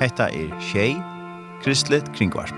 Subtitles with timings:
[0.00, 0.94] Hetta er Shay
[1.64, 2.52] Kristlet Kringvarp.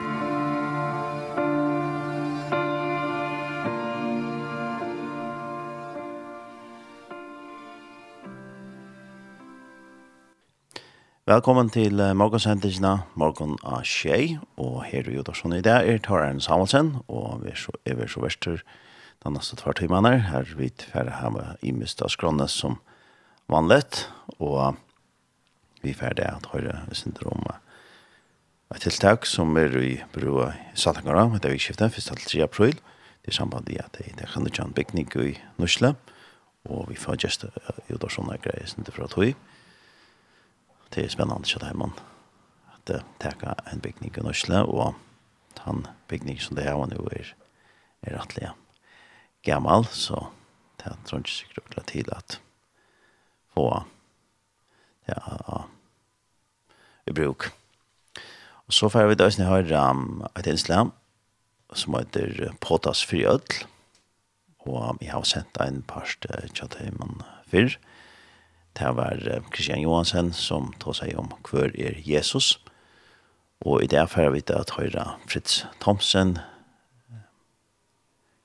[11.28, 16.94] Velkommen til morgensendelsene, morgen av Shay og her er Udarsson i dag er Tararen Samuelsen,
[17.08, 18.62] og vi er så, er så verster
[19.24, 22.80] den neste tvær timene her, her vi tverre her med i mistet skrånnes som
[23.48, 24.08] vanligt,
[24.38, 24.76] og
[25.82, 27.44] vi er ferdig at høyre syndrom
[28.74, 32.18] et tiltak som er i brua i Saltangara, det er vikskiftet, 1.
[32.20, 32.42] til 3.
[32.44, 32.80] april,
[33.24, 35.94] det er samband i at det er kjent en bygning i Nusla,
[36.68, 37.46] og vi får just
[37.88, 39.32] jo da sånne greier som det fra tog.
[40.92, 41.96] Det er spennende at man
[42.74, 44.94] at det teka en bygning i Nusla, og
[45.64, 47.34] han bygning som det er nå er,
[48.02, 48.52] er rettelig
[49.44, 50.28] gammal, så
[50.78, 52.40] det er ikke sikkert til at
[53.54, 53.84] få
[55.08, 55.62] ja,
[57.08, 57.50] i bruk.
[58.68, 60.92] Og så får vi da også høre um, et innslag
[61.76, 63.64] som heter Potas fri ødel.
[64.68, 67.78] Og vi har sendt en parst til Teimann før.
[68.78, 69.16] Det var
[69.50, 72.58] Kristian Johansen som tar seg om hver er Jesus.
[73.64, 76.36] Og i det får vi da høre Fritz Thomsen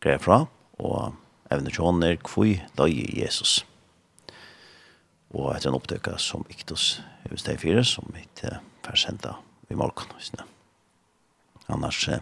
[0.01, 0.45] greier fra
[0.79, 1.13] og
[1.53, 3.61] evne kjønner hvor da er Jesus.
[5.33, 8.43] Og etter en opptøkka som Iktus hos T4, som mitt
[8.85, 9.37] fer senda
[9.71, 10.13] i morgen.
[11.71, 12.21] Annars er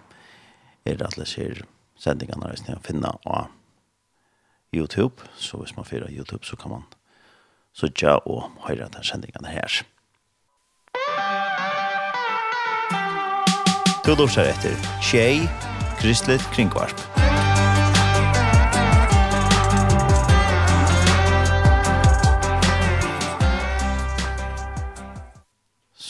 [0.85, 1.65] det alle sier
[1.99, 3.41] sendingene hvis jeg finner på
[4.71, 5.27] YouTube.
[5.35, 6.85] Så hvis man fyrer YouTube, så kan man
[7.73, 9.81] sutja og høre den sendingene her.
[14.05, 15.43] Tudor ser etter Tjei,
[15.99, 16.95] Kristelig Kringvarp.
[16.95, 17.30] Kristelig Kringvarp.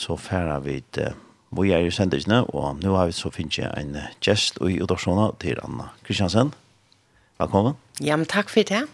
[0.02, 1.12] så færa vi det
[1.52, 5.28] vi er i sendelsene, og nå har vi så finnes jeg en gjest i Udorsona
[5.42, 6.54] til Anna Kristiansen.
[7.40, 7.76] Velkommen.
[8.00, 8.86] Ja, men takk for det.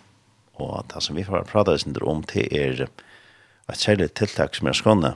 [0.58, 5.12] Og det som vi får prate om til er et særlig tiltak som er skående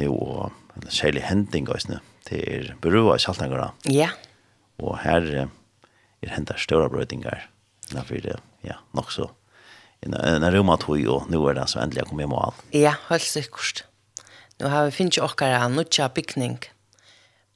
[0.00, 3.74] nå, og en særlig hending også, til er berua i Saltangara.
[3.84, 4.08] Ja.
[4.80, 5.28] Og her
[6.22, 7.44] er hentet større brøytinger,
[7.92, 9.28] derfor det, ja, nok så.
[10.00, 12.56] En jeg rommet tog, og nå er det så endelig jeg kom i mål.
[12.72, 13.87] Ja, helt sikkert
[14.58, 16.58] nu har vi finnes jo okkara nutja byggning.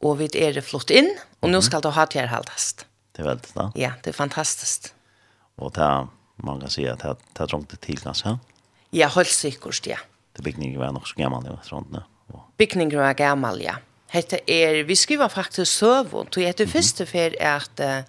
[0.03, 1.11] og vi er flott inn,
[1.43, 2.87] og nu skal det ha til haldast.
[3.15, 3.69] Det er veldig da.
[3.79, 4.91] Ja, det er fantastisk.
[5.61, 6.09] Og det er,
[6.43, 8.37] man kan si at det er trångt til kanskje?
[8.93, 10.01] Ja, helt sikkert, ja.
[10.35, 12.03] Det byggningen var nok så gammal, ja, trångt, nu.
[12.59, 13.77] Byggningen var gammal, ja.
[14.13, 18.03] Hette er, vi skriver faktisk søvn, og jeg heter første for at uh,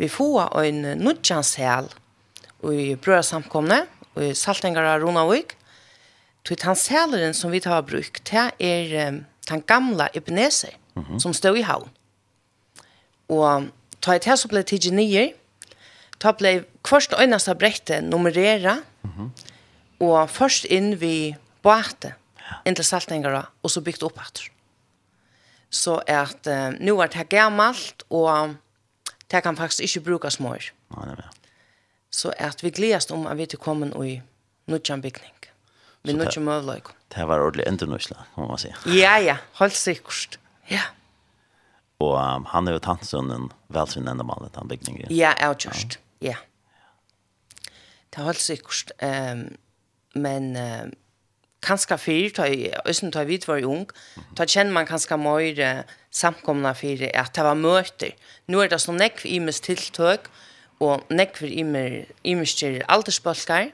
[0.00, 1.88] vi får en nutjanshel
[2.72, 3.84] i brødsamkomne,
[4.20, 5.54] i Saltengara og Ronavik,
[6.46, 11.18] Tog han sæleren som vi tar bruk, det er um, den gamla Ebenezer mm -hmm.
[11.18, 11.88] som stod i havn.
[13.28, 13.64] Og
[14.00, 15.32] ta ett här så ble det nye,
[16.18, 18.82] Ta ble blev först av brettet nummerera.
[19.02, 19.30] Mm -hmm.
[20.00, 22.12] og først inn vi båten.
[22.38, 22.56] Ja.
[22.66, 24.42] Intill saltningarna og så byggt opp efter.
[25.70, 28.54] Så at uh, nu er det gammalt og
[29.30, 30.72] det kan faktisk ikke brukas mer.
[30.96, 31.30] Ja, det er
[32.10, 34.22] Så at vi glädjas om at vi er kommet i
[34.66, 35.34] nutjan byggning.
[36.06, 36.96] Vi er ikke møvla ikke.
[37.14, 38.72] Det var ordentlig endernøysla, kan man si.
[38.96, 40.38] Ja, ja, helt sikkert.
[40.70, 40.82] Ja.
[42.02, 45.08] Og um, han er jo tatt sånn en velsyn enda mann, den bygningen.
[45.08, 46.36] Ja, jeg har kjørst, ja.
[48.10, 48.92] Det er helt sikkert.
[49.00, 49.46] Um,
[50.16, 50.88] men uh,
[51.64, 52.48] kanskje fyr, ta,
[52.88, 53.86] østen ta vidt var ung,
[54.36, 58.12] ta kjenner man kanskje mer uh, samkomna fyr, at det var møter.
[58.52, 60.28] Nå er det sånn nekv i mest tiltøk,
[60.84, 61.64] og nekv i
[62.36, 63.72] mest aldersbølger.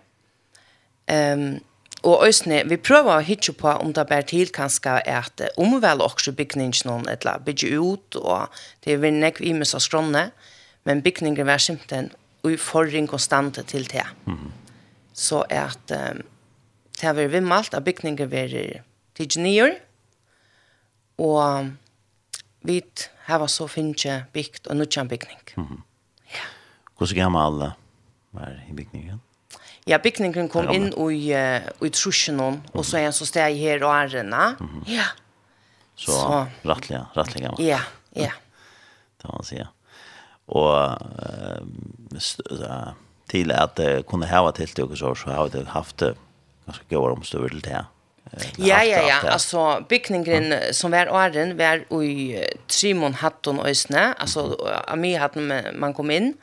[1.11, 1.59] Um,
[2.03, 6.33] Og øsne, vi prøver å hitje på om det bare til kanskje at omvel også
[6.35, 8.51] bygningen noen eller bygge ut, og
[8.83, 10.25] det er vi nekk i med seg skrånne,
[10.85, 12.11] men bygningen var simpelthen
[12.49, 14.07] i forring konstante til det.
[14.27, 14.51] Mm -hmm.
[15.15, 16.23] Så at um,
[17.01, 18.49] det har vært vimmalt at bygningen var
[19.15, 19.75] til genier,
[21.19, 21.71] og
[22.63, 22.83] vi
[23.27, 25.41] har så finnes bygd og nødvendig bygning.
[25.57, 25.81] Mm -hmm.
[26.35, 26.45] Ja.
[26.97, 27.73] Hvordan gammel
[28.33, 29.21] var i bygningen?
[29.87, 32.59] Ja, bygningen kom inn i, uh, i trusjen mm.
[32.73, 34.57] og så er han så steg her og ærene.
[34.61, 34.83] Mm -hmm.
[34.87, 35.09] Ja.
[35.97, 36.47] Så, så.
[36.65, 37.67] rattlig, rattlig gammel.
[37.67, 37.81] Ja,
[38.17, 38.33] ja.
[39.19, 39.67] Det var han sier.
[40.47, 40.99] Og
[42.15, 42.93] uh,
[43.29, 46.17] til at det kunne hava til det, så, så har det haft det
[46.67, 47.85] ganske gode omstøver til det.
[48.59, 49.19] Ja, ja, ja.
[49.33, 52.39] Alltså bygningen som var åren var i
[52.69, 54.15] Trimon Hatton Øsne.
[54.21, 54.93] Alltså mm -hmm.
[54.93, 56.35] Ami Hatton man kom in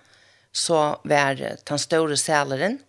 [0.51, 2.79] så var den store sälaren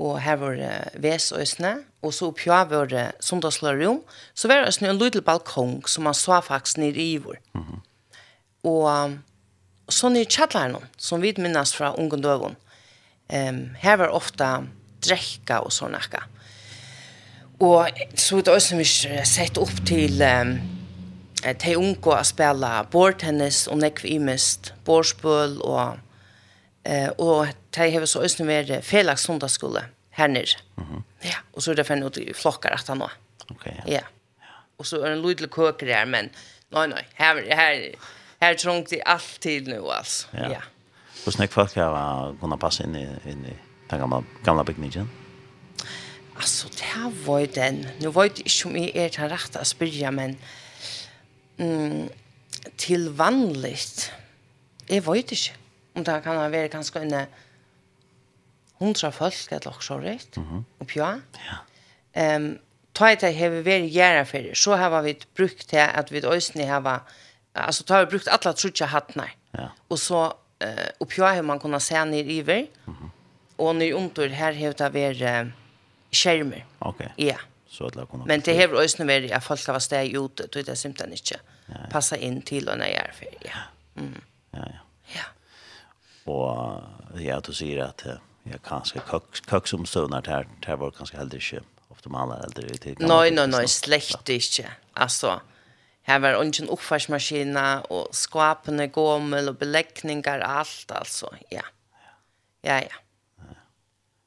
[0.00, 4.00] og her var det vesøsene, og så oppgjør jeg var det sundagslerum,
[4.34, 7.36] så var det en liten balkong som man så faktisk nere i vår.
[7.54, 7.80] Mm -hmm.
[8.64, 9.18] Og
[9.88, 12.56] så nere i kjattlerne, som vi minnes fra ungen døven,
[13.32, 14.66] um, her var ofte
[15.02, 16.22] drekka og sånne akka.
[17.60, 18.84] Og så er det også vi
[19.24, 20.60] sett opp til um,
[21.58, 25.98] til unge å spille bordtennis og nekv imest, bordspøl og
[26.84, 30.56] Eh, och det har så øyne vært Felix Sundagsskole här nere.
[30.76, 31.02] Mm.
[31.22, 33.08] Ja, och så er det for noe i flokker etter nå.
[33.50, 33.84] Ok, ja.
[33.86, 34.00] ja.
[34.78, 36.30] Og så är det en lydelig kök där men
[36.70, 37.94] nej nej, här här
[38.40, 40.28] här trångt det alt tid nå, altså.
[40.32, 40.52] Ja.
[40.52, 40.62] ja.
[41.24, 43.54] Hur er folk har kunnet passa in i, in i
[43.90, 45.10] den gamla, gamla byggnaden.
[46.36, 47.86] Alltså det här var den.
[47.98, 50.36] Nu var det inte om jag är till rätt att spyrja, men
[51.58, 52.08] mm,
[52.76, 54.12] till vanligt.
[54.86, 55.36] Jag var det inte
[56.00, 57.14] om det kan være ganske en
[58.80, 60.64] hundra folk eller også rett, mm -hmm.
[60.80, 61.18] oppi ja.
[62.16, 62.36] Yeah.
[62.36, 62.58] Um,
[62.94, 66.22] ta et det har vi vært gjerne for, så har vi brukt det at vi
[66.24, 67.06] øyne har,
[67.54, 69.68] altså ta har vi brukt alle trutja hattene, ja.
[69.88, 70.32] Og så
[70.64, 73.08] uh, oppi har man kunnet se ned i vei, mm -hmm.
[73.58, 75.52] og ned under her har det vært uh,
[76.12, 76.64] skjermer.
[76.80, 77.00] Ok.
[77.00, 77.24] Ja.
[77.24, 77.40] Yeah.
[77.70, 80.64] Så att kunna Men det har ösnen vært at folk har varit ute, då är
[80.64, 81.40] det simpelthen inte
[82.10, 82.16] ja.
[82.16, 83.26] in till och när jag är för.
[83.40, 83.50] Ja.
[83.96, 84.20] Mm.
[84.50, 84.89] Ja, ja.
[86.30, 86.82] Och
[87.20, 88.06] jag tror säger att
[88.42, 89.00] ja, kanskje
[89.50, 93.66] kök som stönar där där var kanskje heller ikke optimale eller det Nei, nei, nei,
[93.66, 94.70] slett ikke.
[94.94, 95.40] Altså,
[96.02, 97.56] her var ungen uppfärsmaskin
[97.90, 101.62] og skapande gommel og beleggninger og alt, altså, ja.
[102.62, 102.96] Ja ja.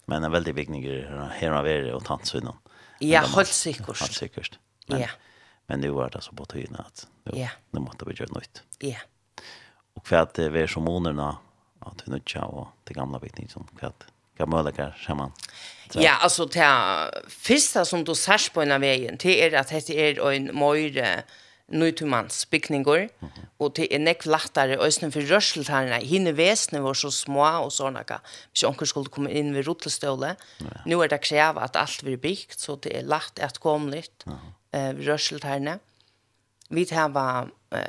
[0.06, 2.57] Men en väldigt viktig här har vi och tantsvinnan.
[2.99, 3.99] Ja, helt säkert.
[3.99, 4.59] Helt säkert.
[4.88, 5.09] Ja.
[5.67, 7.51] Men nu var det så på tiden at nu, yeah.
[7.71, 8.63] nu måste vi göra nytt.
[8.79, 8.99] Ja.
[9.95, 11.38] Og hva er det vi er som månaderna
[11.83, 14.07] ja, til nødja og til gamla vikning som kvart.
[14.38, 15.33] Hva møller saman?
[15.94, 16.65] Ja, altså, det
[17.30, 21.24] første som du særs på en av veien, det er at dette er en møyre
[21.74, 23.45] nøytumannsbygninger, mm -hmm.
[23.59, 26.06] og det er nekv lattere øyne for rørseltarene.
[26.06, 27.97] Hine vesene var så små og sånn,
[28.51, 30.35] hvis onker skulle komme inn ved rotelstøle.
[30.62, 30.68] Ja.
[30.85, 34.25] Nå er det krevet at alt blir bygd, så det er lagt at komme litt
[34.25, 35.71] mm -hmm.
[35.71, 35.80] uh.
[36.69, 37.80] Vi har uh,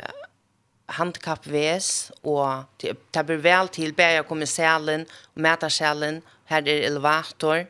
[0.88, 7.64] handkappves, og det, det blir vel til bæra kommissalen, mætarsalen, her er elevator,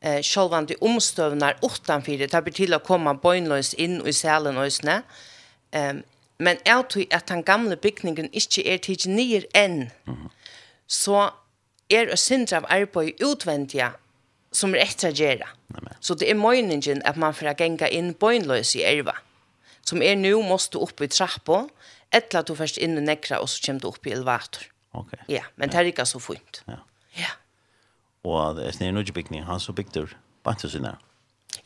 [0.00, 5.02] eh, sjølvande omstøvnar utanfor det blir til å komme bøgnløys inn i sælen og snæ
[5.72, 6.02] ehm
[6.42, 10.30] men er to at den gamle bygningen ikke er til nyer enn, mm -hmm.
[10.86, 11.30] så
[11.90, 13.92] er a sindra av arbeid utvendige
[14.52, 15.48] som er etter å gjøre.
[16.00, 19.14] Så det er møgningen at man får genga inn bøgnløs i erva,
[19.84, 21.66] som er nu måste opp i trappa,
[22.12, 24.66] ettla du først inn i nekra, og så kommer du opp i elevator.
[24.92, 25.14] Ok.
[25.28, 26.62] Ja, men det er ikke så fint.
[26.68, 26.82] Ja.
[27.16, 27.30] Ja.
[28.28, 30.06] Og det er noe bygning, han så bygde
[30.44, 31.00] bare sin der.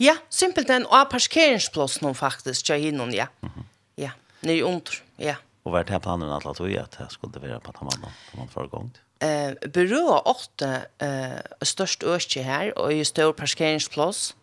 [0.03, 3.27] Ja, simpelt en av parkeringsplass nå faktisk, ja, innom, ja.
[3.41, 3.65] Mm -hmm.
[3.97, 4.11] Ja,
[4.43, 5.37] nye under, ja.
[5.65, 8.37] Og hva er det planen at du gjør at jeg skulle være på Tamanna, på
[8.39, 8.91] man forrige gang.
[9.21, 14.37] Eh, byrået åtte eh, størst østje her, og i stor parkeringsplass,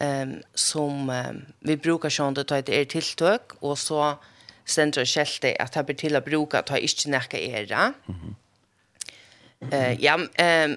[0.00, 4.16] eh, som eh, vi brukar sånn det tar et tiltøk, og så
[4.66, 7.92] sender og skjelte at det blir til å bruke at det ikke nækka era.
[8.06, 8.34] Mm -hmm.
[9.74, 10.76] uh, ja, um,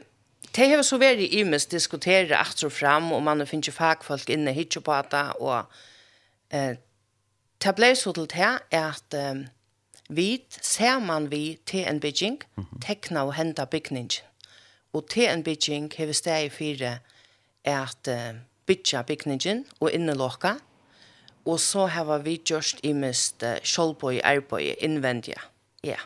[0.55, 4.53] det har så vært i mest diskutere at og fram, og man finner fagfolk inne
[4.53, 5.65] hit på det, og
[6.53, 6.75] uh,
[7.63, 9.45] det ble så til det at um,
[10.09, 12.87] vi, ser man vi til en bygging, mm -hmm.
[12.87, 14.09] tekna og henta bygningen.
[14.93, 16.99] Og til en bygging har vi steg i fire
[17.63, 20.53] at uh, bygge bygningen og innelåka,
[21.45, 25.41] Og så har vi gjort i mest uh, kjølpøy, arbeid, innvendige.
[25.85, 26.01] Ja.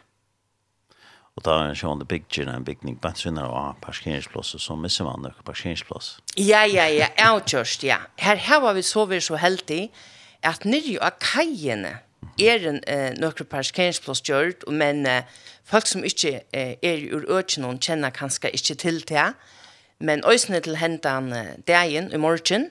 [1.39, 5.45] Og da er sånn bygger en bygning på en av parkeringsplasser, så misser man noen
[5.47, 6.17] parkeringsplass.
[6.35, 8.01] Ja, ja, ja, avgjørst, ja.
[8.19, 9.85] Her har vi så vært så heldig
[10.43, 11.93] at nere av kajene
[12.39, 15.23] er en eh, noen parkeringsplass gjort, men eh,
[15.63, 19.29] folk som ikke eh, er ur økene kjenner kanskje ikke til det,
[20.03, 22.67] men øsene til hentan eh, dagen i morgen,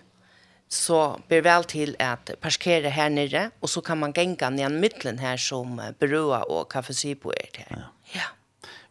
[0.68, 4.72] så ber väl till att parkera här nere, och så kan man gänga ner i
[4.72, 7.64] mitten här som berøa og kaffesipo er til.
[7.70, 7.82] Ja.
[8.14, 8.26] ja.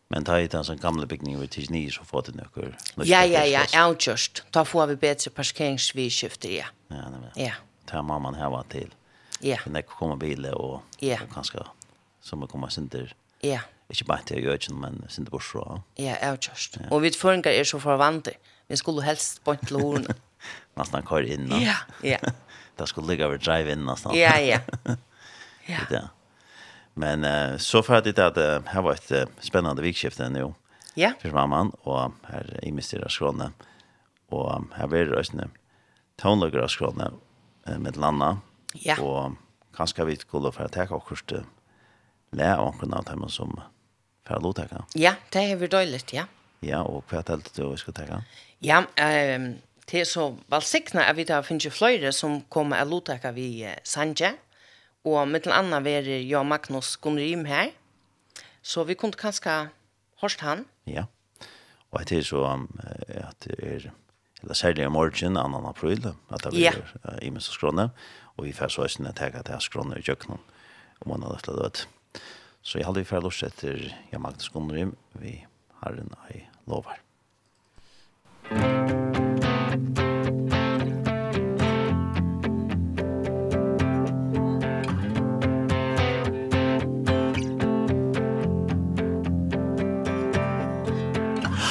[0.10, 2.74] Men ta hit en sån gamla byggning vid tills ni, så får det nu.
[3.04, 4.44] Ja, ja, ja, outjust.
[4.52, 6.66] Da får vi bättre parkeringsvidskifter, ja.
[6.88, 7.32] Ja, nej, men.
[7.46, 7.54] Ja.
[7.86, 8.94] Ta mamman här var till.
[9.40, 9.58] Ja.
[9.66, 11.18] Men det kommer biler och, ja.
[11.36, 11.46] og
[12.22, 13.14] som er kommer där.
[13.42, 13.60] Ja.
[13.90, 15.82] Ikke bare til Gjøtjen, men sinter bort fra.
[15.98, 16.78] Ja, avgjørst.
[16.82, 16.90] Ja.
[16.92, 18.32] Og vi føringer er så förvante.
[18.68, 20.16] Vi skulle helst bort til horene
[20.74, 21.52] nästan kör in.
[21.62, 22.18] Ja, ja.
[22.76, 24.18] Det skulle ligga över drive in nästan.
[24.18, 24.60] Ja, ja.
[25.70, 25.78] Ja.
[25.90, 26.10] Det.
[26.94, 30.54] Men uh, så för att det att uh, här var ett uh, spännande vikskifte nu.
[30.94, 31.12] Ja.
[31.20, 33.08] För mamman och här i Mr.
[33.08, 33.52] Skrone
[34.30, 35.48] och här blir det röstne
[36.16, 37.12] tonlager Skrone
[37.70, 38.38] uh, med landa.
[38.74, 39.02] Ja.
[39.02, 39.32] Och
[39.76, 41.44] kanske vi skulle för att ta och kurs det
[42.32, 43.60] lä och kunna ta med som
[44.28, 44.86] för låta kan.
[44.94, 46.24] Ja, det är väl dåligt, ja.
[46.60, 48.04] Ja, och vad tänkte du vi ska ta?
[48.60, 49.56] Ja, ehm um
[49.88, 54.34] Det er så valsikna at vi da finnes fløyre som kommer av lottaka vi Sanje,
[55.08, 57.72] og mittel anna veri jeg og Magnus Gunnrim her,
[58.60, 59.70] så vi kunne kanskje
[60.20, 60.66] hørst han.
[60.92, 61.06] Ja,
[61.92, 63.88] og det er så at det er,
[64.44, 65.64] eller særlig i morgen, 2.
[65.70, 67.16] april, at det blir ja.
[67.22, 67.90] i minst skrånne,
[68.36, 70.44] og vi får så eisne tega til skrånne i kjøkkenen,
[71.00, 71.86] om man har løftet død.
[72.62, 75.40] Så jeg hadde vi fyrir løst etter Jan Magnus Gunnrim, vi
[75.80, 77.00] har en ei lovar.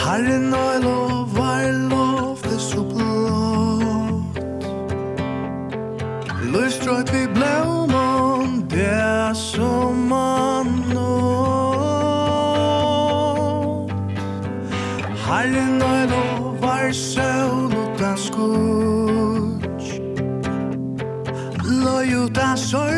[0.07, 4.39] Herren er lov, er lov, det så blått
[6.53, 12.31] Løstrøyt vi blå mann, det er som man nått
[15.27, 19.99] Herren er lov, er søvn og den skutsk
[21.67, 22.96] Løy ut av sorg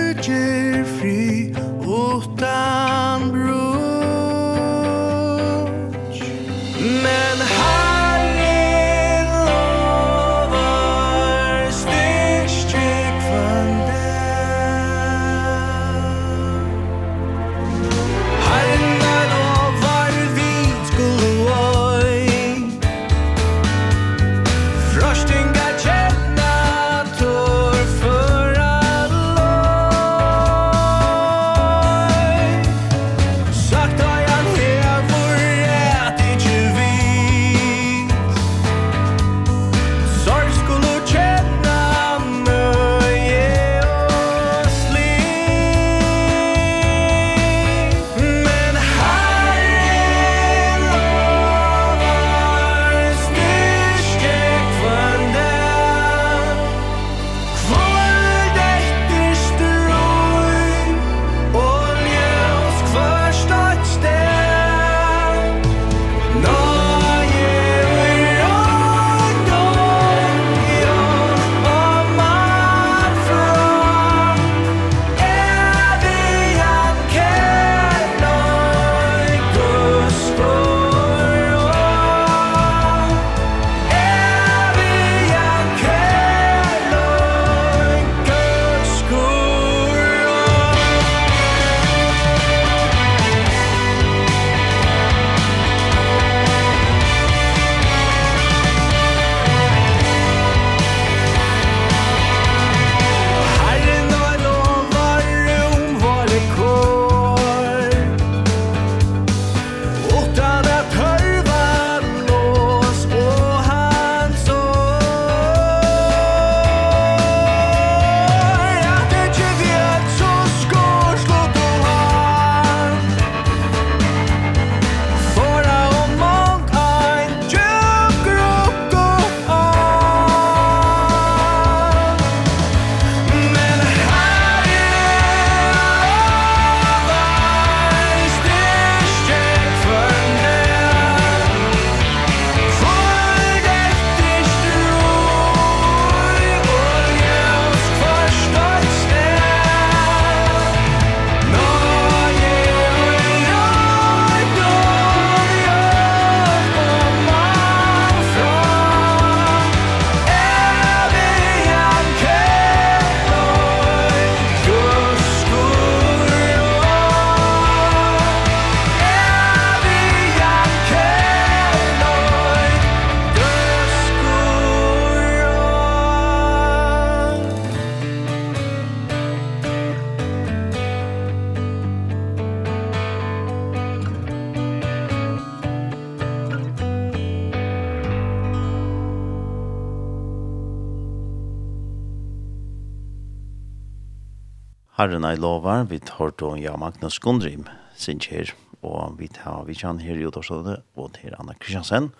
[195.08, 197.64] Herren er lovar, vi tar då ja Magnus Gundrim,
[197.96, 198.50] sin kjer,
[198.84, 202.10] og vi tar vi kjan her i Udorsåde, og til Anna Kristiansen,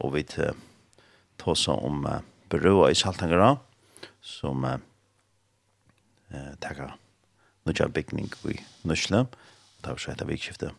[0.00, 0.54] og vi tar
[1.36, 3.58] tåsa om uh, berøa i Saltangara,
[4.24, 4.80] som uh,
[6.32, 6.94] uh, takka
[7.68, 8.56] nødja bygning i
[8.88, 10.72] Nusle, og tar så etter vikskiftet.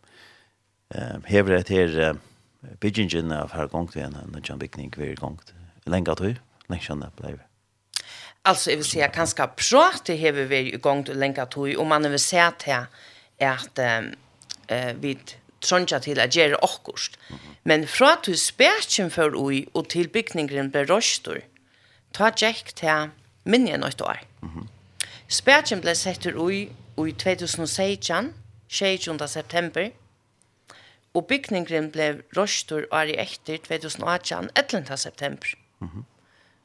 [0.90, 5.54] Uh, hever et her uh, byggingen av her gongt, nødja bygning er gongt,
[5.86, 6.42] lenga tog,
[6.74, 7.51] lenga kjannet det vi.
[8.44, 12.12] Alltså jag vill säga kanske prata har vi vill igång till länka tog och man
[12.12, 12.88] vill säga till att
[13.38, 13.80] här är att
[14.68, 15.18] eh vi
[15.60, 17.12] trunja till att göra också.
[17.64, 21.42] Men fra till for ui og til till ble beröstor.
[22.14, 23.10] Ta tjekk til
[23.46, 24.20] minne nøyt år.
[24.42, 24.68] Mhm.
[25.28, 28.34] Spärchen blev sett ui i 2016,
[28.68, 29.28] 16.
[29.28, 29.92] september.
[31.14, 34.98] Og bygningren ble røstur år i etter 2018, 11.
[34.98, 35.48] september.
[35.80, 36.04] Mm -hmm.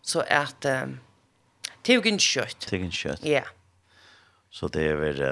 [0.02, 1.00] Så at um,
[1.86, 2.66] Tugen kjøtt.
[2.66, 3.22] Tugen kjøtt.
[3.26, 3.44] Ja.
[4.50, 5.22] Så det er vel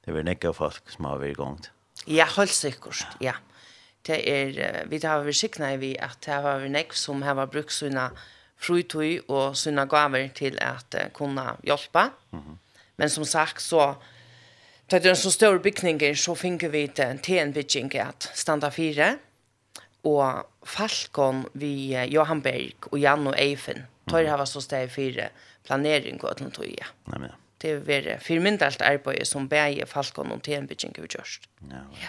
[0.00, 1.70] det er vel nekka folk som har vært gongt.
[2.08, 3.34] Ja, helt sikkert, ja.
[4.06, 7.36] Det er, vi har vært sikna i vi at det har vært nekk som har
[7.52, 8.08] brukt sina
[8.60, 12.10] frutøy og sina gaver til at uh, kunne hjelpe.
[12.32, 12.56] Mm -hmm.
[12.96, 13.94] Men som sagt så
[14.90, 18.30] Da det er en så stor bygninger, så finner vi det til en bygging at
[18.34, 19.18] standa fire,
[20.04, 25.28] og Falkon vi Johan Berg og Jan og Eifen tar hava så steg fyra
[25.62, 26.86] planering och att ja.
[27.04, 27.32] Nej men.
[27.58, 31.14] Det är väl för mindre allt arbete som bäger falkon och till en bitchen gud
[31.18, 31.48] just.
[31.70, 32.08] Ja.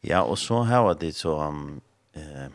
[0.00, 1.80] Ja, och så här var det så um,
[2.12, 2.48] eh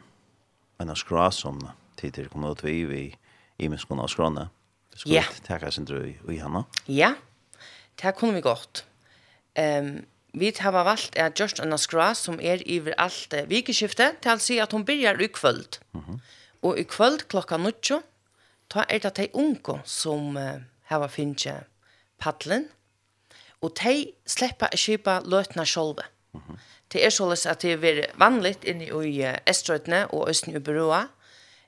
[0.78, 3.18] en skra som tidigare kom ut vi vi
[3.58, 4.50] i min av skrona.
[4.92, 5.26] Det skulle yeah.
[5.46, 6.64] tacka sin dröj i henne.
[6.86, 7.14] Ja.
[7.96, 8.86] Det kunde vi gott.
[9.54, 14.32] Ehm um, vi har valgt at just en skra som er iver alt vikeskiftet, til
[14.32, 15.80] å si at hun byrjar i kvöld.
[15.94, 16.20] Mm -hmm.
[16.62, 18.02] Og i kvöld klokka 9
[18.72, 21.68] ta er det de unge som uh, har finnet
[22.20, 22.70] paddelen,
[23.62, 26.00] og de slipper å kjøpe løtene selv.
[26.34, 26.58] Mm -hmm.
[26.94, 31.08] Det er således at det er vanligt inne i uh, Estrøtene og Østen i Byråa,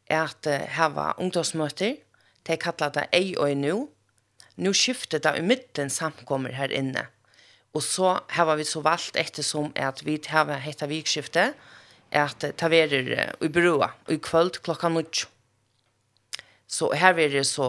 [0.07, 1.95] er at uh, her var ungdomsmøter,
[2.47, 3.89] de kallar det ei og nu,
[4.55, 7.07] nu skifter det i midten samkommer her inne.
[7.73, 11.53] Og så har vi så valgt ettersom at vi har hette vikskiftet,
[12.11, 15.32] at det uh, er i Byråa, i kvöld klokka nødt.
[16.67, 17.67] Så her er det så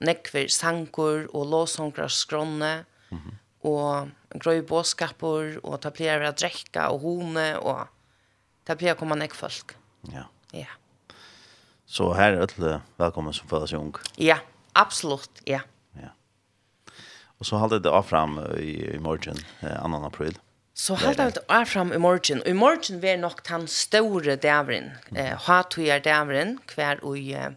[0.00, 3.34] nekver sankur og låsångrar skronne, mm -hmm.
[3.68, 4.08] og
[4.40, 7.86] grøy båskapur, og ta pleier å drekka og hone, og
[8.64, 9.76] ta pleier å komme nekk folk.
[10.12, 10.24] Ja.
[10.52, 10.66] Ja.
[11.86, 13.94] Så här är det välkommen som födas ung.
[14.16, 14.38] Ja,
[14.72, 15.60] absolutt, ja.
[15.92, 16.08] Ja.
[17.38, 20.06] Och så hade det av fram i, i morgon, eh, 2.
[20.06, 20.38] april.
[20.76, 22.42] Så halda vi er fram i morgen.
[22.42, 24.90] Og i morgen vi er nok den store dævren.
[25.16, 27.54] Eh, Hatuja dævren, hver og eh,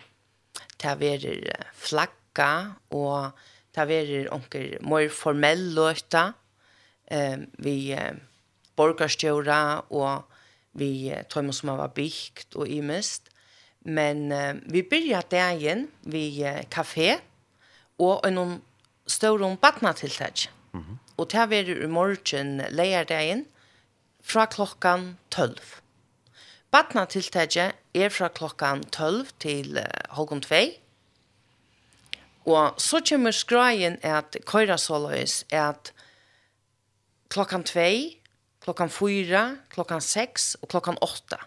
[0.79, 3.31] det verer flagga, og
[3.75, 6.31] det verer onker mer formell løyta,
[7.11, 8.15] eh, vi eh,
[8.79, 10.23] borgarstjøra, og
[10.79, 13.29] vi eh, tøymer som har bygd og imest.
[13.85, 17.19] Men eh, vi byrja dagen vi eh, kafé,
[17.99, 18.59] og en
[19.09, 20.47] større om badnatiltak.
[20.73, 20.97] Mm.
[21.17, 23.45] Og det verer i morgen leierdagen,
[24.23, 25.78] fra klokkan 12.
[26.71, 29.79] Badnatiltaket er fra klokkan 12 til
[30.13, 30.55] halvgum 2.
[32.45, 35.93] Og så kommer skraien at køyra såløys at
[37.29, 37.81] klokkan 2,
[38.61, 41.37] klokkan 4, klokkan 6 og klokkan 8.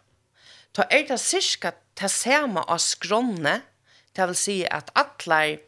[0.75, 3.61] Ta er det cirka ta sama av skronne,
[4.17, 5.59] det vil si at alle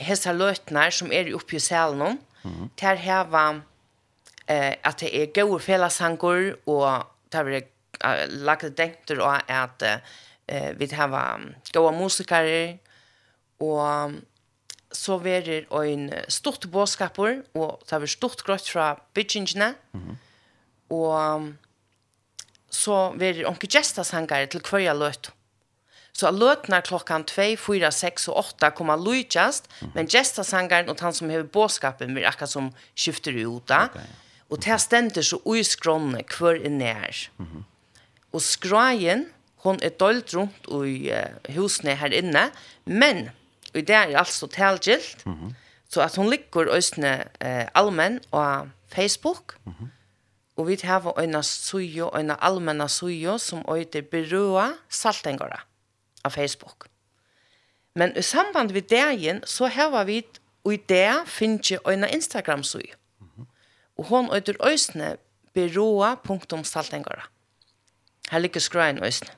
[0.00, 2.70] hesa løtnar som er oppe i salen, mm.
[2.76, 3.44] ter heva
[4.48, 7.68] eh, at det er gode fellessanger og ta er
[8.44, 11.40] lagt denter og at eh, vi har
[11.72, 12.78] gode musikere
[13.60, 14.20] og
[14.94, 19.72] så verir ein stort båskapur og ta ver stort grått fra bitchingene.
[20.94, 21.54] Og
[22.70, 25.32] så verir onkel Jesta til kvarja løt.
[26.14, 29.94] Så løtnar klokkan 2, 4, 6 og 8 koma lujtjast, mm -hmm.
[29.94, 33.84] men gestasangaren og han som hever båskapen blir akkurat som skifter ut da.
[33.84, 34.06] Okay.
[34.50, 37.30] Og det stender så uiskronne hver er nær.
[37.38, 37.62] Mm -hmm.
[38.34, 39.28] Og skraien,
[39.64, 42.48] hon er dølt rundt i uh, husene her inne,
[42.84, 43.28] men
[43.74, 45.52] i det er altså talgilt, mm -hmm.
[45.88, 49.86] så at hon ligger østene uh, allmenn og Facebook, mm -hmm.
[50.56, 55.66] og vi har øyne sujo, øyne allmenna sujo, som øyder berøa saltengåra
[56.24, 56.86] av Facebook.
[57.94, 60.24] Men i samband med dagen, så har vi
[60.72, 62.94] i det finnes jeg øyne Instagram-sujo.
[63.20, 63.44] Mm -hmm.
[63.98, 65.16] Og hon øyder østene
[65.54, 67.33] berøa.saltengåra.
[68.34, 69.30] Her ligger skrein øyne.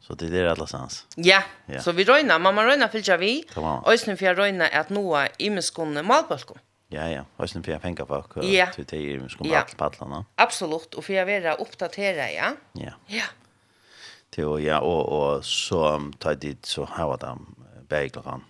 [0.00, 1.06] Så det er alla sans.
[1.18, 1.42] Ja.
[1.68, 1.80] ja.
[1.82, 3.40] Så vi røyna, mamma røyna fylgja vi.
[3.56, 6.60] Øyne for jeg røyna at noa imeskunne malbalkon.
[6.94, 7.24] Ja, ja.
[7.40, 8.68] Øyne for jeg penka på att ja.
[8.74, 9.64] til det er imeskunne ja.
[9.78, 10.22] padlana.
[10.38, 10.94] Absolutt.
[10.94, 12.52] Og for jeg vera oppdatera, ja.
[12.78, 12.92] Ja.
[13.10, 13.26] Ja.
[14.30, 17.56] Til, ja, og, og så tar dit så hava dem
[17.88, 18.44] bæglokan.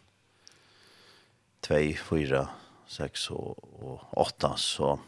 [1.63, 2.47] 2, 4,
[2.87, 4.99] 6 och og 8 så,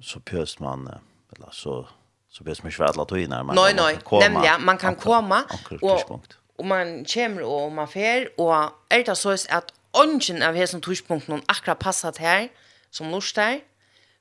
[0.00, 0.88] så pjøst man,
[1.32, 1.86] eller så
[2.36, 4.94] så blir det inte värt att ta in när man Nej, nej, nämligen man kan
[4.96, 5.44] komma
[5.80, 6.20] och
[6.56, 8.54] och man kommer och man fer och
[8.88, 9.72] är det så att
[10.04, 12.48] ungen av hesen tuschpunkten och akkurat passat här
[12.90, 13.60] som lustar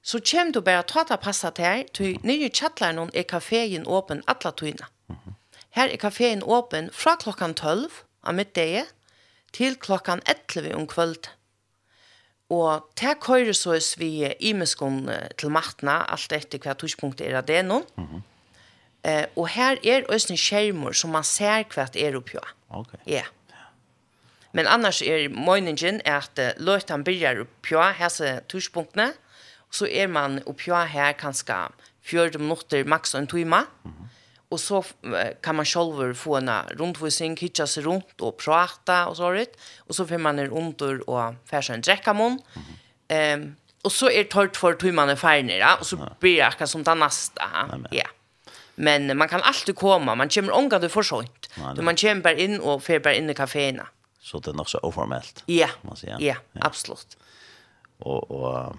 [0.01, 4.23] så kommer du bara ta det passat här till nya chatlaren och är kaféen öppen
[4.25, 4.85] alla tyna.
[5.69, 7.89] Här är kaféen öppen från klockan 12
[8.21, 8.85] av middag
[9.51, 10.21] till klockan
[10.55, 11.15] 11 om kvällen.
[12.53, 14.11] Og det køyre så er vi
[14.51, 15.07] imeskon
[15.39, 17.79] til matna, alt etter hva tidspunktet er av det nå.
[17.97, 18.21] Mm -hmm.
[19.03, 22.37] eh, og her er også en skjermer som man ser hva det er oppi.
[22.69, 22.93] Ok.
[23.05, 23.13] Ja.
[23.13, 23.27] Yeah.
[24.53, 29.09] Men annars er møyningen at uh, løytan byrjar oppi hese tidspunktene,
[29.73, 31.57] så er man oppi her kanskje
[32.05, 33.65] 40 minutter maks en time.
[33.83, 34.07] Mm -hmm.
[34.53, 34.83] Och så
[35.41, 39.57] kan man själv få en rundvisning, hitcha sig runt och prata och så rätt.
[39.87, 42.39] Och så får man en under och färsa en dräckamon.
[43.07, 45.77] Ehm um, och så är det torrt för hur man är färdig ja?
[45.79, 47.43] och så blir det som det nästa.
[47.91, 48.07] Ja.
[48.75, 51.49] Men man kan alltid komma, man kommer ångan du får sånt.
[51.75, 53.87] Du man kommer bara in och får bara in i kaféerna.
[54.19, 55.43] Så det är nog så oformellt.
[55.45, 55.69] Ja.
[55.81, 56.17] Man säger.
[56.19, 57.17] Ja, ja, absolut.
[57.99, 58.75] Och och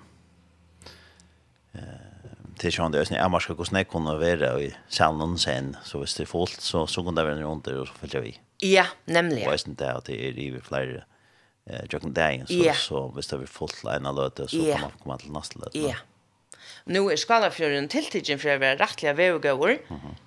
[1.73, 2.14] eh
[2.59, 6.19] till sjön där är man ska gå snäck kunna vara i salen sen så visst
[6.19, 8.41] det fullt så så kunde det vara runt och så följer vi.
[8.59, 9.51] Ja, nämligen.
[9.51, 11.07] Vad är det att det är i fler
[11.71, 12.75] eh jag dagen så ja.
[12.75, 14.73] så visst det vi fullt ena löte så ja.
[14.73, 15.79] kan man komma till nästa löte.
[15.79, 15.95] Ja.
[16.85, 19.79] Nu är Skalafjörden tilltigen för att vara rättliga vävgård.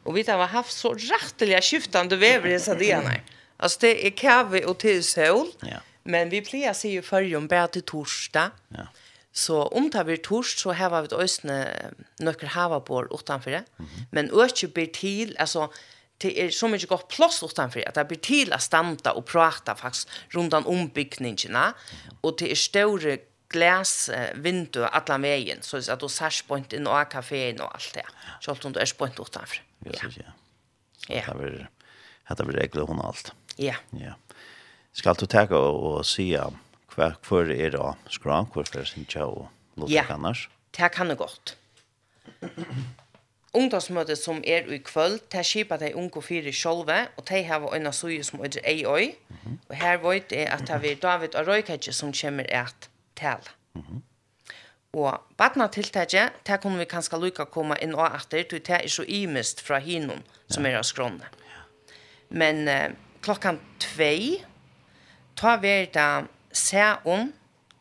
[0.04, 3.12] og vi har haft så rättliga skiftande vever i Sardina.
[3.60, 5.48] altså det er kave og till sol.
[5.62, 5.80] Ja.
[6.04, 8.52] Men vi plejer sig ju förr om bare til torsdag.
[8.70, 8.88] Ja.
[9.38, 11.58] Så om det blir torst, så har vi øsne
[12.26, 13.64] nøkker havabår utenfor det.
[13.78, 14.06] Mm -hmm.
[14.12, 15.68] Men øke blir til, altså,
[16.22, 19.74] det er så mye godt plass utenfor at det blir til å standa og prata
[19.74, 21.74] faktisk rundt om bygningene,
[22.24, 23.18] og det er større
[23.50, 28.04] glas vindu allan vegin så at du særs point inn og kaféin og alt det.
[28.42, 29.62] Sjálvt om du er point utanfor.
[29.86, 29.92] Ja.
[30.04, 30.32] Ja.
[31.10, 31.24] Ja.
[31.28, 31.68] Det blir
[32.38, 33.34] det blir regler hon allt.
[33.58, 33.76] Ja.
[33.92, 34.14] Ja.
[34.94, 36.06] Skal du ta og, og
[36.98, 40.50] hva for er det skra, hvorfor er det og låter ja, annars?
[40.78, 41.58] det kan det godt.
[43.54, 47.94] Ungdomsmøtet som er i kvöld, det skipar de unge fire sjolve, og de har en
[47.94, 49.58] søye som er EIOI, mm -hmm.
[49.70, 53.50] og her vet jeg at det er David og Røyketje som kommer et tale.
[53.74, 54.02] Mm -hmm.
[54.94, 59.04] Og badnatiltaket, det kunne vi kanskje lykke komme inn og etter, til det er så
[59.08, 61.26] imest fra hinnom som er av skrånene.
[62.30, 64.44] Men eh, klokkan tvei,
[65.36, 67.34] ta vi det se om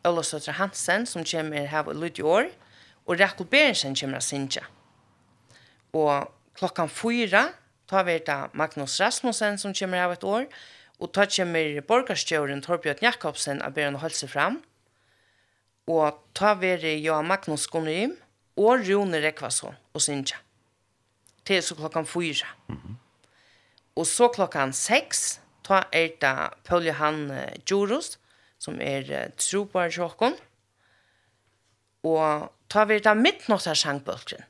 [0.07, 2.50] Ølosøtra Hansen, som kommer her og lyder i år,
[3.07, 4.64] og Rakel Berensen kommer av Sintja.
[5.94, 7.48] Og klokkan fyra
[7.88, 10.46] tar vi da Magnus Rasmussen, som kommer her et år,
[10.98, 14.62] og tar kommer borgarstjøren Torbjørn Jakobsen av Beren og Hølse fram,
[15.87, 18.16] og tar vi Johan Magnus Gunnerim,
[18.57, 20.38] og Rune Rekvason og Sintja.
[21.44, 22.46] Til så klokkan fyra.
[22.68, 22.94] Mm -hmm.
[23.96, 27.31] Og så klokkan seks ta er da Paul Johan
[27.66, 28.18] Djurus,
[28.59, 30.37] som er uh, trobar tjokken.
[32.07, 34.45] Og ta vi da midtnåttar sangbølken,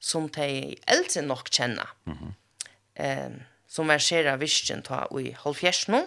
[0.00, 1.94] som de eldre nok kjenner.
[2.04, 3.26] Mm -hmm.
[3.26, 6.06] um, som er skjer av visken ta i halvfjersen,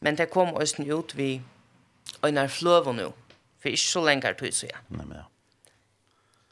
[0.00, 1.42] men det kom også ut vi
[2.24, 3.12] øyner fløven nå,
[3.60, 4.78] for ikke så lenge tid ja.
[4.88, 5.26] Nei, men ja.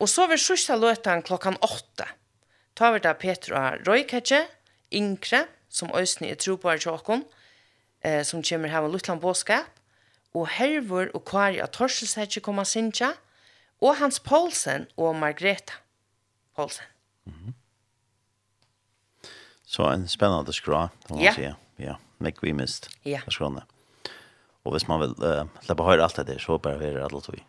[0.01, 2.07] Og så vil sørste løten klokkan åtte.
[2.77, 4.47] Ta vi da Petra Røyketje,
[4.91, 7.25] Inkre, som øyne er trobar tjokken,
[8.03, 9.69] eh, som kommer her med Lutland Båskap,
[10.35, 13.15] og Hervor og Kari av Torselsetje kom av Sintja,
[13.81, 15.81] og Hans Poulsen og Margreta
[16.57, 16.85] Poulsen.
[17.25, 17.53] Mm -hmm.
[19.65, 21.35] Så en spennende skra, kan man ja.
[21.35, 21.53] si.
[21.77, 22.91] Ja, nekk vi mist.
[23.05, 23.21] Ja.
[23.29, 23.63] Skrone.
[24.65, 27.45] Og hvis man vil uh, slippe høre alt det, så håper jeg vi er.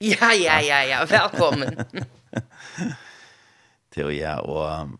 [0.00, 2.02] Ja, ja, ja, ja, velkommen.
[3.92, 4.98] til ja, og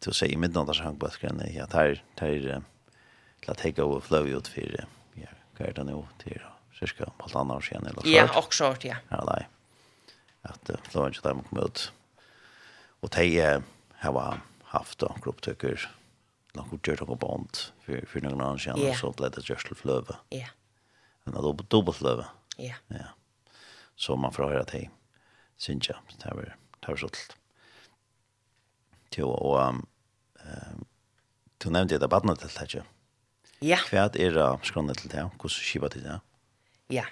[0.00, 2.62] til å si i midnatt har jeg på at det er til
[3.48, 4.88] å teke over flow ut for
[5.58, 6.40] hva er det nå til
[6.78, 8.12] cirka halvannan år siden eller så.
[8.12, 9.00] Ja, og short, ja.
[9.10, 9.42] Ja, nei.
[10.46, 11.88] At det var ikke dem kom ut.
[13.02, 13.66] Og de uh,
[14.02, 14.42] har
[14.72, 15.88] haft og grupptøkker
[16.58, 18.96] noen gjør noen bånd for, for noen annen siden, yeah.
[18.98, 20.16] så ble det gjørt til fløve.
[20.34, 20.46] Ja.
[20.46, 20.54] Yeah.
[21.24, 22.28] Men det var dobbeltløve.
[22.58, 22.78] Ja.
[22.94, 23.10] Ja.
[23.98, 24.88] Så man får høre til
[25.58, 27.34] synes jeg, det var, det var sålt.
[29.10, 29.80] Til å, og,
[30.38, 30.84] um,
[31.58, 32.94] du nevnte det badene til det, badnetiltaket,
[33.62, 33.78] Ja.
[33.90, 35.24] Hva er det skrannet til det?
[35.36, 36.18] Hvordan skiver til det?
[36.90, 37.04] Ja.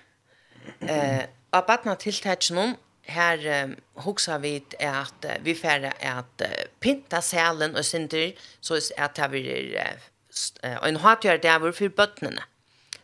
[0.80, 7.20] Eh, av badna tiltakene her um, hugsar vi at uh, vi færre at uh, pinta
[7.22, 12.42] selen og synder så at det blir uh, en hatgjør det er for bøttene.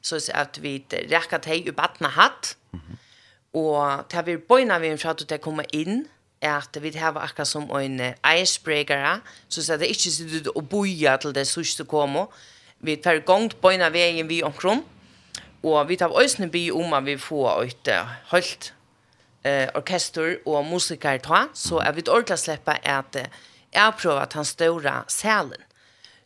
[0.02, 2.96] Så at vi rekker til i badna hatt mm -hmm.
[3.58, 6.08] og det blir bøyna vi for at det kommer inn
[6.42, 8.00] at vi har akkurat som en
[8.40, 12.26] icebreaker, så det ikke sitter og boja til det sørste kommer,
[12.82, 14.82] vi tar gongt bøyna vegin vi omkron,
[15.62, 17.90] og vi tar òsne by om at vi får et
[18.32, 18.72] høyt
[19.46, 23.18] eh, orkester og musikere ta, så er vi ordentlig slippe at
[23.72, 25.62] jeg prøver at han større salen.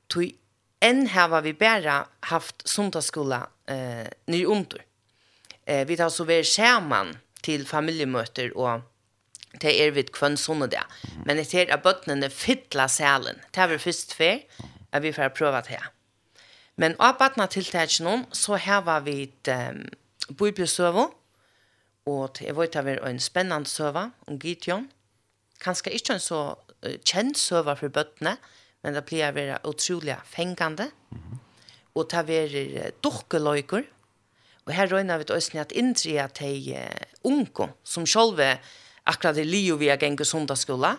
[0.08, 0.32] Tog
[0.84, 4.82] enn har vi bare haft sundagsskola eh, nye under.
[5.66, 8.86] Eh, vi tar så vært skjermen til familiemøter og
[9.60, 10.82] det er vi kvønn sånne det.
[11.24, 13.40] Men jeg ser at bøttene fytler salen.
[13.52, 14.40] Det er vi først før,
[14.92, 15.92] at vi får prøve det her.
[16.76, 19.80] Men av badna tiltakene så har vi et um,
[20.36, 21.06] bibelsøve,
[22.06, 24.84] og jeg vet at det er en spennende søve om Gideon.
[25.62, 28.36] Kanskje ikke en så uh, kjent søve for bøttene,
[28.84, 30.90] men det blir å være utrolig fengende.
[31.10, 31.38] Mm -hmm.
[31.94, 33.82] Og det blir uh, dukkeløyker.
[34.66, 38.40] Og her røyner vi til Østene at indre at de uh, unge, som selv
[39.06, 40.96] akkurat i livet vi har gengt sundagsskolen,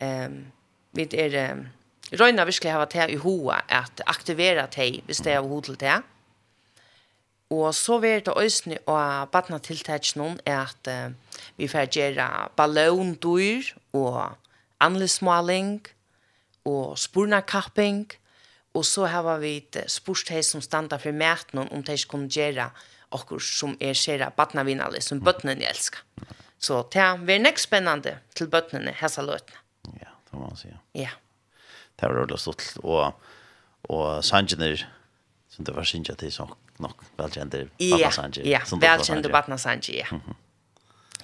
[0.00, 0.52] um,
[0.92, 1.52] vi er...
[1.52, 1.66] Um,
[2.20, 6.04] røyner virkelig hava til i hoa at aktivera teg hvis det er ho til.
[7.52, 11.12] Og så vil det òsne og badna tiltak noen er at uh,
[11.60, 14.38] vi får gjøre ballondyr og
[14.80, 15.82] anlesmaling
[16.64, 18.06] og spurnakapping
[18.72, 22.70] og så hava vi spurt de som standa for mæten om de kunne gjøre
[23.12, 26.00] okkur som er skjera badnavinale som bøttene elskar.
[26.58, 29.58] Så det er nekst spennende til bøttene hessa løtene.
[30.00, 30.70] Ja, det må man si.
[30.94, 31.10] Ja
[32.02, 32.64] det var rolig stort.
[32.82, 33.12] Og,
[33.84, 34.82] og Sanjiner,
[35.50, 38.48] som det var Sanjiner til, som nok velkjente Batna Sanjiner.
[38.50, 40.20] Ja, velkjente Batna Sanji, ja.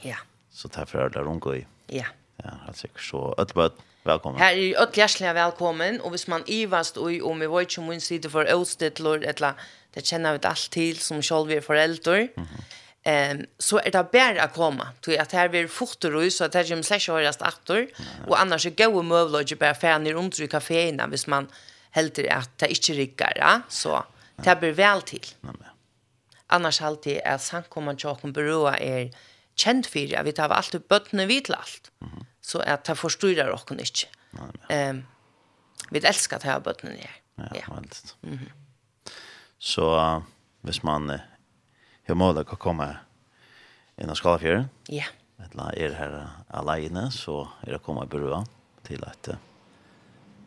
[0.04, 0.22] Ja.
[0.54, 1.64] Så det er det rundt i.
[1.90, 2.06] Ja.
[2.44, 3.02] Ja, helt sikkert.
[3.02, 3.70] Så Øtbød,
[4.06, 4.38] velkommen.
[4.38, 7.88] Her er öll hjertelig velkommen, og hvis man ivast og om vi var ikke om
[7.90, 9.58] min side for Østedlor, eller
[9.94, 12.78] det kjenner vi alt til som selv er foreldre, mm -hmm
[13.08, 14.88] Ehm um, så är det bara att komma.
[15.00, 17.88] Tror att här blir fotor och så att det kommer släcka hörast åter
[18.26, 21.48] och annars så går mövlodge bara fan under i kaféerna hvis man
[21.90, 23.60] helter att det inte rycker, ja?
[23.68, 24.04] Så
[24.44, 25.26] det blir väl till.
[26.46, 29.10] Annars alltid är samkomman tjocken beroa är
[29.54, 31.90] känd för att vi tar alltid bötterna vid till allt.
[32.40, 34.08] Så att det förstyrar oss inte.
[34.68, 35.06] Ehm
[35.90, 37.10] vi älskar att ha bötterna ner.
[37.34, 38.16] Ja, väldigt.
[38.20, 38.50] Mhm.
[39.58, 40.22] Så
[40.60, 41.20] hvis man
[42.08, 42.96] hur målet kan komma
[43.96, 44.68] innan Skalafjörden.
[44.86, 45.04] Ja.
[45.44, 48.46] Ett la er här alene så er det komma beröra
[48.82, 49.28] till ett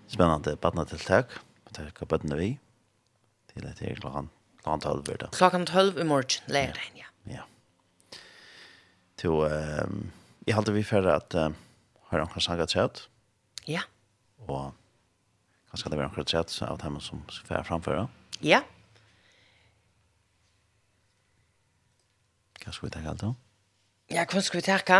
[0.08, 1.26] spennende badnetiltak.
[1.70, 2.58] Det er bättre vi
[3.54, 4.30] til et här klokken
[4.64, 5.30] klokken 12 blir det.
[5.32, 7.06] Klokken 12 i morgen, lördag, ja.
[7.24, 7.44] Ja.
[9.22, 10.12] Så um,
[10.48, 11.54] jeg halte vi for at att
[12.10, 13.08] har noen kanske sagt chat.
[13.68, 13.82] Ja.
[14.48, 14.74] Og
[15.70, 18.08] kanskje det var en chat av dem som skal ska framföra.
[18.40, 18.64] Ja.
[22.62, 23.36] Hva skal vi tenke alt om?
[24.12, 24.98] Ja, hva skal vi takke?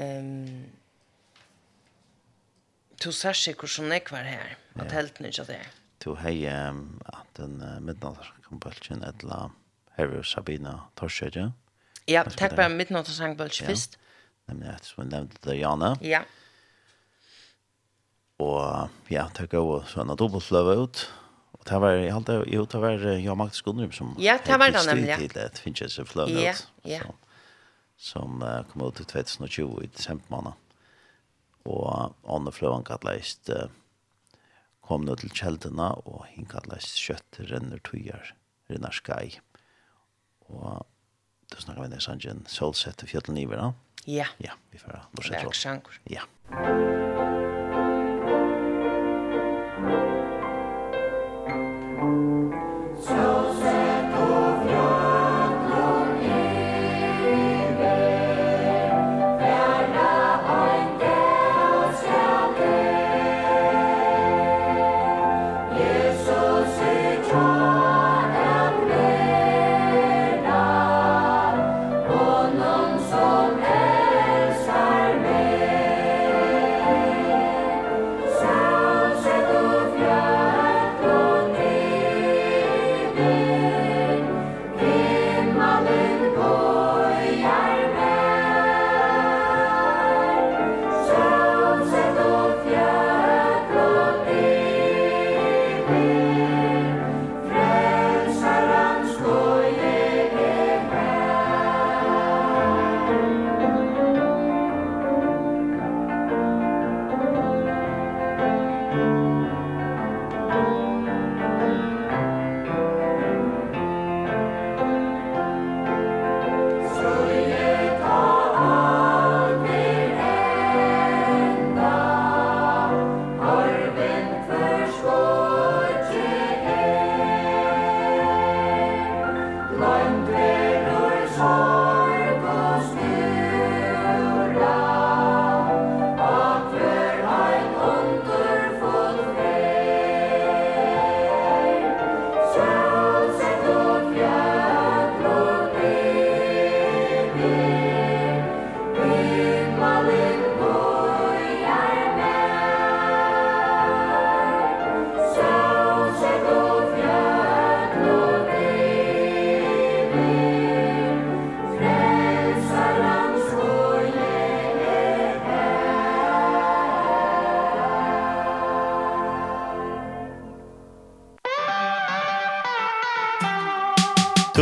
[0.00, 0.64] Um,
[3.00, 4.94] du ser ikke hvordan jeg var her, at ja.
[4.96, 5.60] helten ikke det.
[6.00, 9.46] Du hei um, at den uh, midnatterskampølsen et la
[9.98, 11.50] Herve og Sabina Torskjøtje.
[12.08, 13.98] Ja, takk bare midnatterskampølsen først.
[14.48, 15.94] Nemlig at som jeg nevnte det, Jana.
[16.02, 16.24] Ja.
[18.40, 21.04] Og ja, takk også sånn at dobbeltløve ut.
[21.04, 21.19] Ja
[21.60, 24.70] Og det var jeg halte, jo, det var Jan Magnus Gunnrum som Ja, det var
[24.70, 25.18] det nämligen.
[25.18, 26.38] til det finns ju så flöden.
[26.38, 27.02] Ja, ja.
[27.02, 27.14] Som
[28.00, 30.52] som uh, kom ut i 2020 i december månad.
[31.62, 33.68] Och andra flöden kallast uh,
[34.80, 38.34] kom nu till källorna och hin kallast kjøtt, renner tøyer,
[38.68, 39.40] renner skai.
[40.48, 40.86] Och
[41.50, 43.48] då snackar vi när Sanjen solsätter fjällen i
[44.04, 44.26] Ja.
[44.38, 45.64] Ja, vi får då sätta oss.
[46.04, 46.22] Ja.
[46.50, 47.39] Ja.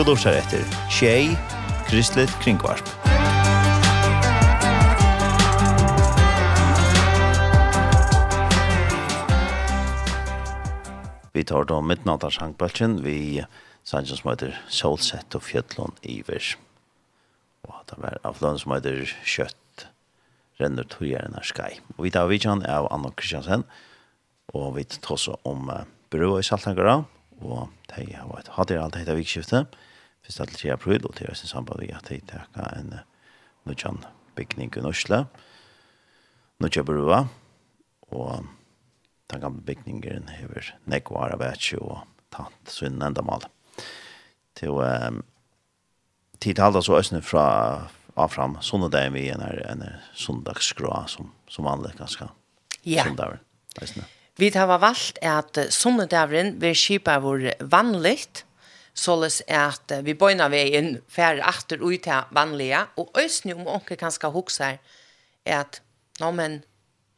[0.08, 1.36] lortar etter Tjei,
[1.84, 2.88] Kristelig Kringvarp.
[11.32, 13.44] Vi tar då sangbølgen, vi
[13.84, 16.56] sannsyn som heter Solsett og Fjöllån Iver.
[17.68, 19.84] Og det var av lønn som heter Kjøtt
[20.56, 21.82] renner togjerren er Skai.
[21.98, 23.66] Og vi tar vidtjen av Anna Kristiansen
[24.56, 27.02] og vi tar også om uh, Brua i Saltangara
[27.44, 29.76] og de har vært hatt i alt dette vikskiftet
[30.28, 32.94] først til 3 april, og til høysen samband vi at jeg takka en
[33.66, 34.04] nødjan
[34.36, 35.24] bygning i Norsle,
[36.60, 37.24] nødjan brua,
[38.12, 38.46] og
[39.30, 43.44] den gamle bygningen hever nekvara vetsj og tant svinnen enda mal.
[44.56, 45.22] Til um,
[46.40, 47.46] tidtalda så østene fra
[48.18, 49.84] av fram sondagen vi en, er en
[50.18, 52.26] sondagsskrå som, som vanlig ganske
[52.82, 53.04] ja.
[53.06, 53.44] sondagen.
[54.38, 58.44] Vi har valgt at sondagdavren vil kjipa vår vanligt,
[58.98, 64.14] såles at vi bøyna veien færre atter ut til vanlige, og øsne om onke kan
[64.14, 64.74] skal hukse
[65.48, 65.80] er at,
[66.20, 66.62] nå men,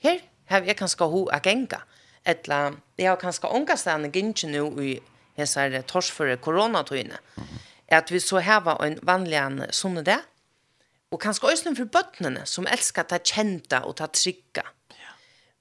[0.04, 1.82] her, har jeg kan skal ho a genga,
[2.26, 4.96] etla, jeg har kanskje onka stedene gynnsje nå i
[5.38, 7.18] hessar torsføre koronatøyene,
[7.90, 10.20] at vi så heva en vanlig sånne det,
[11.10, 14.62] og kanskje øsne for bøttene, som elskar ta kjenta og ta trygga.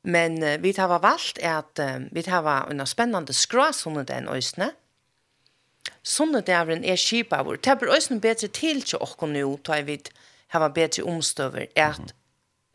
[0.10, 4.71] Men uh, vi har valgt at uh, vi har en spennende skra sånne den øsne,
[6.04, 7.56] Sunne dævren er vår.
[7.56, 9.99] Det blir også bedre til til okko nu, da vi
[10.47, 12.13] har bedre omstøver, at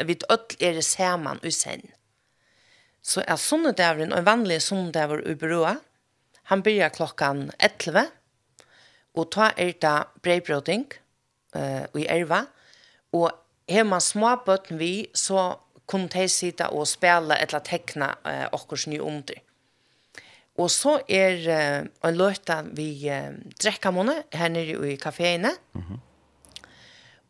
[0.06, 1.90] vi ødel er det saman i sen.
[3.02, 5.76] Så er sunne dævren, og en vanlig sunne i brua,
[6.44, 8.06] han byrjar klokkan 11,
[9.14, 10.86] og ta er det breibroding
[11.56, 12.44] uh, i erva,
[13.12, 13.30] og
[13.68, 19.02] har man småbøtten vi, så kunne de sitte og spille eller tekne uh, okkurs nye
[19.02, 19.34] under.
[19.34, 19.53] Mm
[20.58, 25.50] Og så er uh, en løte vi uh, drekker måned her nede i kaféene.
[25.74, 25.98] Mm -hmm.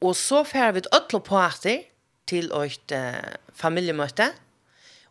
[0.01, 1.85] Og så fer vi et øtlo på etter
[2.27, 4.33] til et uh, familiemøte.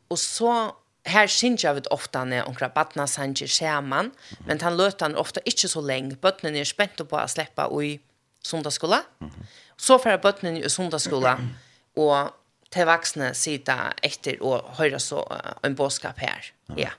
[0.09, 0.71] Og så
[1.05, 4.05] her synes jeg vet ofte når omkring badna sanger skjermen.
[4.05, 4.47] mm -hmm.
[4.47, 6.15] men han løter han ofte ikke så lenge.
[6.15, 7.99] Bøttene er spent på å slippe i
[8.43, 9.01] sundagsskola.
[9.19, 9.43] Mm -hmm.
[9.77, 12.01] Så fer bøttene i sundagsskola, mm -hmm.
[12.01, 12.33] og
[12.71, 16.51] til voksne sitter etter og hører så uh, en bådskap her.
[16.67, 16.79] Mm -hmm.
[16.79, 16.89] Ja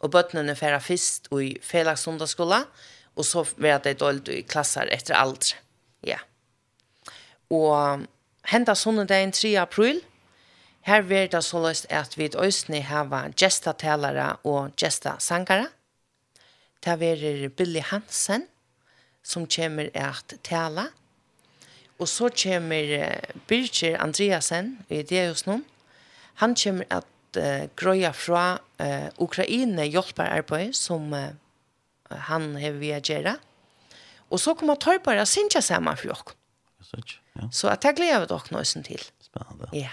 [0.00, 2.62] og bøttene færa fyrst i felags sundagsskola,
[3.16, 5.58] og så var det dårlig i klasser etter aldre.
[6.06, 6.18] Ja.
[7.50, 8.04] Og
[8.46, 9.56] henda sundagen 3.
[9.58, 10.02] april,
[10.86, 15.66] her vil det så løst at vi i Østene har gestatalere og gestasangere.
[16.84, 18.46] Det var Billy Hansen
[19.22, 20.88] som kommer at tale.
[21.98, 25.64] Og så kommer Birger Andreasen i det hos noen.
[26.34, 27.04] Han kommer at
[27.36, 28.46] uh, grøya fra
[28.80, 31.30] uh, Ukraina hjelpararbeid som uh,
[32.28, 33.36] han har vi gjøre.
[34.28, 36.36] Og så kommer Torpare tøypere sinja sammen for dere.
[36.80, 37.02] Så,
[37.38, 37.48] Ja.
[37.54, 39.02] Så at jeg gleder dere nøysen til.
[39.22, 39.68] Spennende.
[39.72, 39.92] Ja.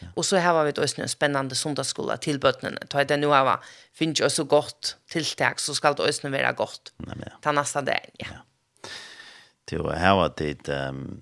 [0.00, 0.08] ja.
[0.16, 2.78] Og så har vi også en spennende sundagsskola til bøttene.
[2.92, 3.58] Da det nå av
[3.92, 6.92] finnes jo så godt tiltak, så skal det også være godt.
[7.04, 7.36] Nei, men ja.
[7.44, 8.38] Ta neste dag, ja.
[8.38, 8.90] ja.
[9.66, 11.18] Til å ha vært dit um,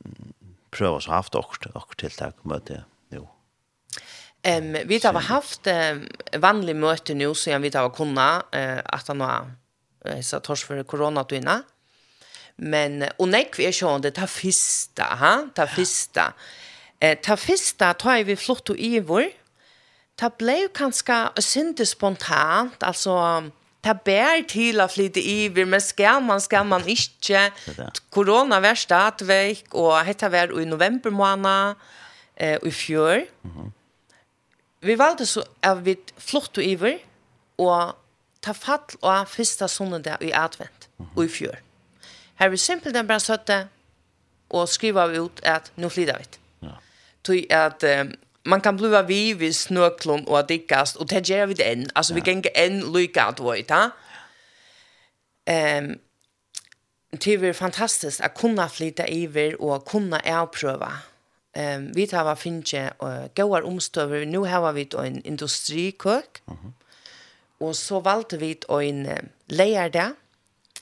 [0.75, 2.85] prøve oss å ha haft dere tiltak møte
[4.47, 6.09] Ehm um, vi har haft um,
[6.41, 9.51] vanliga möten nu så vi har kunna eh att han har
[10.23, 11.63] så tors för corona då innan.
[12.57, 13.29] Men och
[13.59, 15.49] vi är sjön det ta fista, ha?
[15.55, 16.33] Ta fista.
[17.01, 19.25] Eh ta fista tar vi flott och i vår.
[20.17, 23.43] Ta blev kanske synte spontant alltså
[23.81, 27.53] ta bär till att flyta i men ska man ska man inte
[28.11, 31.77] corona värsta att veik och hetta var i november månad
[32.37, 33.27] eh i fjör.
[33.43, 33.61] Mhm.
[33.61, 33.73] Mm
[34.87, 36.99] vi valde så at vi flott og iver,
[37.59, 37.95] og
[38.43, 41.17] ta fall og fyrsta sondag i advent, mm -hmm.
[41.17, 41.57] og i fjør.
[42.35, 43.69] Her vi simpelthen bare søtte,
[44.51, 46.25] og skriva ut at nu flyter vi.
[46.63, 46.69] Ja.
[47.25, 48.13] Tui at um,
[48.45, 51.91] man kan bliva vi vi snøklon og dikkast, og det gjør vi det enn.
[51.97, 52.15] Altså, ja.
[52.15, 53.85] vi ganger enn lykka at vi, ta.
[55.81, 56.01] Um,
[57.25, 60.91] det er fantastisk at kunna flyta iver og kunna avprøva.
[60.91, 61.14] Ja
[61.57, 64.25] Ehm um, vi tar var finche uh, goar omstøver.
[64.25, 66.43] Nu har vi en industrikøk.
[66.47, 66.57] Mhm.
[66.63, 66.73] Mm
[67.61, 70.13] og så valgte vi en uh, leier der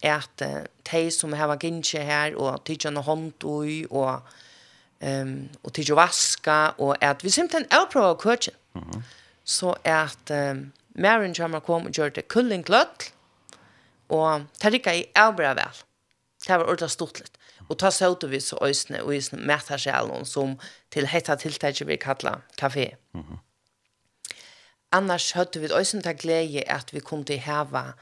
[0.03, 4.23] at uh, de som har gynnsje her og tidsi noe hånd ui og
[5.01, 8.55] um, og tidsi vaska og at vi simpelthen avprøver køkken.
[8.75, 9.01] Mm -hmm.
[9.45, 13.12] Så at um, Maren kommer kom og gjør det kulling kløtt
[14.09, 15.77] og det rikket i avbrøver vel.
[16.47, 17.33] Det var ordentlig stort litt.
[17.73, 20.59] Og ta søte vi så øsne og i mætarsjælen som
[20.93, 22.97] til hetta tiltaket vi kallar kafé.
[23.14, 23.39] Mm -hmm.
[24.93, 27.93] Annars høtte vi øsne ta glede at vi kom til heva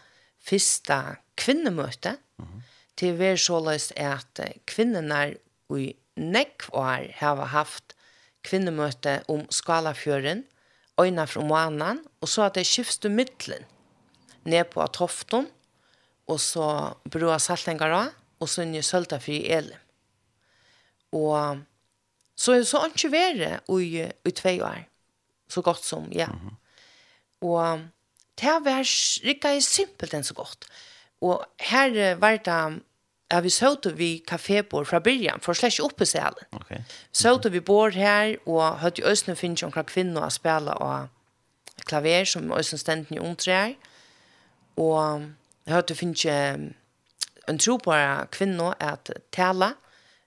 [0.41, 2.61] fyrsta kvinnemøte mm -hmm.
[2.97, 5.35] til vi er såleis at kvinnerne
[5.77, 7.85] i nekv år heva haft
[8.43, 10.45] kvinnemøte om Skalafjøren,
[11.01, 13.65] øyna fra månen, og så at det skiftes middelen
[14.45, 15.47] ned på Tofton,
[16.27, 19.73] og så brua saltengar av, og sunne sølta fri el.
[21.13, 21.61] Og
[22.37, 24.85] så er så ikke verre i, i tve år,
[25.49, 26.27] så godt som, ja.
[26.27, 26.55] Mm -hmm.
[27.41, 27.81] Og
[28.41, 28.85] det var
[29.25, 30.65] rikka i simpelt enn så godt.
[31.21, 32.83] Og her var det
[33.33, 36.43] Ja, vi såg vi kafébord fra början, för släck uppe sig alla.
[36.53, 36.79] Okay.
[37.13, 41.09] Såg vi bord här och hade ju ösnen finns omkring kvinnor å spela och
[41.87, 43.75] klaver som Østene ständen i omträr.
[44.75, 45.21] Och
[45.67, 46.73] hade finns ju
[47.51, 47.97] en tro på
[48.33, 49.75] kvinna at tala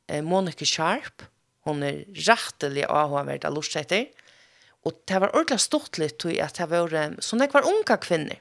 [0.07, 1.24] eh, Monica Sharp
[1.63, 4.09] hon är rättelig av vært av lortsetter.
[4.84, 8.39] Og det var ordentlig stort litt til at det var så när var unga kvinner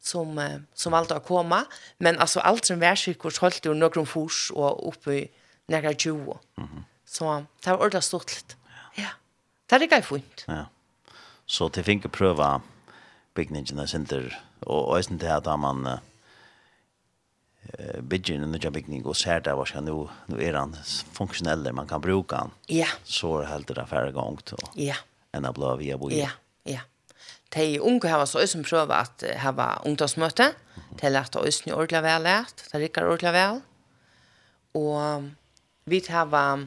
[0.00, 1.64] som eh, som valgte å komme,
[1.98, 5.30] men altså alt som värsykurs höll holdt jo noen fors og oppe i
[5.68, 6.84] nära 20 mm -hmm.
[7.04, 8.56] så det var ordentlig stort litt.
[8.96, 9.08] ja, ja.
[9.68, 10.66] det er ikke fint ja
[11.46, 12.60] så det fick pröva
[13.34, 13.76] byggningen
[14.08, 15.98] där og, og och sen det här där man
[18.02, 20.76] bygger en nya byggning og ser där vad nu nu er han
[21.12, 22.50] funktionell man kan bruka han.
[22.68, 22.86] Ja.
[23.04, 24.56] Så er helt det där färre gång då.
[24.74, 24.94] Ja.
[25.32, 26.10] En blå via bo.
[26.10, 26.30] Ja.
[26.64, 26.80] Ja.
[27.54, 30.54] De unge har så som prøver at hava ungdomsmøte.
[31.00, 32.64] til at det ni ordentlig vel lært.
[32.72, 33.60] det rikker ordentlig vel.
[34.74, 35.30] Og
[35.86, 36.66] vi har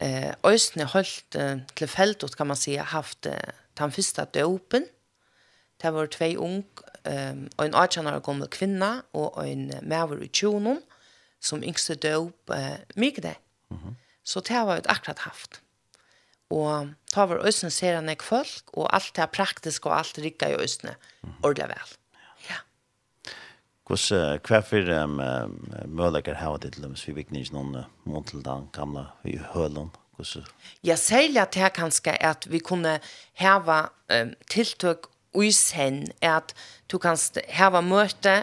[0.00, 4.86] eh, Øysene holdt eh, til feltet, kan man si, haft eh, den første døpen.
[5.82, 6.64] Det var tvei ung
[7.04, 10.82] um, en 18 år gammel kvinna og en maver i tjonen
[11.40, 13.36] som yngste døp uh, mye det.
[13.70, 13.94] Mm -hmm.
[14.24, 15.60] Så det var vi akkurat haft.
[16.50, 20.18] Og ta var østen ser han ikke folk, og alt det er praktisk, og alt
[20.18, 21.92] rikka i østene mm ordentlig vel.
[22.48, 22.58] Ja.
[23.86, 25.20] Hvordan, hva for um,
[25.86, 29.38] møleker har det til dem, så vi vikner ikke noen mån til den gamle i
[29.54, 29.90] hølen?
[30.16, 30.46] Hvordan?
[30.84, 32.98] Ja, særlig at det er kanskje at vi kunne
[33.34, 33.80] hava
[34.10, 36.54] um, tiltøk i sen er at
[36.90, 37.18] du kan
[37.54, 38.42] hava møte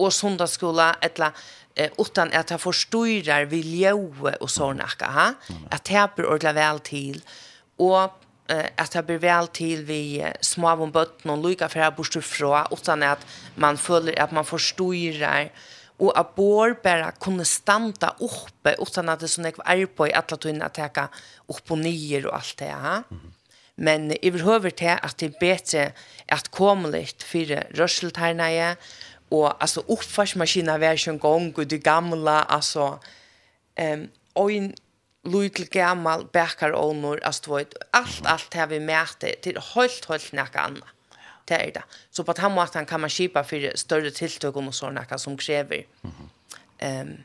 [0.00, 1.30] og sundagsskola etla
[1.76, 5.26] eh, utan at det forstyrrar ljøve og sånakka, ha?
[5.70, 7.20] at det blir ordla vel til,
[7.78, 8.16] og
[8.48, 11.96] eh, at det blir vel til vi eh, små om bøtten og lykka for jeg
[11.96, 13.24] bortstå fra, utan at
[13.56, 15.52] man føler at man forstyrrar,
[15.96, 20.10] og at bor bare kunne standa oppe, utan at det er sånn jeg er på
[20.10, 21.08] i alle tøyne at jeg
[21.48, 22.98] opp og nyer og alt det, ha?
[23.08, 23.35] Mm -hmm
[23.76, 25.90] men i behøver til at det er bedre
[26.32, 28.80] at komme litt for rørseltegnet,
[29.30, 32.96] og altså oppfarsmaskina hver som gang, og det gamla, altså,
[33.82, 34.04] um,
[34.34, 34.74] og en
[35.26, 40.06] lydel til gammal, bækar og altså, du vet, alt, alt det vi mæter, til helt,
[40.08, 40.92] helt nekka anna.
[41.48, 41.82] Det er det.
[42.10, 45.82] Så på den måten kan man kjipa for større tiltøk og sånne som krever.
[46.02, 46.86] Mm -hmm.
[46.86, 47.24] um,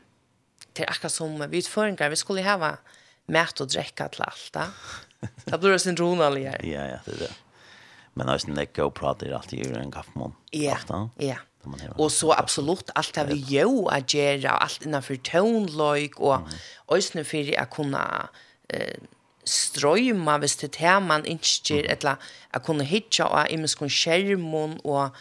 [0.76, 2.76] til akkurat som vi utføringar, vi skulle hava
[3.28, 4.66] mæt og drekka til alt, da.
[5.46, 6.38] Det blir sin ronal.
[6.38, 7.34] Ja, ja, det är det.
[8.14, 10.36] Men alltså när jag pratar alltid i en kaffemån.
[10.52, 10.78] Ja,
[11.18, 11.36] ja.
[11.96, 16.40] Och så absolut alt det vi gör att göra allt innanför tonlöjk och
[16.88, 18.28] ösnen för att kunne
[18.70, 18.98] eh,
[19.46, 21.92] strøyma hvis det er man innskjer mm.
[21.92, 22.16] etla
[22.54, 25.16] a kunne hitja og imenskon skjermon og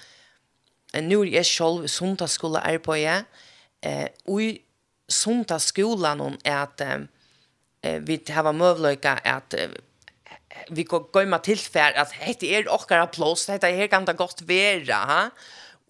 [0.94, 3.24] nå er jeg selv sundagsskola er på jeg
[3.82, 4.50] eh, og i
[5.08, 9.78] sundagsskolen er at eh, vi har møvløyka at eh,
[10.70, 15.04] vi går med tilfær att hette er okkar plås det her kan det gott vara
[15.06, 15.30] ha?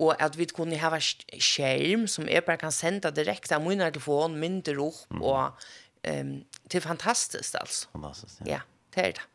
[0.01, 4.39] og at vi kunne ha skjerm som jeg bare kan sende direkte av min telefon,
[4.41, 5.23] mindre opp, mm.
[5.23, 5.53] og
[6.09, 6.31] um,
[6.71, 7.89] til fantastisk, altså.
[7.93, 8.47] Fantastisk, ja.
[8.47, 8.61] Ja,
[8.95, 9.27] det er det.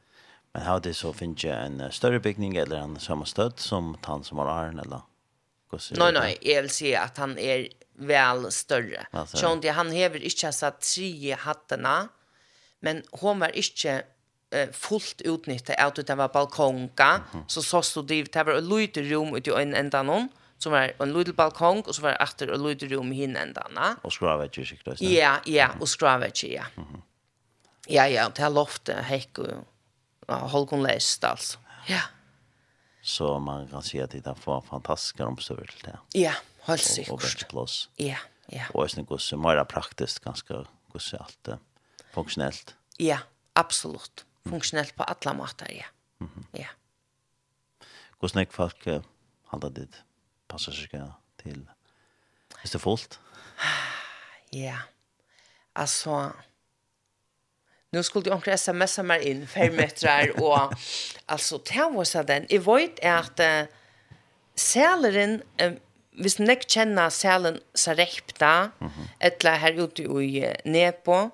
[0.55, 4.23] Men har det så finnes jeg en større bygning eller en samme støtt som han
[4.23, 5.05] som har æren, eller?
[5.99, 7.67] Nei, nei, jeg vil si at han er
[7.99, 9.05] väl större.
[9.11, 12.07] så Sjön det han hever inte så att tre hattarna
[12.79, 14.03] men hon var inte
[14.51, 16.89] eh, fullt utnytta av det var balkonga.
[16.97, 17.43] Mm -hmm.
[17.47, 20.71] så så stod det det var ett litet rum ute i en ända någon som
[20.71, 23.67] var en liten balkong och så var det efter ett litet rum i en ända
[23.75, 25.69] va och skravet ju sig där ja ja.
[25.79, 26.65] och skravet ja.
[26.75, 27.01] Mm -hmm.
[27.87, 29.47] ja ja det här loftet häck och
[30.27, 31.59] ja, holkon läst alltså.
[31.87, 32.01] Ja.
[33.01, 37.87] Så man kan se att det är för fantastiska omstörd till det ja helt säkert
[37.95, 38.17] ja
[38.47, 38.63] ja.
[38.73, 40.53] Och det går så mer praktiskt ganska
[40.91, 41.47] går så allt
[42.13, 42.75] funktionellt.
[42.97, 43.17] Ja
[43.53, 45.85] absolut funktionellt på alla måter, ja.
[46.21, 46.59] Mm -hmm.
[46.59, 46.67] Ja.
[48.21, 49.01] Hur snäck folk uh,
[49.45, 49.87] handlar det
[50.47, 51.11] passar til?
[51.43, 51.69] till
[52.63, 53.19] Är det fullt?
[54.49, 54.77] Ja.
[55.73, 56.33] Alltså
[57.91, 60.73] Nu skulle jag också smsa mig in fem meter och
[61.25, 62.45] alltså ta var så den.
[62.49, 63.73] Jag vet att uh,
[64.55, 65.77] sälaren um, uh,
[66.11, 69.07] hvis nek kjenner selen Sarepta, mm -hmm.
[69.19, 71.29] etla her ute i Nepo,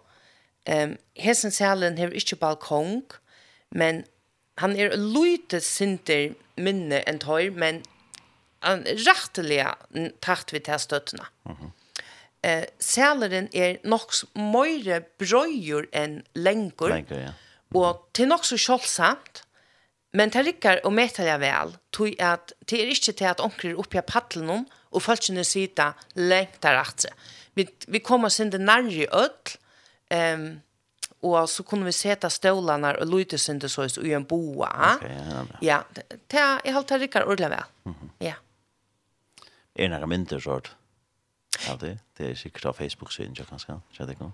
[0.72, 3.04] Ehm um, hesen salen har ikkje balkong,
[3.76, 4.06] men
[4.62, 7.82] han er lite sinter minne enn tøy, men
[8.64, 9.62] han rettelig
[10.24, 11.28] takt vi til støttene.
[11.50, 11.72] Mhm.
[12.44, 17.34] eh, saleren er nok møyre brøyer enn lenger, lenger ja.
[17.78, 19.44] og til nok så kjølsamt,
[20.14, 23.78] men det rikker og meter jeg vel, tog at det er ikke til at omkring
[23.78, 27.14] oppe i paddelen og folkene sitter lengt der etter.
[27.56, 29.58] Vi, vi kommer sin det nærre ødel,
[30.12, 30.62] Ehm
[31.22, 34.96] og så kunne vi sätta stolarna og luta sig inte så i en boa.
[34.96, 35.84] Okay, ja, ja.
[36.32, 37.64] Ja, jag har tagit Rickard ordla väl.
[37.86, 38.10] Mm -hmm.
[38.20, 38.34] Ja.
[39.76, 40.76] Är några mindre sort.
[41.68, 43.74] Ja, det det er sikkert på Facebook sidan jag kanske.
[44.00, 44.32] Jag det inte.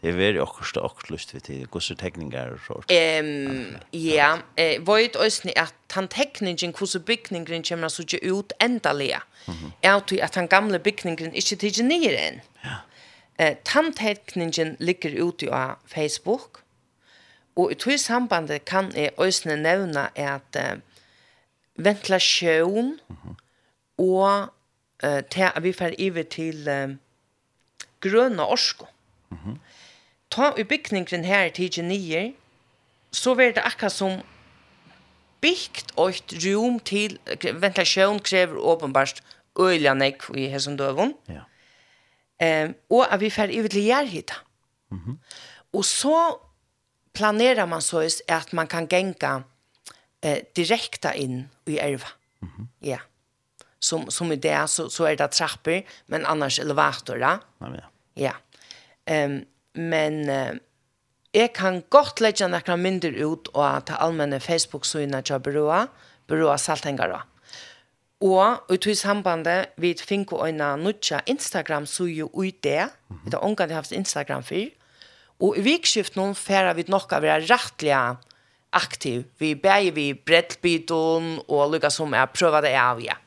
[0.00, 2.90] Det er veldig akkurat också lyst til det gosse tekninger og sånt.
[2.90, 9.22] Ehm ja, eh void ösni at han tekningen, hvordan bygningen kommer så ikke ut ändaliga.
[9.46, 9.70] Mm -hmm.
[9.82, 12.40] Är att han gamla byggningen inte tidigare än.
[13.38, 16.62] Eh, Tandtekningen ligger ute av Facebook,
[17.56, 20.78] og i tog sambandet kan jeg også nevne at eh,
[21.76, 23.34] ventilasjon mm -hmm.
[23.98, 24.52] og
[25.02, 26.88] eh, til at vi får iver til eh,
[28.00, 28.86] grønne orsko.
[29.30, 29.58] Mm -hmm.
[30.30, 32.32] Ta i bygningen her til genier,
[33.12, 34.20] så var det akkurat som
[35.40, 37.18] byggt et rom til
[37.54, 39.22] ventilasjon krever åpenbart
[39.60, 41.14] øyla nekv i hesson døvun.
[41.28, 41.40] Ja.
[42.40, 44.34] Ehm og at vi får ut till Järhita.
[44.90, 45.00] Mhm.
[45.06, 45.18] Mm
[45.72, 46.40] och så
[47.12, 49.42] planerar man så att man kan gänga
[50.22, 52.08] eh direkta in i elva.
[52.40, 52.68] Mhm.
[52.78, 52.98] Ja.
[53.78, 57.38] Som som i det så så är det trapper, men annars elevator ja.
[57.58, 57.82] Ja.
[58.14, 58.32] Ja.
[59.04, 60.56] Ehm men uh,
[61.34, 65.86] jeg kan godt legge noen mindre ut og ta allmenne Facebook-synet til Berua,
[66.26, 67.26] Berua Saltengara.
[68.20, 72.88] Og i tog sambandet vi fikk øyne nødja Instagram-suje ui det.
[73.08, 74.70] Vi har omgang haft Instagram fyr.
[75.40, 78.16] Og i vikskift noen færa vi nok av være rettelig
[78.72, 79.24] aktiv.
[79.38, 83.18] Vi bæger vi brettbyton og lukka som er prøva det av, ja.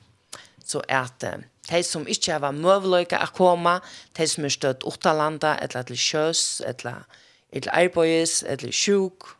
[0.66, 1.38] Så at uh,
[1.70, 3.80] de som ikke har møvløyka å komme,
[4.18, 7.06] de som er støtt utalanda, eller til sjøs, eller
[7.54, 9.36] til arbeids, eller sjuk,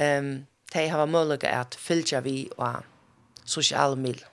[0.00, 2.82] um, de har møvløyka at fylgja vi og
[3.46, 4.26] sosiale middel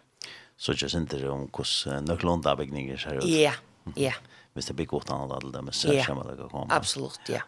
[0.64, 3.28] så ikke inte om hvordan nøklånda bygninger ser ut.
[3.28, 3.51] Ja,
[3.99, 4.14] ja.
[4.55, 6.72] Hvis det blir godt annet alle dem, så kommer det å komme.
[6.72, 7.41] Absolutt, ja.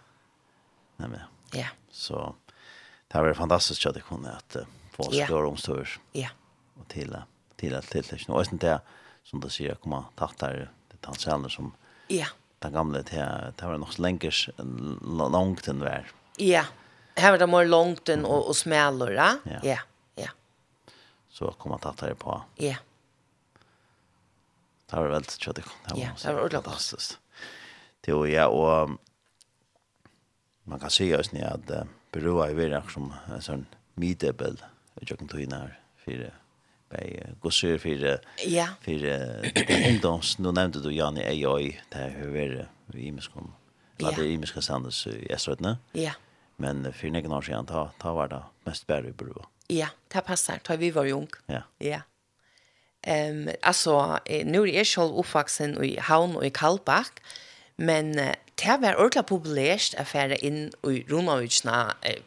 [0.99, 1.21] Nei, men.
[1.55, 1.69] Ja.
[1.93, 2.33] Så
[3.07, 4.57] det har vært fantastisk at det kunne at
[4.95, 5.93] få oss klare omstår.
[6.17, 6.33] Ja.
[6.75, 7.15] Og til till
[7.55, 8.29] Til till til det.
[8.29, 8.79] Og jeg det,
[9.23, 11.71] som du sier, jeg tatt der, det tar hans som
[12.09, 12.27] ja.
[12.59, 14.49] den gamle, det var nok lenger
[15.31, 16.11] langt enn där.
[16.37, 16.65] Ja,
[17.15, 19.15] her var det mer långt enn og, og.
[19.15, 19.79] Ja, ja.
[20.15, 20.29] ja.
[21.29, 22.41] Så kommer tatt der på.
[22.59, 22.75] Ja.
[24.85, 25.63] Det var veldig kjøtt.
[25.97, 27.17] Ja, det var ordentlig fantastisk.
[28.05, 28.97] Det var ja, og
[30.65, 31.73] man kan si også nye at
[32.13, 33.65] Berua er veldig som en sånn
[33.99, 34.59] midebel
[35.01, 36.31] i kjøkkentøyene her, fire
[36.91, 38.05] bei gossur for
[38.45, 38.67] ja.
[38.83, 43.49] for fyrir ungdoms nå nevnte du Jani Eyoi det har vært vi imeskom
[43.99, 44.11] ja.
[44.11, 46.13] det er imeska sandes i Estrøtene, ja
[46.61, 49.47] men for negen år siden ta, ta var det mest bære i Berua.
[49.67, 51.27] ja, det passar, da vi var jung.
[51.51, 52.03] ja, ja
[53.05, 57.11] Ehm um, alltså nu är jag själv uppvuxen i Havn och i Kallbach
[57.75, 62.21] men uh, det var ordentligt populärt att färra in i Ronaviksna uh,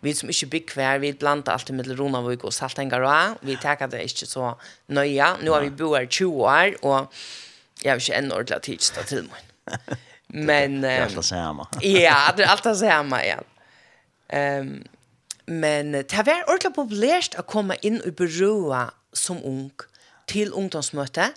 [0.00, 4.02] vi som inte bygg kvar vi blandar alltid med Ronavik och Saltengarå vi teker det
[4.02, 7.12] inte så nöja nu har vi bo här 20 år, och
[7.82, 9.42] jag har inte en ordentlig tidsdag till mig
[10.28, 10.82] Men...
[10.82, 11.64] Det er alt det samme.
[11.82, 13.40] ja, det er alt det samme, ja.
[14.60, 14.84] Um,
[15.46, 19.70] men det var ordentlig populært å komme inn i byråa som ung
[20.28, 21.30] til ungdomsmøte,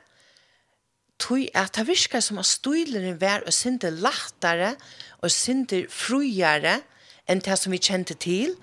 [1.21, 4.73] tog at det virker som at støyleren var og synte lattere
[5.21, 6.79] og synte frujere
[7.29, 8.55] enn det som vi kjente til,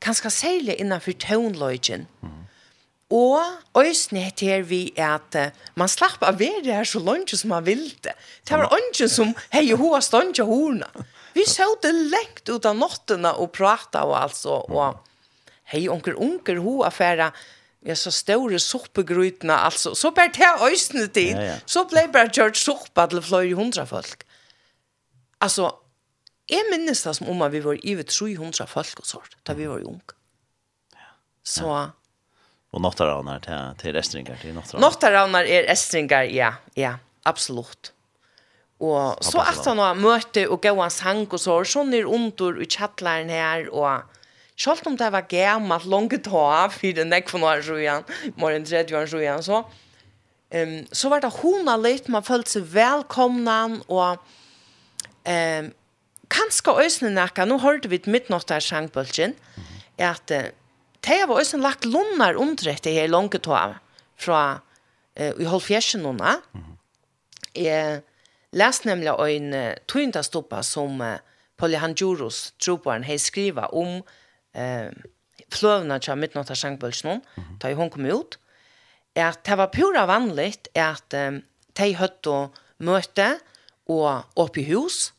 [0.00, 2.06] kanskje særlig innenfor tøvnløgjen.
[2.22, 2.38] Mm.
[3.10, 3.40] Og
[3.78, 7.88] øysene heter vi at uh, man slapp av være her så langt som man ville.
[8.04, 10.88] Det var ønsken som hei hoa stånd av horna.
[11.32, 14.60] Vi så det lengt ut av nottene og prata og altså.
[14.68, 14.98] Og
[15.72, 17.30] hei onker onker, hoa færa
[17.86, 19.94] Ja, så store soppegrytene, altså.
[19.94, 21.36] Så bare til øysene til.
[21.36, 21.58] Ja, ja.
[21.66, 24.24] Så ble bare kjørt soppa til flere hundra folk.
[25.40, 25.70] Altså,
[26.50, 29.68] jeg minnes det som om at vi var i 300 folk og sånt, da vi
[29.70, 30.16] var unge.
[30.94, 31.12] Ja.
[31.44, 31.68] Så...
[31.68, 31.86] Ja.
[32.68, 34.82] Og nottaravnar til, til estringar, til nottaravnar.
[34.84, 37.94] Nottaravnar er estringar, ja, ja, absolutt.
[38.84, 42.60] Og så at han har møte og gå hans sang og så, sånn er under
[42.60, 44.04] i kjattlæren her, og
[44.58, 48.08] Selv om det var gammalt, langt ta, for en ekvån år siden,
[48.40, 49.60] mer enn 30 år siden, så,
[50.50, 54.18] um, så var det hona litt, man følte seg velkomna, og
[55.30, 55.70] um,
[56.34, 59.38] kanskje øsne nekka, nå hørte vi et midtnatt av sjangbølgen,
[60.02, 60.50] at uh,
[61.06, 63.78] det var øsne lagt lunnar omdrett i her langt ta,
[64.18, 66.40] fra uh, i halvfjersen nona.
[67.54, 68.00] Jeg
[68.58, 71.20] leste nemlig en uh, tøyndastoppa som uh,
[71.54, 74.08] Polly Handjurus, troparen, hei skriva om um,
[74.54, 74.90] eh,
[75.52, 77.22] fløvna til midnatt av sjankbølsen,
[77.60, 78.38] da hun kom ut,
[79.16, 81.40] er at det var pura vanligt at um,
[81.78, 82.38] de høtt å
[82.84, 83.30] møte
[83.88, 85.12] og opp i hus,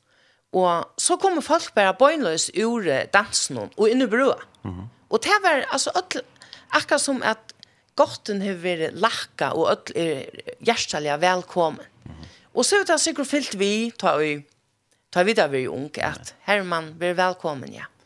[0.56, 4.40] og så kommer folk bare bøgnløs ur dansen og inn i brua.
[4.64, 4.88] Mm -hmm.
[5.10, 6.24] Og det var altså öll
[6.72, 7.54] akkurat som at
[7.96, 10.26] gotten har vært lakka og öll er
[10.60, 11.86] hjertelig velkommen.
[12.06, 12.28] Mm -hmm.
[12.54, 14.46] Og så er det sikkert fyllt vi, tar vi,
[15.12, 17.84] tar vi da vi er ung at Herman blir velkommen, ja.
[17.84, 17.99] Mm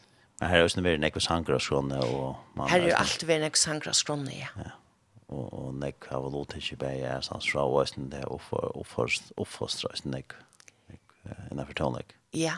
[0.43, 3.59] Men her er også vært nekve sanger Og man Her er jo alt vært nekve
[3.61, 4.49] sanger av skrone, ja.
[4.59, 4.73] ja.
[5.31, 8.43] Og, og nekve har vel låt ikke bare er sånn fra og østen det og
[9.39, 10.41] oppfostra østen nekve.
[11.47, 12.11] Innenfor tånnek.
[12.35, 12.57] Ja.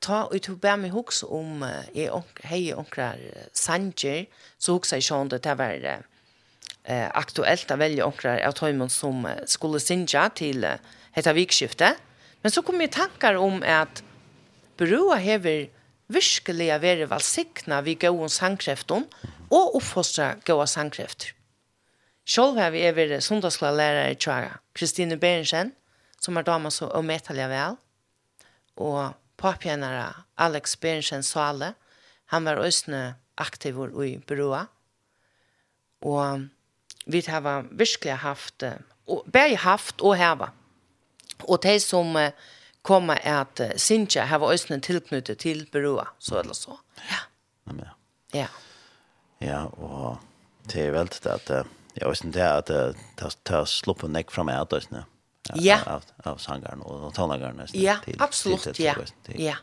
[0.00, 1.60] Ta og tog bare meg hoks om
[1.92, 2.08] jeg
[2.48, 3.20] hei onkrar
[3.52, 4.24] sanger,
[4.56, 5.98] så hoksa jeg sånn det til å være
[6.88, 10.80] aktuelt å velge välja onkrar av tøymon som skulle synja til eh,
[11.14, 11.92] heta vikskifte.
[12.42, 14.00] Men så kom jeg tankar om at
[14.80, 15.68] Brua hever
[16.12, 19.06] virkelig være valsikna vi gode sangkreften
[19.52, 21.32] og oppfostra gåa sangkrefter.
[22.24, 25.72] Sjolv har vi vært er i Tjara, Kristine Berensen,
[26.20, 27.76] som er dama så ometalig vel,
[28.76, 31.74] og papjenere Alex Berensen Sale,
[32.26, 34.66] han var østene aktivor i byråa,
[36.02, 36.48] og
[37.06, 38.62] vi har virkelig haft,
[39.06, 40.52] og, bare haft og heva.
[41.48, 42.30] Og de som eh,
[42.82, 46.78] komma at uh, Sintja har øsne tilknyttet til byråa, så eller så.
[47.10, 47.22] Ja.
[47.66, 48.40] Ja, men, ja.
[48.40, 48.48] ja.
[49.42, 50.18] Ja, og
[50.70, 51.50] det er veldig det at
[51.96, 55.04] jeg øsne det at det har sluppet nekk fra meg at øsne.
[55.58, 55.80] Ja.
[55.90, 57.82] Av, av sangeren og tonageren øsne.
[57.82, 58.94] Ja, absolutt, ja.
[59.34, 59.58] Ja.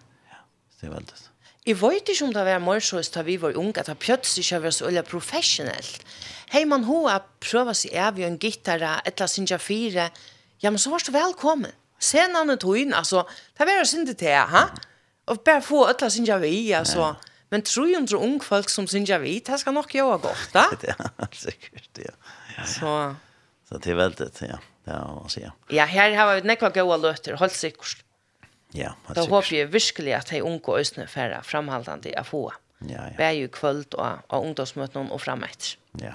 [0.80, 1.26] Det er veldig det.
[1.68, 4.46] Jeg vet ikke om det var mer så da vi var unge, at det plutselig
[4.46, 6.06] ikke var så veldig professionelt.
[6.54, 10.10] Hei, man har prøvd seg av en gitarra, et eller annet sinja fire,
[10.64, 11.76] ja, men så var du velkommen.
[12.00, 13.28] Sen han tog in alltså
[13.58, 14.70] det var synd det ha.
[15.30, 17.16] og bare få alla sin jag vi alltså.
[17.50, 20.54] Men tror ju inte ung folk som sin jag vi, det ska nog göra gott,
[20.54, 20.66] va?
[20.82, 22.12] Ja, säkert ja.
[22.58, 22.66] ja.
[22.66, 23.16] Så
[23.70, 24.58] så det är väldigt ja.
[24.86, 28.04] Det er å si, Ja, Ja, her har vi nekva gode løter, holdt sikkert.
[28.72, 29.16] Ja, helt sikkert.
[29.16, 32.54] Då hoppas jag verkligen att hej unga ösnä færre framhållande att få.
[32.80, 33.18] Ja, ja.
[33.18, 35.78] Bär ju kvöld og och ungdomsmöten och framåt.
[35.92, 36.14] Ja.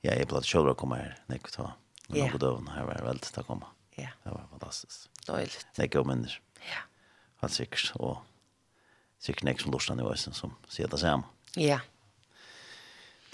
[0.00, 1.18] Ja, jag blev själv att komma här.
[1.26, 1.72] Nej, ta.
[2.08, 3.66] Men något då när jag til å komme.
[3.96, 4.10] Ja.
[4.24, 5.10] Det var fantastisk.
[5.26, 5.66] Døyligt.
[5.76, 6.42] Det går människor.
[6.58, 6.82] Ja.
[7.42, 8.22] Helt sikkert, og
[9.18, 11.24] sikkert nek som lustan i ösen som sier det samme.
[11.56, 11.80] Ja.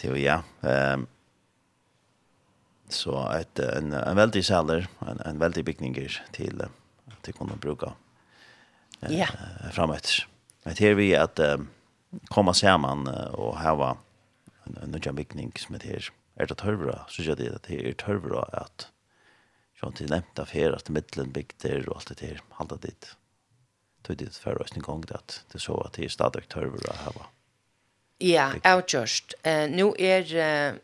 [0.00, 0.42] Det var ja.
[0.60, 1.06] Um,
[2.88, 7.92] så et, en, en veldig sæler, en, en veldig bygninger til att vi kunde bruka
[9.02, 9.28] uh, ja.
[9.64, 10.26] uh, framåt.
[10.64, 11.68] Men her vi att um,
[12.54, 13.96] sammen uh, og hava
[14.66, 16.10] en, en, nødvendig bygning som är här.
[16.36, 17.04] Är det tørvra?
[17.08, 18.88] Så jag det at det er tørvra at
[19.80, 23.14] som til nevnt av her, at middelen bygder og alt det der, halda dit.
[24.04, 26.96] Tog det för oss en gång at det så att det er stadig hörver å
[26.96, 27.26] hava.
[28.20, 29.34] Ja, outjust.
[29.42, 30.74] Eh, nu er eh,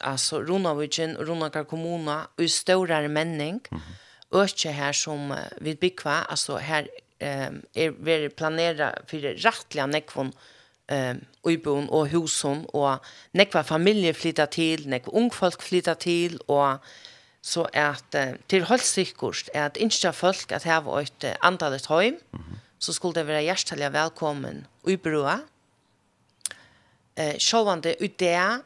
[0.00, 4.42] altså Runavigen og Runakar kommuna i større menning, mm -hmm.
[4.42, 6.86] økje her som uh, vi bygger, altså her
[7.20, 10.32] eh, er vi planera for rettelig nekvån
[10.88, 11.14] eh,
[11.44, 12.98] uiboen og husen, og
[13.32, 16.78] nekva familier flytta til, nekva ungfolk flytta til, og
[17.48, 22.18] så at uh, til holdt sikkert at innskja folk at her var et antallet høym,
[22.32, 22.58] mm -hmm.
[22.78, 25.40] så skulle det være hjertelig velkommen i brua.
[27.18, 28.62] Eh, sjåvande ut det,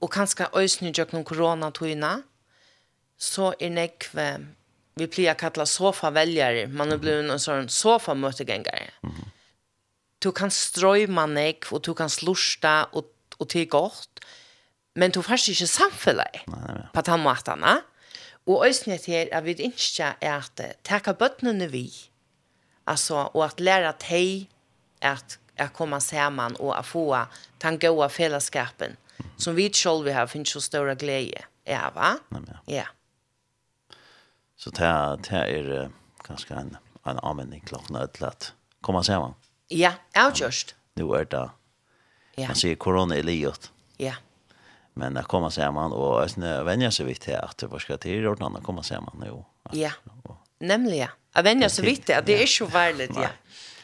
[0.00, 2.22] og kanskje øyne gjennom koronatøyene,
[3.18, 4.26] så er nekve,
[4.96, 8.90] vi pleier å kalle sofaveljere, man er blevet en sånn sofamøtegengere.
[9.02, 9.32] Mm -hmm.
[10.24, 13.04] Du kan strøyma nekve, og du kan slusta, og,
[13.38, 14.15] og til godt,
[14.96, 16.42] men du får ikke samfunnet
[16.94, 17.64] på den måten.
[18.46, 21.90] Og øyne til at vi ikke er at takk av bøttene vi,
[22.86, 24.48] altså, og at lære at hei,
[25.02, 27.16] at jeg kommer sammen og at få
[27.62, 28.96] den gode fellesskapen,
[29.38, 31.96] som vi selv har finnes så større glede av.
[31.96, 32.14] Ja,
[32.68, 32.84] ja.
[34.56, 35.90] Så det er
[36.24, 36.76] ganske en,
[37.06, 39.34] en anvending klokken er til at komme sammen.
[39.70, 41.48] Ja, outjust Nå er det,
[42.38, 43.70] man sier korona er livet.
[44.00, 44.14] Ja.
[44.98, 48.40] Men att og samman och ösna vänja sig vid det var vad ska ordene, och
[48.40, 49.44] annan komma samman jo.
[49.70, 49.90] Ja.
[50.58, 53.28] Nämligen att vänja sig vid det, det är så värligt ja.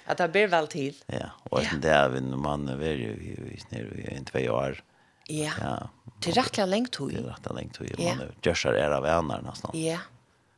[0.06, 0.94] Att det blir väl till.
[1.06, 1.68] Ja, och ja.
[1.82, 3.12] det er en man er ju
[3.54, 4.82] i snär i en två år.
[5.26, 5.52] Ja.
[5.60, 5.88] Ja.
[6.20, 6.34] Till
[6.66, 7.10] lengt tog.
[7.12, 7.18] hur.
[7.18, 7.94] Till rättliga längt hur.
[7.98, 8.14] Ja.
[8.14, 9.70] Man görsar era vänner nästan.
[9.74, 9.98] Ja.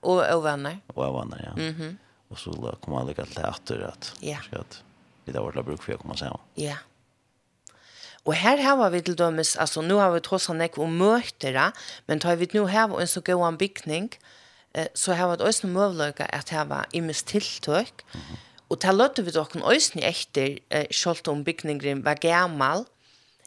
[0.00, 0.78] Och och vänner.
[0.86, 1.62] Och vänner ja.
[1.62, 1.98] Mhm.
[2.28, 4.05] Och så kommer man lägga till att att
[4.44, 4.82] ska att
[5.24, 6.40] det då vart bruk för att komma samman.
[6.55, 6.76] Ja.
[8.25, 11.72] Och här har vi till dömes, alltså nu har vi tross han ikke om mötera,
[12.07, 14.11] men tar vi nu här en så god en bygning,
[14.72, 18.05] eh, så har vi också möjlighet at här var imes tiltøk.
[18.12, 18.37] Mm -hmm.
[18.68, 19.62] Och där lötte vi dock en
[20.03, 22.85] etter, eh, selv om bygningen var gammel,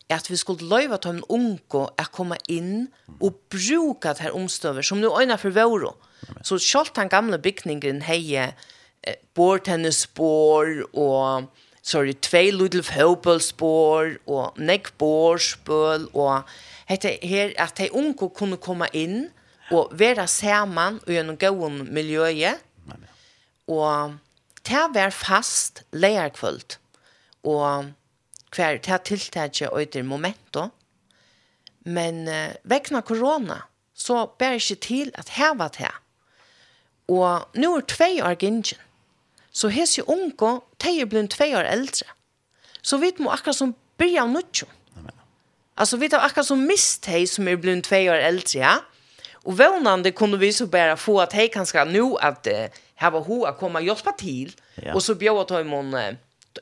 [0.09, 2.87] at vi skulle løyva til en unge å komme inn
[3.19, 5.93] og bruka det her omstøver som nu øyne for våre.
[6.43, 11.49] Så selv den gamle bygningen hei eh, bortennisbord og
[11.87, 16.49] så er det tvei Little Fable-spår og Neckbor-spøl og
[16.89, 19.29] hette her at de unge kunne komme inn
[19.71, 22.63] og være sammen og gjennom gåen miljøet
[23.67, 24.17] og
[24.67, 26.77] det var fast leierkvølt
[27.47, 27.93] og
[28.55, 30.69] hver det tiltaket og etter momento.
[31.87, 33.61] Men uh, vekna korona
[33.93, 35.91] så bär ikke til at heva det
[37.07, 38.77] og nå er tvei år gingen
[39.57, 42.05] Så hese unge, de er blitt tve år eldre.
[42.85, 44.67] Så vi må akkurat som byrja av nødtjå.
[45.77, 48.75] Altså, vi tar akkurat som mist de som er blitt tve år eldre, ja.
[49.47, 53.23] Og vånande kunne vi så bare få at de kanske nå at uh, her var
[53.23, 54.51] hun å komme og hjelpe til.
[54.81, 54.93] Ja.
[54.93, 56.17] Og så bjør at hun uh,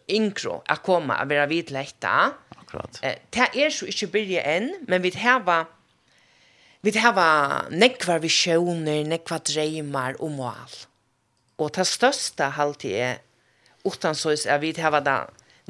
[0.07, 2.11] inkro å komme og være vidt lette.
[2.55, 2.99] Akkurat.
[3.01, 5.43] Eh, det er så ikke byrja enn, men vi har
[6.85, 10.75] vi har nekvar visioner, nekvar dreymar og mål.
[11.57, 13.21] Og det største halvtid er,
[13.85, 15.19] utan så er vi til det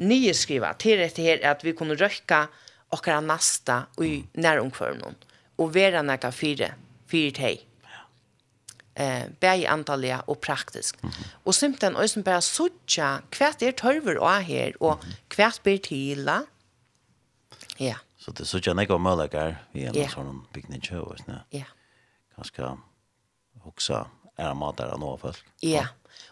[0.02, 2.46] nye skriva, til rett her at vi kunne røyka
[2.94, 5.16] okkara nasta i nærumkvørnen,
[5.58, 6.74] og være nekka fire,
[7.10, 7.62] fire teg.
[8.96, 11.02] Eh, bæg antallet og praktisk.
[11.02, 11.26] Mm -hmm.
[11.44, 15.04] Og simpelthen øysen bare suttja, hva er tørver å her, og
[15.36, 16.42] hva blir tila.
[17.80, 17.94] Ja.
[18.18, 20.10] Så det sutja nekka og møllegar i en yeah.
[20.10, 21.16] sånn bygning kjø, og.
[21.52, 21.64] Ja.
[22.36, 22.76] Ganske
[23.64, 24.06] hoksa
[24.36, 25.44] är mat där nå först.
[25.60, 25.86] Ja.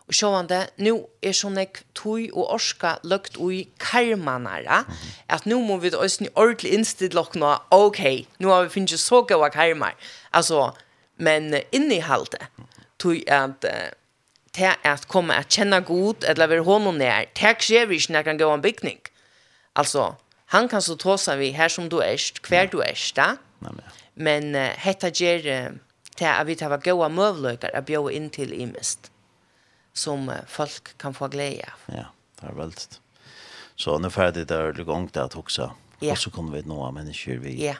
[0.07, 4.85] Och så var det nu är sånn ek tui og orska løgt ui karmanara.
[4.85, 5.13] Mm.
[5.27, 7.63] Att nu må vi oss ni ordentlig innstille lockna.
[7.71, 9.95] Okej, nu har vi finns så gode karmar.
[10.31, 10.75] Alltså
[11.17, 12.39] men inne tui halte.
[12.97, 13.65] Tui att
[14.53, 17.25] te att komma att känna god eller vara honom när.
[17.35, 19.09] Tack skjer vi när kan gå en picknick.
[19.73, 23.37] Alltså han kan så tåsa vi här som du är, hver du är, da?
[24.15, 25.73] Men hetta ger
[26.19, 29.11] til at vi tar gode møvløyker at bjør inn til imest,
[29.95, 31.89] som folk kan få glede av.
[31.89, 32.07] Ja,
[32.41, 33.01] det er veldig.
[33.77, 36.13] Så nå er ferdig det er gang til at også, ja.
[36.13, 37.75] og så kunne vi nå av mennesker vi, ja.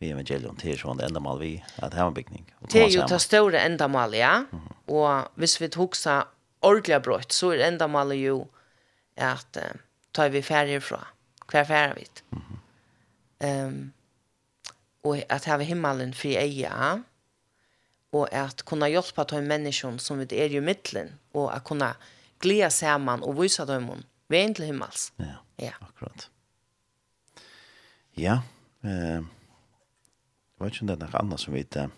[0.00, 2.44] vi evangelium til sånn endamal vi, at her bygning.
[2.68, 4.44] Det er jo det store endamal, ja.
[4.50, 4.92] Mm -hmm.
[4.92, 6.22] Og hvis vi hoksa
[6.62, 8.46] ordentlig brøtt, så er endamal jo
[9.16, 9.80] at uh,
[10.12, 11.06] tar vi ferdig fra,
[11.50, 12.06] hver ferdig vi.
[12.30, 13.66] Mm -hmm.
[13.66, 13.92] um,
[15.04, 16.98] og at her vi himmelen fri eia, ja
[18.10, 21.96] och att kunna hjälpa en människor som vi är i mitten och att kunna
[22.38, 25.12] glede samman och visa dem om vägen till himmels.
[25.16, 25.24] Ja,
[25.56, 25.72] ja.
[25.80, 26.30] akkurat.
[28.12, 28.42] Ja,
[28.82, 29.22] eh,
[30.58, 31.90] jag vet inte om det är något annat som vi inte...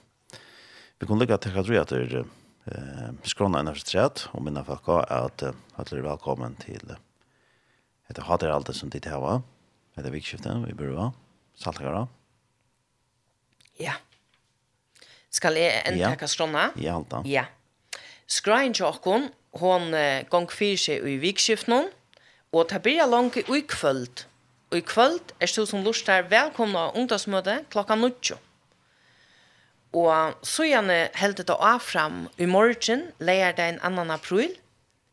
[0.98, 2.26] Vi kunde lägga till att jag tror
[2.64, 2.74] eh,
[3.22, 3.68] skrona en
[4.30, 5.54] och mina folk har att alla
[5.90, 6.94] är välkommen till
[8.08, 9.42] ett hatar allt som det här var.
[9.94, 11.12] Det är vikskiften vi börjar.
[11.54, 12.08] Saltgara.
[13.76, 13.84] Ja.
[13.84, 13.96] Yeah.
[15.38, 16.26] Skal jeg enda ja.
[16.26, 16.70] skrona?
[16.80, 17.22] Ja, alt da.
[17.28, 17.44] Ja.
[18.28, 19.30] Skrein tjokken,
[19.60, 21.92] hon uh, gong fyrir seg i vikskiften,
[22.52, 24.24] og ta byrja langt i kvöld.
[24.72, 28.36] Og i kvöld er du som lustar der velkomna ungdomsmøte klokka 9.
[29.96, 34.52] Og så gjerne heldet det av fram i morgen, leier det en annan april.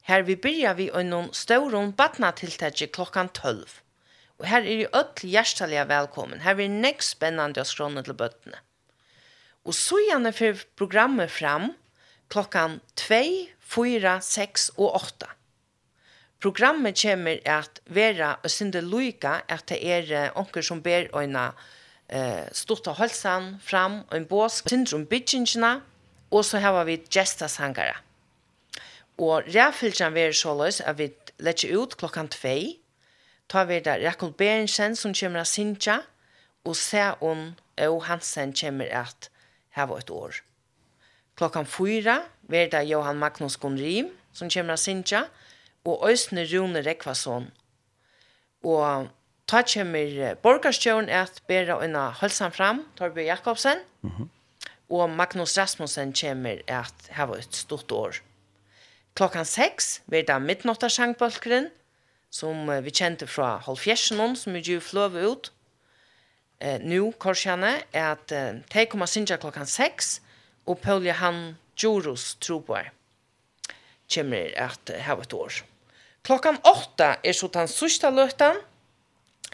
[0.10, 3.80] Her vi byrja vi og noen stauron badnatiltaket klokkan 12.
[4.42, 6.44] Og her er jo öll hjertelig velkommen.
[6.44, 8.65] Her er nek spennande å skråne til bøttene.
[9.66, 11.72] Og så gjerne for programmet fram
[12.30, 13.22] klokkan 2,
[13.60, 15.32] 4, 6 og 8.
[16.42, 21.48] Programmet kommer at være og synde lojka at det er onker som ber ojna
[22.10, 25.82] eh, stort av halsan fram og en bås, syndrom om
[26.30, 27.96] og och så har vi gestasangere.
[29.18, 32.50] Og räfylgjan vi är sålös at vi lägger ut klokkan 2
[33.48, 36.02] tar vi där Jakob Berensen som kommer av Sintja,
[36.66, 37.56] og se om
[38.02, 39.30] Hansen kommer att
[39.76, 40.40] her var et år.
[41.36, 45.26] Klokkan fyra var det Johan Magnus Gunrim, som kommer av Sintja,
[45.86, 47.50] og Øysne Rune Rekvason.
[48.64, 49.10] Og
[49.48, 54.28] ta kommer borgarstjøren at bera unna Hølsan fram, Torbjørn Jakobsen, mm -hmm.
[54.90, 58.16] og Magnus Rasmussen kommer at hava var et stort år.
[59.16, 61.70] Klokkan seks var det midnåttarsangbalkeren,
[62.30, 65.52] som vi kjente fra Holfjersenon, som vi gjør fløve ut,
[66.60, 70.22] eh, nu korsjane er at eh, de kommer sinja klokkan 6
[70.66, 72.92] og Paul Johan Jorus troboer
[74.14, 75.62] kommer at eh, ha et år.
[76.26, 78.58] Klokkan 8 er så den sørste løtan,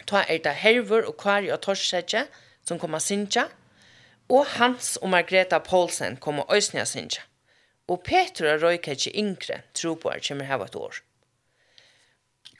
[0.06, 2.26] ta er det Herver og Kari og Torsedje
[2.64, 3.48] som kommer sinja,
[4.28, 7.26] og Hans og Margreta Poulsen kommer øsne sinja.
[7.88, 11.02] Og Petra Røyketje Ingre troboer kommer hava et år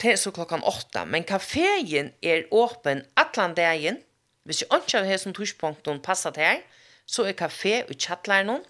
[0.03, 4.01] til så klokkan 8, men kaféen er åpen allan dagen
[4.43, 6.63] Hvis jeg ikke har hessen tushpunkten passet her,
[7.05, 8.63] så er kafé i kjattlæren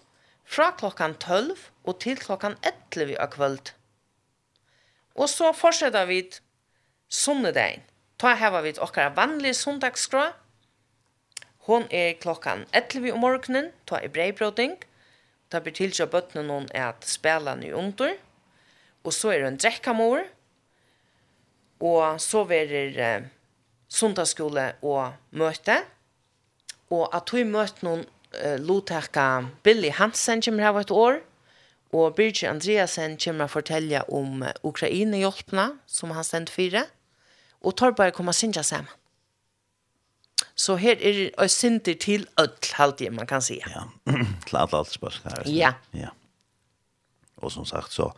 [0.44, 2.56] fra klokkan 12 og til klokkan
[2.94, 3.72] 11 av kvöld.
[5.14, 6.22] Og så fortsetter vi
[7.08, 7.82] sunnedagen.
[8.18, 10.28] Ta heva vi okkara vanlig sundagsgrå.
[11.66, 14.76] Hon er klokkan 11 om morgenen, ta i breibroding.
[15.50, 18.14] Ta blir tilkjøp bøttene noen er at spela ny under.
[19.04, 20.26] Og så er det en drekkamor.
[21.80, 22.98] Og så verer...
[22.98, 23.30] Eh,
[23.94, 25.78] sundagsskole og møte,
[26.94, 29.28] og at hun møtte noen uh, lotekka
[29.66, 31.22] Billy Hansen kommer her et år,
[31.94, 36.88] og Birgit Andreasen kommer å fortelle om Ukraina-hjelpene som han sendt fire,
[37.62, 38.90] og Torberg kommer å synge sammen.
[40.54, 43.60] Så her er det synder til ødel, halvtid, man kan si.
[43.62, 43.86] Ja,
[44.46, 45.46] til alle alt spørsmål.
[45.50, 45.74] Ja.
[45.94, 46.10] ja.
[47.42, 48.10] Og som sagt, så,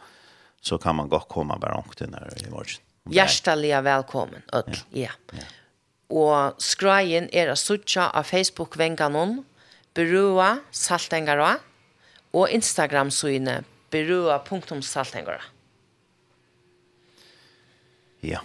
[0.61, 2.83] så kan man godt komme bare omkring her i morgen.
[3.13, 5.13] Hjertelig velkommen, ødel, ja.
[5.33, 5.39] ja.
[5.39, 5.47] ja
[6.13, 9.41] og skraien er å suttja av Facebook-venganon,
[9.97, 11.57] berua saltengara
[12.37, 15.43] og Instagram-syne berua.saltengara.
[18.27, 18.43] Ja.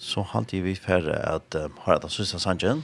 [0.00, 2.82] Så halte vi for at uh, har jeg da sysna sangen,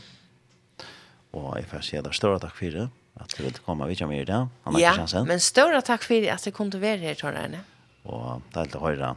[1.36, 3.88] og jeg får si at det er større takk for det, at du vil komme
[3.90, 5.24] vidt med i det, Anna ja, Kristiansen.
[5.24, 7.62] Ja, men større takk for det at du kom til å være her, tror jeg.
[8.06, 9.14] Og det er litt å høre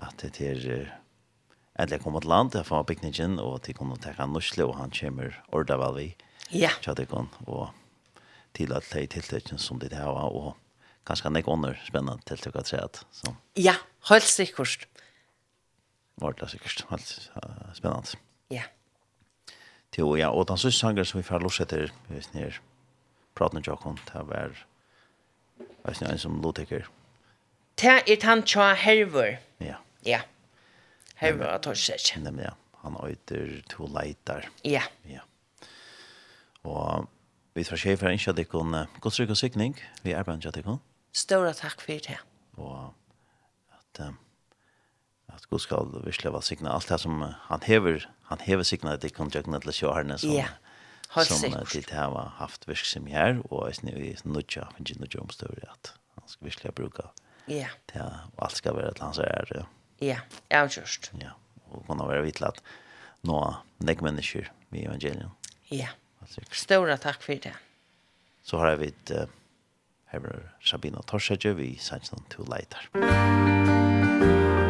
[0.00, 0.99] at det er
[1.76, 4.76] eller jeg kommer til land, jeg får bygningen, og til kunne ta en norsle, og
[4.76, 6.08] han kommer ordet vel vi.
[6.52, 6.72] Ja.
[6.82, 7.70] Tja, det kan, og
[8.54, 10.56] til at det er tiltøkken som de har, og
[11.06, 13.02] kanskje nek under spennende tiltøk at seg.
[13.14, 13.34] Så.
[13.56, 13.76] Ja,
[14.10, 14.88] helt sikkert.
[16.20, 18.18] Var det sikkert, helt uh, spennende.
[18.50, 18.66] Ja.
[19.94, 22.58] Til, ja, og den siste sanger som vi får lov etter, hvis ni er
[23.38, 24.58] pratende jokken, det var,
[25.86, 26.90] hvis ni er en som lovtekker.
[27.80, 29.38] Det er han tja herver.
[29.60, 29.78] Ja.
[30.04, 30.20] Ja.
[31.20, 32.16] Heva Torsek.
[32.16, 32.56] Nemlig, ja.
[32.80, 34.48] Han øyter to leitar.
[34.64, 34.82] Ja.
[35.04, 35.20] Ja.
[36.64, 37.08] Og
[37.54, 39.76] vi tar skje for en kjadikon godstrykk og sykning.
[40.04, 40.80] Vi er på en kjadikon.
[41.12, 42.16] Stora takk for det.
[42.56, 42.94] Og
[43.74, 44.16] at, um,
[45.28, 49.12] at God skal virkelig være sikna alt det som han hever, han hever sikna det
[49.16, 50.46] kan jøkna til sjåherne som, ja.
[51.24, 55.20] som til det har haft virksom her, og jeg snir vi nudja, finnes ikke nødja
[55.20, 57.10] omstøver at han skal virkelig bruka
[57.48, 57.68] ja.
[57.92, 58.06] det,
[58.36, 59.60] og alt skal være til hans ære.
[59.64, 59.68] Ja
[60.00, 61.10] Ja, jeg har kjørst.
[61.20, 61.34] Ja,
[61.70, 62.62] og kunne være vitla at
[63.28, 63.40] nå
[63.84, 65.52] nek mennesker i evangeliet.
[65.70, 65.92] Ja,
[66.52, 67.54] stora takk for det.
[68.42, 69.28] Så har jeg vidt uh,
[70.10, 72.88] Heber Sabina Torsedje, vi sannsyn to leitar.
[72.96, 74.69] Musikk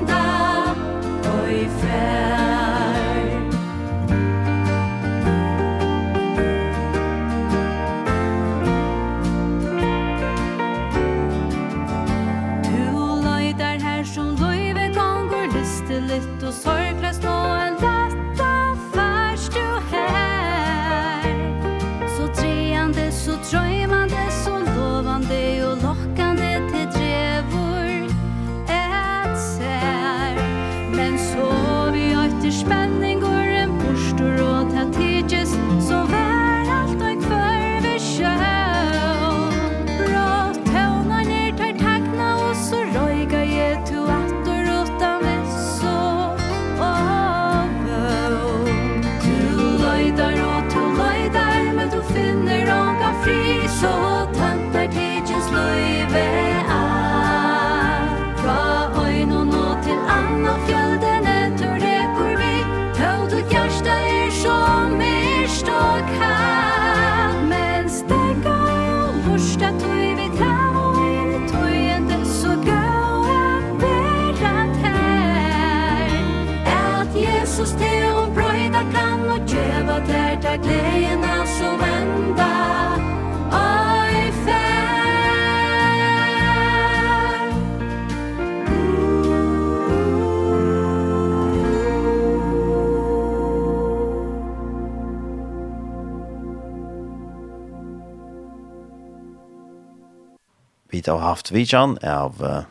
[101.01, 102.63] vi har haft vidjan av uh,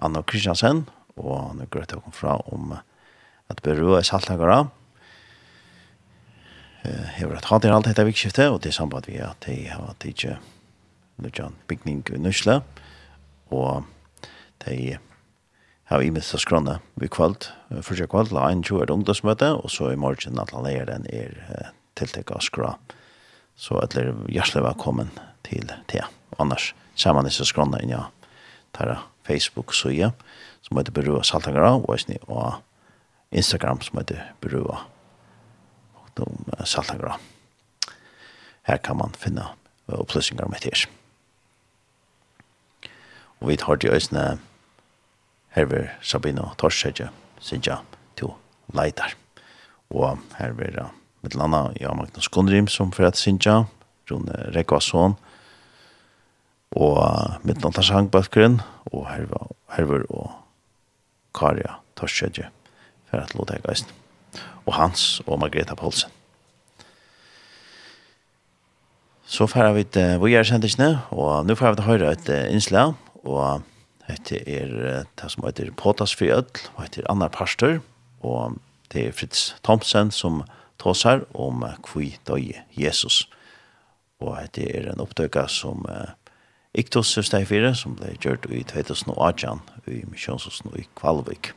[0.00, 0.86] Anna Kristiansen,
[1.20, 2.72] og nå går det til fra om
[3.52, 4.66] at berøa i saltagere.
[6.86, 9.68] Uh, jeg har hatt i alt dette vikskiftet, og det er samband vi at jeg
[9.68, 10.32] har tidsi
[11.20, 12.62] Lujan Bygning i Nusle,
[13.52, 13.84] og
[14.64, 14.96] de
[15.92, 20.00] har i minst skrønne vi kvalt, første kvalt, la en 20 ungdomsmøte, og så i
[20.00, 21.36] morgen at han leier den er
[22.00, 22.96] tiltekket av skrønne.
[23.56, 26.02] Så alle er hjertelig velkommen til til det.
[26.38, 28.06] Annars ser man disse skrona inn ja,
[28.78, 30.12] der Facebook-søye
[30.66, 32.60] som heter Berua Saltangara og
[33.30, 34.84] Instagram som heter Berua
[36.64, 37.18] Saltangara.
[38.66, 39.44] Her kan man finne
[39.86, 40.86] opplysninger om etter.
[43.40, 44.38] Og vi tar til øsne
[45.54, 47.78] herver Sabino Torsedje, Sinja,
[48.16, 48.32] to
[48.74, 49.14] leitar.
[49.90, 50.90] Og herver uh,
[51.22, 53.64] mitt landa, ja, Magnus Gondrim, som fyrir at Sinja,
[54.10, 55.16] Rune Rekvason
[56.76, 56.98] og
[57.46, 58.60] Midtlanda Sangbøtkeren,
[58.92, 60.30] og Herver, Herver og
[61.34, 62.50] Karja Torskjødje,
[63.10, 63.86] for at låte jeg.
[64.66, 66.10] Og Hans og Margreta Poulsen.
[69.26, 72.94] Så færer vi til Vogjærsendisene, og nå får vi til høyre et innslag,
[73.24, 73.64] og
[74.06, 77.80] dette er det som heter Potas for Ødl, og heter Anna Pastor,
[78.22, 78.58] og
[78.92, 80.44] det er Fritz Thomsen som
[80.78, 83.26] tåsar om hvor døg Jesus
[84.20, 86.14] og det er en opptøkka som uh,
[86.76, 89.62] Iktos Søsteg 4, som ble gjørt i 2018
[89.92, 91.52] i Misjonshusen i Kvalvik.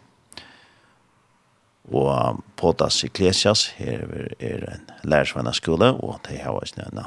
[1.90, 4.06] Og um, Potas Iglesias, her
[4.40, 7.04] er en lærersvenna skole, og de har også en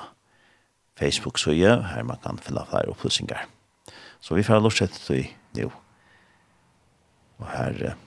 [0.98, 3.46] Facebook-søye, her man kan finne flere opplysninger.
[4.20, 5.26] Så vi får lov til det
[5.57, 5.72] nå.
[7.38, 7.98] Og her uh,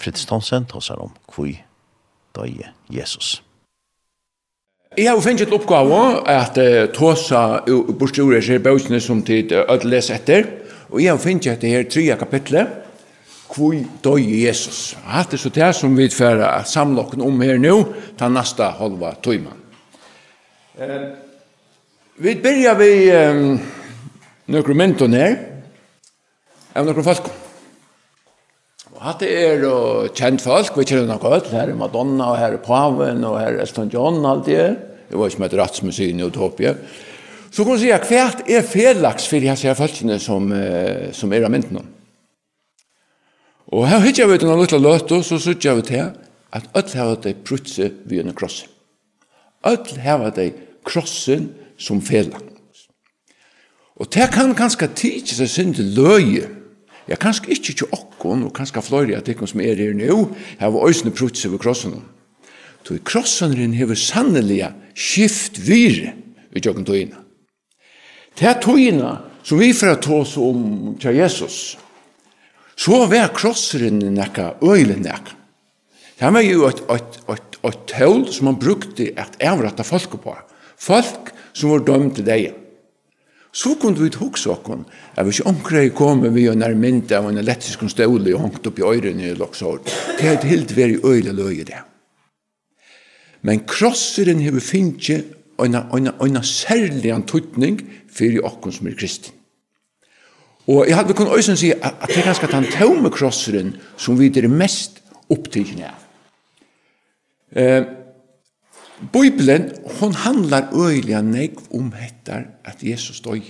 [0.00, 1.50] Fritz Thomsen tar seg om hvor
[2.36, 3.38] døye Jesus.
[4.94, 5.96] Jeg har finnet et oppgave
[6.30, 10.46] at uh, Tåsa uh, bortsjore ser bøkene som tid uh, ødeles etter,
[10.92, 12.80] og jeg har finnet etter her tredje kapitlet,
[13.54, 14.96] Hvor døy Jesus?
[15.06, 17.76] Hatt er så det som vi tverra samlokken om her nå,
[18.18, 19.60] ta nasta halva tøyman.
[20.78, 21.04] Eh,
[22.18, 23.60] vi begynner vi um,
[24.50, 25.36] noen menton her,
[26.74, 27.43] av nøkru falkom
[29.04, 32.56] at det er uh, kjent folk, vi kjenner noe godt, her er Madonna, og her
[32.56, 34.78] er Paven, og her er Elton John, alt det er.
[35.10, 36.72] Det var ikke med et ratsmuseum i Utopia.
[37.50, 41.44] Så kan man si at hvert er fedlags for disse folkene som, uh, som er
[41.44, 41.84] av mynden.
[43.74, 46.08] Og her hittar vi denne lille løte, så sitter vi til
[46.54, 48.70] at alt har det prutse vi under krossen.
[49.64, 50.52] Alt har det
[50.84, 52.88] krossen som fedlags.
[53.96, 56.48] Og det kan ganske tidsi seg synd til løye,
[57.08, 60.22] Ja, kanskje ikke til okkon, og kanskje flere at ikkon som er her nå,
[60.60, 61.98] har var òsne prutse ved krossen.
[62.84, 66.12] Så krossenren hever sannelig skift vire
[66.52, 67.20] i tjokken tøyina.
[68.36, 71.76] Det er tøyina som vi får ta oss om til Jesus.
[72.76, 75.36] Så var krosseren nekka, øylen nekka.
[76.18, 80.34] Det var jo et, et, et, et tøl som man brukte at avrata folk på.
[80.78, 82.52] Folk som var dømt til deg
[83.54, 84.82] så kunne vi hugsa okon.
[85.16, 88.80] Jeg vet ikke omkring kom vi og nærmint av en elektrisk ståle og hongt opp
[88.80, 89.78] i øyrene i Loksår.
[90.18, 91.78] Det er et helt veri øyle løye det.
[93.42, 95.22] Men krosseren hever finnje
[95.60, 97.78] en særlig antutning
[98.10, 99.34] fyrir okon som er kristin.
[100.66, 104.18] Og jeg hadde kunnet øysen si at det er ganske at han taume krosseren som
[104.18, 106.00] vi er mest opptidgjene av.
[107.54, 107.84] Eh,
[109.12, 113.42] Bibelen, hon handlar øyelig negv om hettar at Jesus døy.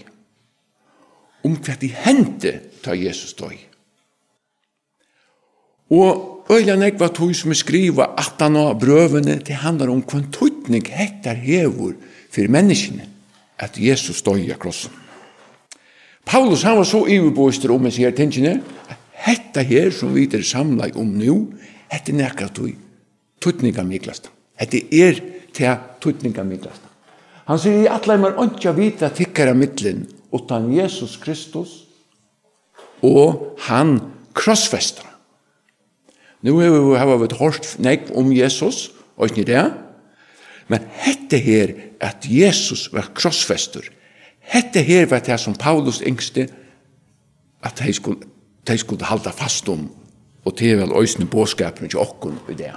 [1.45, 2.53] Om hva de hente
[2.83, 3.57] ta Jesus døy.
[5.91, 10.03] Og øyelig negv at hun som er skriva at han av brøvene, det handlar om
[10.03, 11.95] hva tøytning hettar hevor
[12.33, 13.07] for menneskene
[13.59, 14.93] at Jesus døy av krossen.
[16.25, 18.63] Paulus han var så iverbøyster om hans her tingene,
[19.13, 21.53] hetta her som vi er samlag om nu,
[21.93, 22.73] hetta nekra tøy,
[23.45, 24.33] tøytning av miklasta.
[24.61, 25.21] Hette er
[25.55, 26.91] til tutninga midlasta.
[27.45, 31.85] Han sier i atle var ondja vita tikkara middlin utan Jesus Kristus
[33.05, 33.99] og han
[34.35, 35.11] krossfestar.
[36.45, 39.65] Nu har vi hørt nek om Jesus, og ikke det,
[40.69, 43.85] men hette her at Jesus var krossfester,
[44.41, 46.49] hette her var det som Paulus yngste,
[47.65, 48.21] at de skulle,
[48.69, 49.89] de skulle halda fast om,
[50.45, 52.73] og til vel øysene båskapen til okken i det.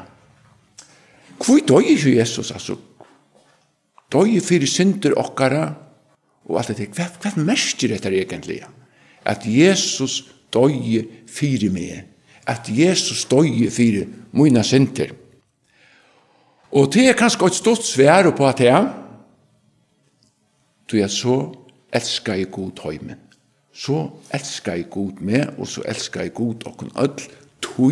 [1.37, 2.77] Hvor døg ikke Jesus, altså?
[4.11, 5.65] Døg fyrir synder okkara,
[6.47, 8.61] og alt det, hva, hva merker dette egentlig?
[9.27, 10.21] At Jesus
[10.53, 12.05] døg fyrir meg,
[12.47, 15.11] at Jesus døg fyrir mine synder.
[16.71, 18.87] Og det er kanskje et stort svær på at jeg,
[20.87, 21.39] du er så
[21.93, 23.19] elskar jeg god høymen.
[23.73, 27.27] Så elskar jeg god med, og så elskar jeg god okken ødel,
[27.61, 27.91] tog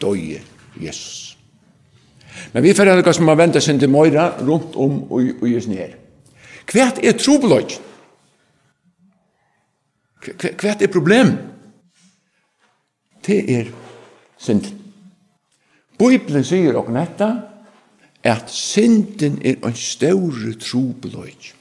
[0.00, 0.40] døg
[0.80, 1.35] Jesus.
[2.52, 5.96] Men vi får noe som har ventet sin til Møyra rundt om og gjørs her.
[6.66, 7.76] Hva er trobløg?
[10.26, 11.36] Hva er problem?
[13.26, 13.70] Det er
[14.38, 14.66] synd.
[15.98, 17.30] Bibelen sier og netta
[18.26, 21.52] at synden er en større trobløg.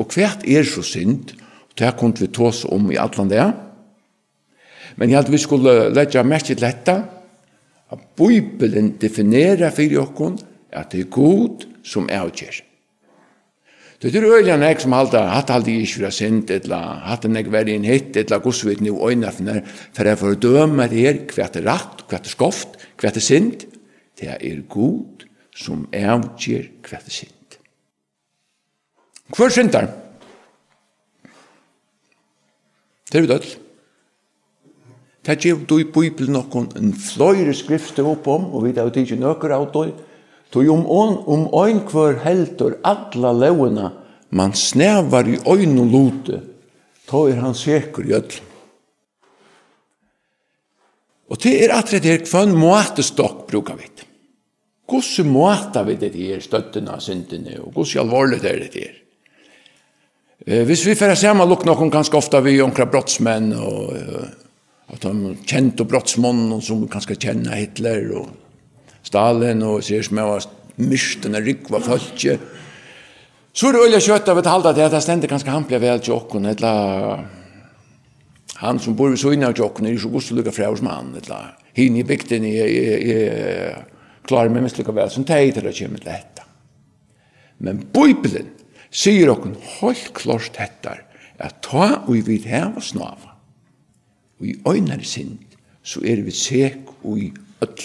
[0.00, 1.36] Og hva er så synd?
[1.78, 3.44] Det kunne vi tås om i atlan det.
[4.96, 6.96] Men jeg hadde vi skulle letja mest til dette,
[7.90, 10.38] at Bibelen definerer for okkon
[10.70, 12.60] at det er god som er avgjør.
[14.00, 17.50] Det er øyelig enn jeg som halda, hatt halda i ikke sint, eller hatt nek
[17.52, 19.32] veri en hitt, eller gos vidt nå øyne
[19.92, 23.66] for jeg får døme det her, hva er rett, hva er skoft, hva er sint,
[24.16, 27.58] det er god som er avgjør hva er sint.
[29.36, 29.90] Hvor sint er?
[33.10, 33.52] Det er vi dødl.
[35.26, 38.94] Det gjør du i Bibelen noen en fløyre skrifter opp om, og vi har jo
[38.94, 39.90] tidlig nøkker av det.
[40.50, 43.90] Tog om, on, om øyn kvar heldur alla løvene,
[44.30, 46.40] man snevar i øyn og lote,
[47.10, 48.40] ta er han sikker i ødel.
[51.30, 53.86] Og det er at det er kvann måtestokk brukar vi.
[54.90, 58.96] Hvordan måta vi det her støttene av syndene, og hvordan alvorlig er det her?
[60.46, 63.92] Eh, hvis vi får se om man lukker noen ganske ofte vi omkring brottsmenn og
[64.92, 68.28] att han kjente brottsmån som kanske känner Hitler och
[69.02, 70.42] Stalin och ser som jag
[70.80, 72.38] myrsten er rikva fölkje.
[73.52, 76.00] Så er det øyla kjøtt av et halda til at det stender ganske hampelig vel
[76.00, 76.72] til okken, etla
[78.60, 81.40] han som bor i Søyna til okken er ikke gos lukka fra hos mann, etla
[81.76, 83.82] hin i bygden er
[84.28, 86.46] klar med mest lukka vel som teg til å kjemme til dette.
[87.60, 88.52] Men Bibelen
[88.90, 91.04] sier okken holdt klart hettar
[91.40, 93.29] at ta og vi vid heva snava
[94.40, 95.38] Og i øynare sind,
[95.82, 97.82] så er vi sek og i öll.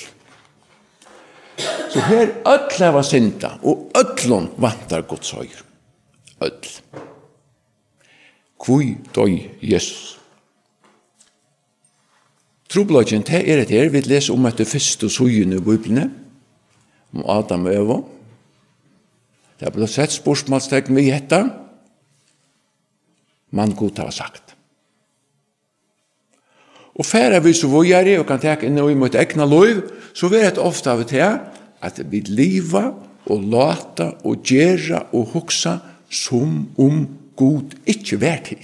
[1.91, 5.64] Så her öll hava synda, og öllon vantar Guds høyr.
[6.41, 6.72] Öll.
[8.60, 10.19] Kvui døy Jesus.
[12.69, 16.10] Troblodgen, det er et her, vi leser om etter første sujene i Bibelene,
[17.14, 17.99] om Adam og Eva.
[19.60, 21.45] Det er blitt sett spørsmålstegn vi hetta.
[23.56, 24.45] Man god har sagt.
[26.96, 29.84] Og færre vi så vågjere og kan teka inn i mot egna lov,
[30.16, 31.28] så vi det ofta av det
[31.84, 32.88] at vi liva
[33.26, 37.04] og lata og gjerra og hoksa som om
[37.36, 38.64] god ikkje vær til.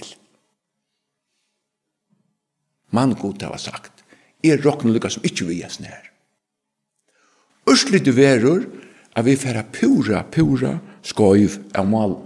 [2.92, 4.04] Mann god hava sagt,
[4.44, 6.08] er rokken lukka som ikkje vi er snær.
[7.68, 8.64] Ørslit du verur
[9.12, 12.16] at vi færa pura, pura skoiv av mal.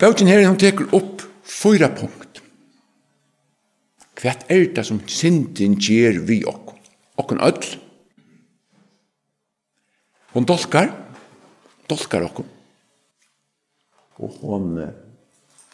[0.00, 2.19] Bautin her, hun teker opp fyra punkt
[4.20, 6.74] hva er det som synden gjør vi okk?
[7.20, 7.62] Okkun öll.
[10.34, 10.92] Hon dolkar.
[11.88, 12.48] Dolkar okkum.
[14.20, 14.74] Og hon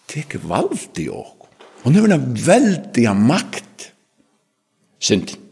[0.06, 1.50] teker vald i okkum.
[1.82, 3.90] Hon hefur en veldiga makt.
[5.02, 5.42] Synden.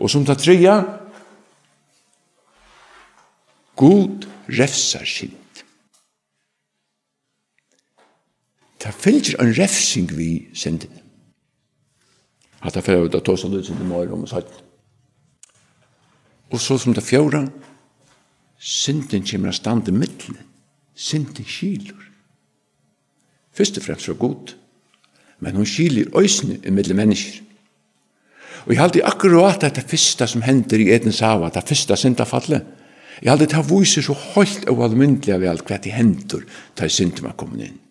[0.00, 0.80] Og som ta trea,
[3.78, 5.43] God refsar synd.
[8.84, 10.92] Det finnes en refsing vi synden.
[12.60, 14.50] Hatta fyrir við at tosa lut til mór um sagt.
[16.52, 17.46] Og so sum ta fjóra
[18.60, 20.36] synden kemur at standa milli.
[20.94, 22.02] Synden skilur.
[23.54, 24.52] Fyrst og fremst frá Gud,
[25.40, 27.40] men hon skilir øysni um milli mennesjir.
[28.64, 32.64] Og eg haldi akkurat at det fyrsta som hendir i Edens hava, det fyrsta syndafallet,
[33.20, 36.44] eg haldi ta det vísir so heilt og almyndliga vel hvat det hendur
[36.74, 37.83] ta syndum að koma inn.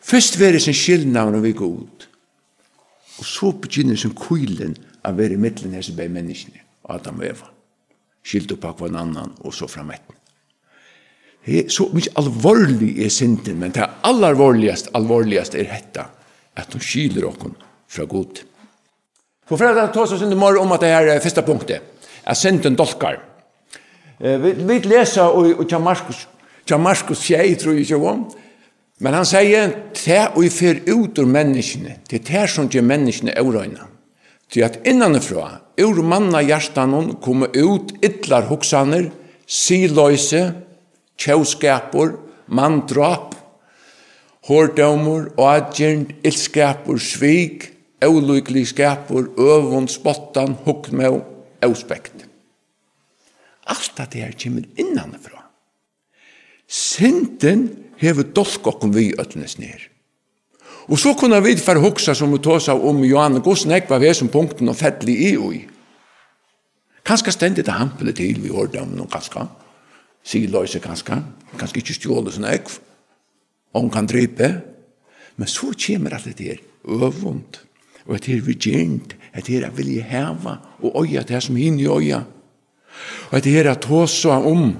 [0.00, 2.06] Først være sin skyldnavn og vi god.
[3.18, 7.26] Og så begynner sin kuilen å være i veri her som bei menneskene, Adam og
[7.28, 7.50] Eva.
[8.24, 10.16] Skyldt opp av en annan og så fram etten.
[11.44, 16.04] Det er så mye alvorlig er synden, men det aller alvorligast, alvorligast er dette,
[16.56, 17.54] at hun skyler okkon
[17.88, 18.42] fra god.
[19.48, 21.80] På fredag tar oss under morgen om at det her er første punktet,
[22.24, 23.16] at synden dolkar.
[24.20, 26.26] Vi, vi leser og, og Markus,
[26.78, 28.26] Markus 6, tror jeg ikke om,
[29.00, 33.36] Men han sier, det og i fer ut ur menneskene, det er som gjør menneskene
[33.40, 33.86] eurøyna.
[34.50, 39.08] Til at innanifra, ur manna hjertanon kommer ut ytlar hoksaner,
[39.46, 40.42] siløyse,
[41.20, 42.16] tjauskapur,
[42.52, 43.36] mandrap,
[44.48, 47.70] hårdømur, adgjern, ilskapur, svik,
[48.04, 51.22] euluklig skapur, øvund, spottan, hukmau,
[51.62, 52.26] euspekt.
[53.70, 55.44] Alt det her kommer innanifra.
[56.66, 59.88] Sinten hever dolk okkom vi öllnes nir.
[60.90, 64.28] Og så kunne vi for hugsa som vi tåsa om Johan Gossen var vi som
[64.28, 65.60] punkten og fettli i ui.
[67.06, 69.46] Kanskje stendig det hampelet til vi hørte om noen kanskje.
[70.48, 71.22] løyse kanskje.
[71.58, 72.78] Kanskje ikke stjåle sånn ekv.
[73.74, 74.62] Om kan drype.
[75.36, 77.60] Men så kommer alt det her øvund.
[78.06, 79.00] Og at det er her
[79.32, 82.24] At Det er her vilje heva og øya det her som hin i øya.
[83.30, 84.76] Og at det her er tåsa om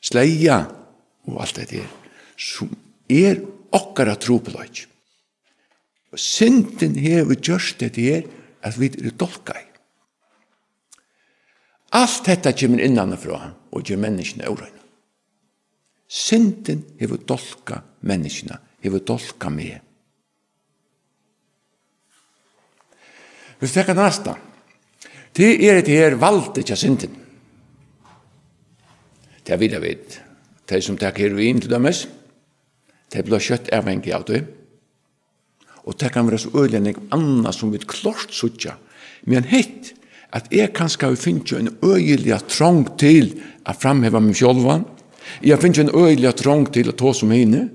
[0.00, 0.81] sleia
[1.28, 1.90] og alt det der,
[2.36, 2.70] som
[3.10, 3.42] er
[3.72, 4.86] okkara tropeløyt.
[6.12, 8.26] Og synden hever gjørst det er,
[8.62, 9.62] at vi er dolkai.
[11.92, 13.38] Alt dette kommer innanfra,
[13.72, 14.80] og gjør menneskene årene.
[16.12, 19.78] Synden hever dolka menneskene, hever dolka meg.
[23.60, 24.34] Vi stekker næsta.
[25.32, 27.14] Det er et her valget av synden.
[29.42, 30.18] Det er videre vidt
[30.72, 32.06] de som tar heroin til dømes,
[33.12, 34.44] de blir kjøtt avhengig av det.
[35.82, 38.76] Og det kan være så øyelig enn annet som vi klart suttja.
[39.28, 39.92] Men hitt,
[40.32, 43.34] at jeg kanskje har finnet en øyelig trang til
[43.68, 44.86] å framheve meg selv.
[45.42, 47.66] Jeg har finnet en øyelig trang til å ta som henne.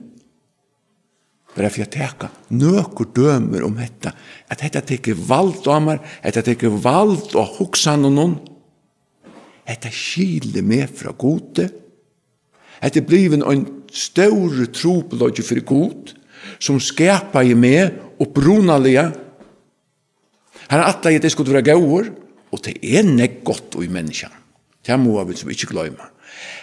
[1.57, 4.14] Bare for jeg tenker nøkker dømer om dette.
[4.49, 8.38] At dette teker valgt av meg, dette teker valgt av hoksene noen.
[9.68, 11.68] Dette skiler meg fra gode.
[11.68, 11.86] Dette
[12.83, 16.13] Det bliven en større tropelodje for god,
[16.59, 19.07] som skapar i meg opprunalige.
[20.67, 22.11] Her er atleie det skulle være gauer,
[22.51, 24.31] og det er nek godt i mennesker.
[24.85, 26.11] Det er må vi som ikke gløyma.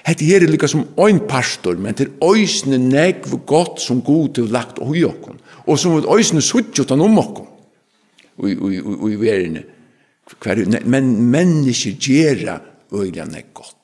[0.06, 4.34] Hette her er lika som ein pastor, men til òsne nek var godt som god
[4.36, 7.18] til lagt og okkon, og som var òsne suttjot an om
[8.38, 9.64] ui og i verene.
[10.84, 12.58] Men mennesker gjerra
[12.92, 13.84] øyla nek godt.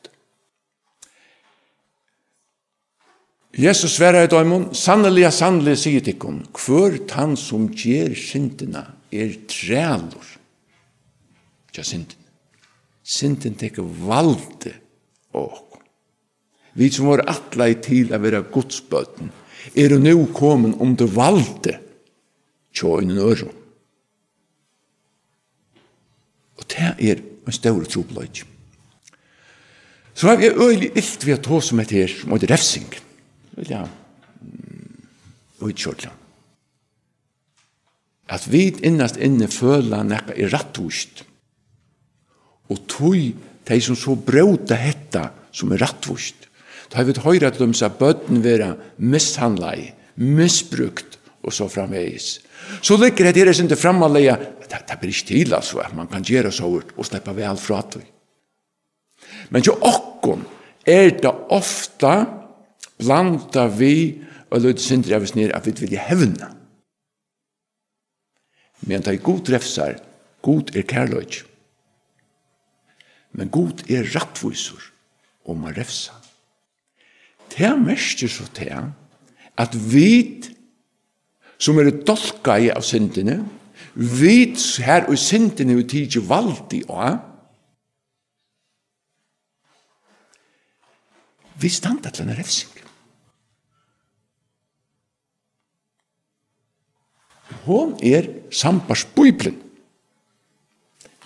[3.61, 10.29] Jesus sverar et oimon, sannelig, sannelig, sier tikkun, hver tann som gjer syndina er trælur.
[11.77, 12.17] ja syndin.
[13.03, 14.73] synden teker valde
[15.35, 15.83] og.
[16.75, 19.31] Vi som var atlai til a vera godsbøten,
[19.77, 21.77] er nu komin om det valde
[22.73, 23.55] tjå innan øron.
[26.57, 28.47] Og det er en større trobløyt.
[30.15, 33.10] Så har vi øyelig illt vi har tås som et her, som er refsingen
[33.61, 33.85] vilja
[35.61, 36.13] utkjørtla.
[38.31, 41.25] At vi innast inne føla nekka i rattvust.
[42.71, 43.17] Og tog
[43.71, 46.47] de som så brøta hetta som er rattvust.
[46.91, 52.39] Da har vi høyre at de sa bøtten vera mishandlai, misbrukt og så framvegis.
[52.83, 54.37] Så lykker det deres ikke fremme det,
[54.71, 57.83] det blir ikke til altså, at man kan gjøre så hårdt og slippe vel fra
[57.95, 58.05] det.
[59.51, 60.45] Men jo okkon
[60.87, 62.40] er det ofta
[63.01, 64.21] blanda vi
[64.51, 66.51] og løyde sindri av oss nere at vi vilja hevna.
[68.87, 69.99] Men det er god refsar,
[70.43, 71.45] god er kærløyde.
[73.33, 74.83] Men god er rattvisur,
[75.47, 76.17] og man refsa.
[77.51, 78.73] Det er mest så det
[79.61, 80.43] at vi
[81.61, 83.43] som er dolka i av syndene,
[83.95, 84.55] vi
[84.85, 87.19] her og syndene vi tidsi valdi og
[91.61, 92.80] vi standa til en refsing.
[97.71, 99.57] hon er sambars bøyblen.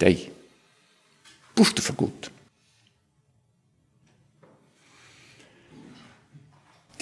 [0.01, 0.17] Dei.
[1.55, 2.31] Borte for god.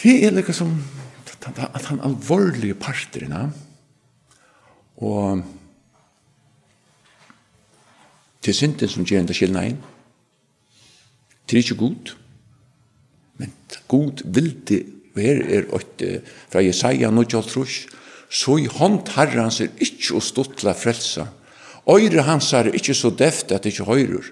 [0.02, 0.74] Det er lika som
[1.46, 3.48] at han alvorlige parterna
[5.02, 5.42] og
[8.42, 9.78] til synden som gjør enda skilna inn
[11.50, 12.12] til ikke god
[13.40, 13.54] men
[13.90, 14.80] god vildi
[15.16, 16.20] ver er åtte
[16.50, 17.26] fra Jesaja 9,
[18.32, 21.26] så i hånd herrens er ikke å stuttla frelse.
[21.84, 24.30] Øyre hans er ikke så deft at det ikke høyrer.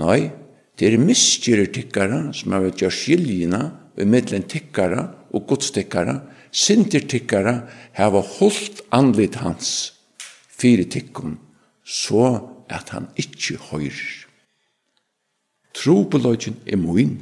[0.00, 0.30] Nei,
[0.78, 3.62] det er miskjere tikkere som har vært gjør skiljene
[3.98, 5.04] ved middelen tikkara
[5.34, 6.16] og godstikkara,
[6.50, 7.56] sinter tikkara
[7.98, 9.92] hava holdt anlit hans
[10.60, 11.36] fire tikkum,
[11.84, 12.32] så
[12.70, 14.26] at han ikkje høyrer.
[15.76, 17.18] Trobeløgjen er moin,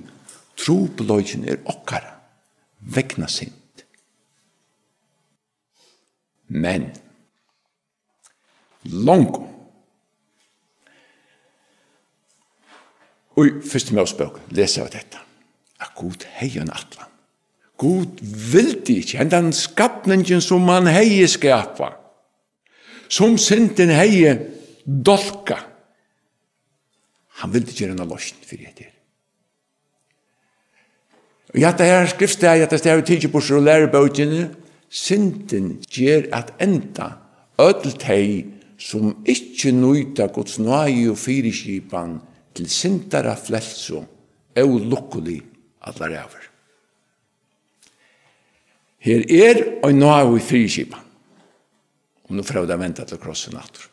[0.60, 2.14] trobeløgjen er okkara,
[2.78, 3.67] vegna sint.
[6.48, 6.90] Men,
[8.84, 9.48] langt,
[13.38, 15.20] Og første møsbøk leser jeg dette.
[15.78, 17.10] At Gud heier en atlan.
[17.78, 18.18] Gud
[18.82, 21.92] det ikke enn den skapningen som han heier skapa.
[23.08, 24.40] Som synden heier
[24.84, 25.60] dolka.
[27.44, 28.88] Han vil det ikke enn løsning for det
[31.54, 34.50] Og jeg tar her skriftsteget, jeg tar stedet tidsi på og lærer lærebøkene,
[34.88, 37.18] synden ger at enda
[37.58, 42.18] öll teg som ikkje nøyta gods nøye og fyrirskipan
[42.54, 44.04] til syndara flelso
[44.58, 45.38] og lukkuli
[45.86, 46.46] allar over.
[48.98, 51.04] Her er og nøye og fyrirskipan.
[52.28, 53.88] Og nå fra det venta til krossen atur.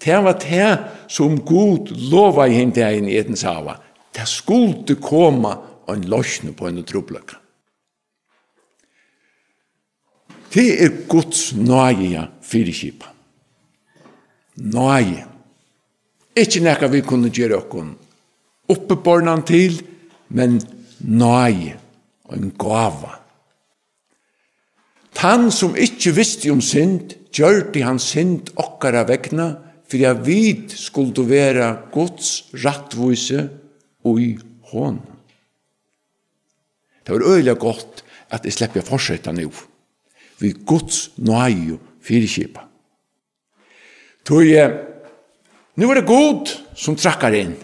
[0.00, 0.70] Det var det
[1.12, 3.76] som Gud lova i ein i etens hava.
[4.12, 5.56] Det skulle koma
[5.88, 7.39] en løsne på en trobbløkka.
[10.50, 13.12] Det er Guds nøye fyrir kipa.
[14.56, 15.26] Nøye.
[16.36, 17.94] Ikke nekka vi kunne gjøre okkon
[18.70, 19.80] oppebornan til,
[20.36, 20.60] men
[21.02, 21.76] nøye
[22.28, 23.16] og en gava.
[25.16, 29.52] Tan som ikke visste om synd, gjør det han synd okkara vegna,
[29.90, 33.48] fyrir jeg vid skulle være Guds rattvise
[34.06, 34.30] og i
[34.70, 35.00] hånd.
[37.02, 39.50] Det var øyla godt at jeg slipper fortsette nå
[40.40, 42.66] vi Guds nøye fyrkipa.
[44.24, 44.72] Tog jeg,
[45.76, 47.54] nu er det god som trakkar inn.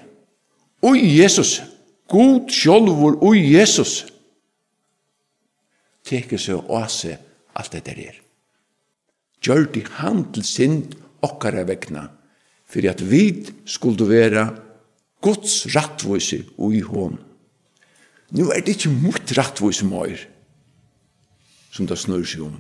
[0.87, 1.61] Oi, Jesus,
[2.09, 4.05] god sjolvor oi, Jesus,
[6.07, 7.17] teker seg og se
[7.57, 8.21] alt det der er.
[9.43, 12.07] Gjør de han til sind okkara vegna,
[12.67, 14.49] fyrir at vi skulle være
[15.25, 17.19] Guds rattvise ui hon.
[18.31, 20.27] Nu er det ikke mot rattvise møyre,
[21.71, 22.57] som det snur seg om.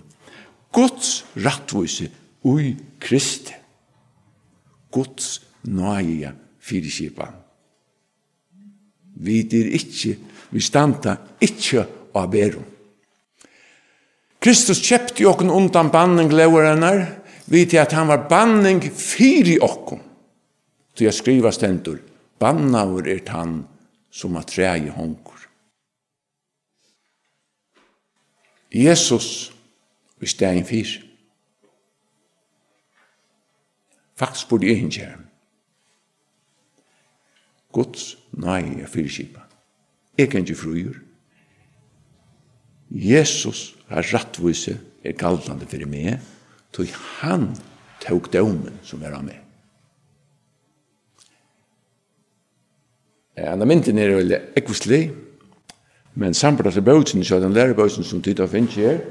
[0.74, 2.10] Guds rattvise
[2.46, 3.54] ui Kristi.
[4.92, 7.28] Guds nøye fyrirskipa.
[9.16, 10.16] Vi er ikkje,
[10.52, 11.84] vi standa ikkje
[12.16, 12.64] av berum.
[14.42, 17.06] Kristus kjøpte okken undan banning leverenar,
[17.50, 20.02] vi til at han var banning fyri okken.
[20.96, 21.98] Så jeg skriva stendur,
[22.40, 23.58] bannaur er tann
[24.12, 25.35] som at treie hongur.
[28.76, 29.52] Jesus
[30.20, 31.00] i stegen fyr.
[34.16, 35.22] Faktisk burde jeg ikke gjøre.
[37.72, 39.42] Guds nei er fyrkipa.
[40.18, 40.96] Jeg kan ikke fruer.
[42.90, 46.20] Jesus har rattvise er galdande fyrir meg,
[46.72, 46.88] tog
[47.20, 47.50] han
[48.00, 49.42] tog dømen som er av meg.
[53.36, 55.10] Ja, han mynden er veldig ekvistlig,
[56.16, 59.02] Men samtidig til bøtjen, så den lærebøtjen som tid av finnes her,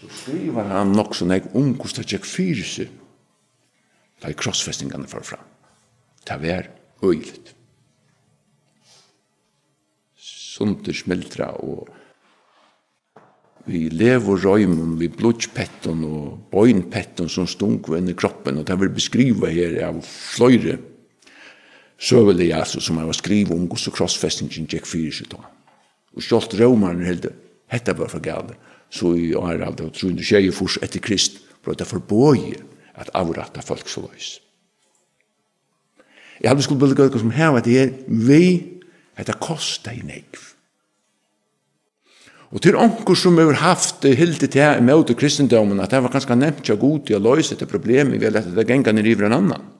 [0.00, 2.92] så skriver han nok som jeg om hvordan det gikk fyrir seg
[4.22, 5.46] da i krossfestingene for fram.
[6.28, 6.68] Det var
[7.02, 7.54] øyligt.
[10.16, 11.88] Sunter smiltra og
[13.66, 18.90] vi lever røymen, vi blodpetten og bøynpetten som stunk inn i kroppen, og det vil
[18.90, 20.80] beskriva her av fløyre
[22.02, 25.44] søvelig, altså, som jeg var skrivet om hvordan krossfestingen gikk fyrir seg da
[26.16, 27.32] og stolt romarne hilde,
[27.72, 28.56] hetta var for gale,
[28.92, 32.52] så i året av 320 fors etter Krist, for det forboi
[32.98, 34.36] at avratta folk så løys.
[36.42, 38.46] Jeg hadde skulle bilde gøy som her, at det er vi,
[39.16, 40.40] at det kosta i negv.
[42.52, 46.68] Og til onkur som har haft hilde til møte kristendommen, at det var ganske nevnt
[46.68, 49.38] ja god til å løse dette problemet vi har lett at det genga ned en
[49.38, 49.70] annan.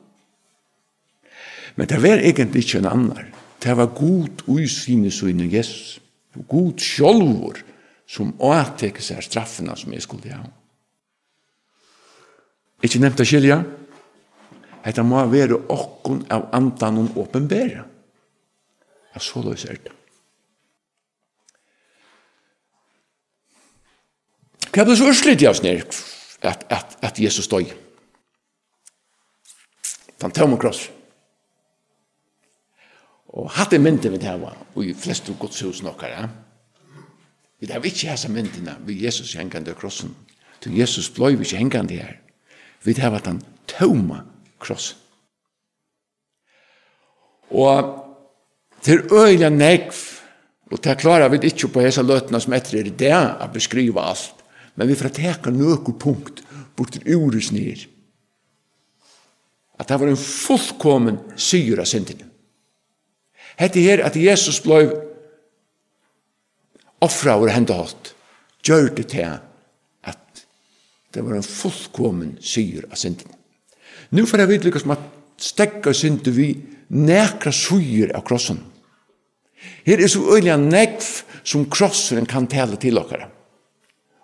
[1.76, 3.28] Men det var egentlig ikke en annan.
[3.62, 6.01] Det var god ui sine søgne Jesus
[6.48, 7.60] god sjolvor
[8.08, 10.44] som åteker seg straffene som jeg skulle ha.
[12.82, 13.60] Ikke nevnt å skilja.
[14.82, 17.84] Hetta må være okkun av andan om åpenbæra.
[19.12, 19.92] Ja, så løs er det.
[24.72, 25.84] Hva er det så urslit i oss nere
[26.48, 27.68] at, at, at Jesus støy?
[30.22, 31.01] Den tømmer krossen.
[33.32, 36.26] Og hatt er mynden vi det og i flest av godshus nokkara.
[37.60, 40.10] Vi det har ikke hæsa myndina, vi Jesus hengande av krossen.
[40.60, 42.16] Så Jesus blei vi ikke hengande her.
[42.82, 43.38] Vi det har vært han
[43.70, 44.24] tøma
[44.60, 44.98] krossen.
[47.52, 47.92] Og
[48.82, 49.94] til øyla nekv,
[50.72, 54.42] og til klarar vi ikke på hesa løtna som etter er det å beskriva alt,
[54.74, 56.42] men vi får teka nøkko punkt
[56.74, 57.86] bort til urus nir.
[59.78, 62.31] At det var en fullkommen syra syndinum.
[63.62, 64.88] Hette her at Jesus blei
[67.02, 68.12] offra over henda hatt,
[68.66, 69.28] gjør det til
[70.06, 70.42] at
[71.14, 73.30] det var en fullkommen syr av synden.
[74.10, 76.48] Nu får jeg vite lykkes med at stekka synden vi
[76.92, 78.58] nekra syr av krossen.
[79.86, 81.06] Her er så øyelig nekv
[81.46, 83.28] som krossen kan tale til dere.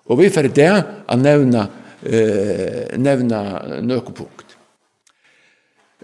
[0.09, 0.70] Og vi får det
[1.06, 1.69] å nevne,
[2.02, 3.40] eh, nevne
[3.86, 4.56] nøkepunkt.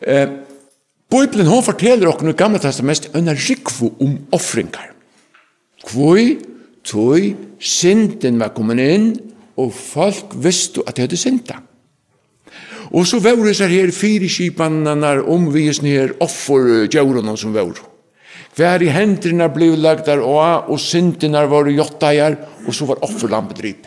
[0.03, 0.29] Eh,
[1.15, 4.91] Bibelen hon forteller okkur i Gamla Testament en rikvo om offringar.
[5.85, 6.41] Kvoi,
[6.83, 9.07] tøy, synden var kommet inn,
[9.55, 11.61] og folk visste at det hadde synda.
[12.91, 17.79] Og så var det her fire kipanene omvisende her offergjørene som var.
[18.55, 23.59] Hver i hendene ble lagt der og, og syndene var jotteier, og så var offerlampen
[23.59, 23.87] drip.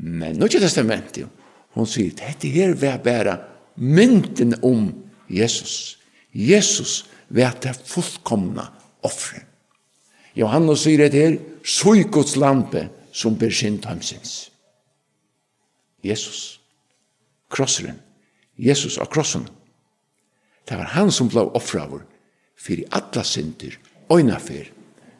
[0.00, 1.28] Men nå er det testamentet.
[1.74, 3.40] Hun sier, dette her var bare
[3.74, 4.92] mynden om
[5.28, 5.98] Jesus.
[6.32, 8.68] Jesus vet det fullkomna
[9.02, 9.42] offre.
[10.34, 14.50] Johannes sier det her, «Sui Guds lampe som ber sin tømsins».
[16.04, 16.60] Jesus,
[17.48, 17.96] krosseren,
[18.58, 19.46] Jesus av krossen.
[20.68, 22.02] Det var han som ble offra vår,
[22.60, 23.78] for i alle synder,
[24.12, 24.68] øyne for,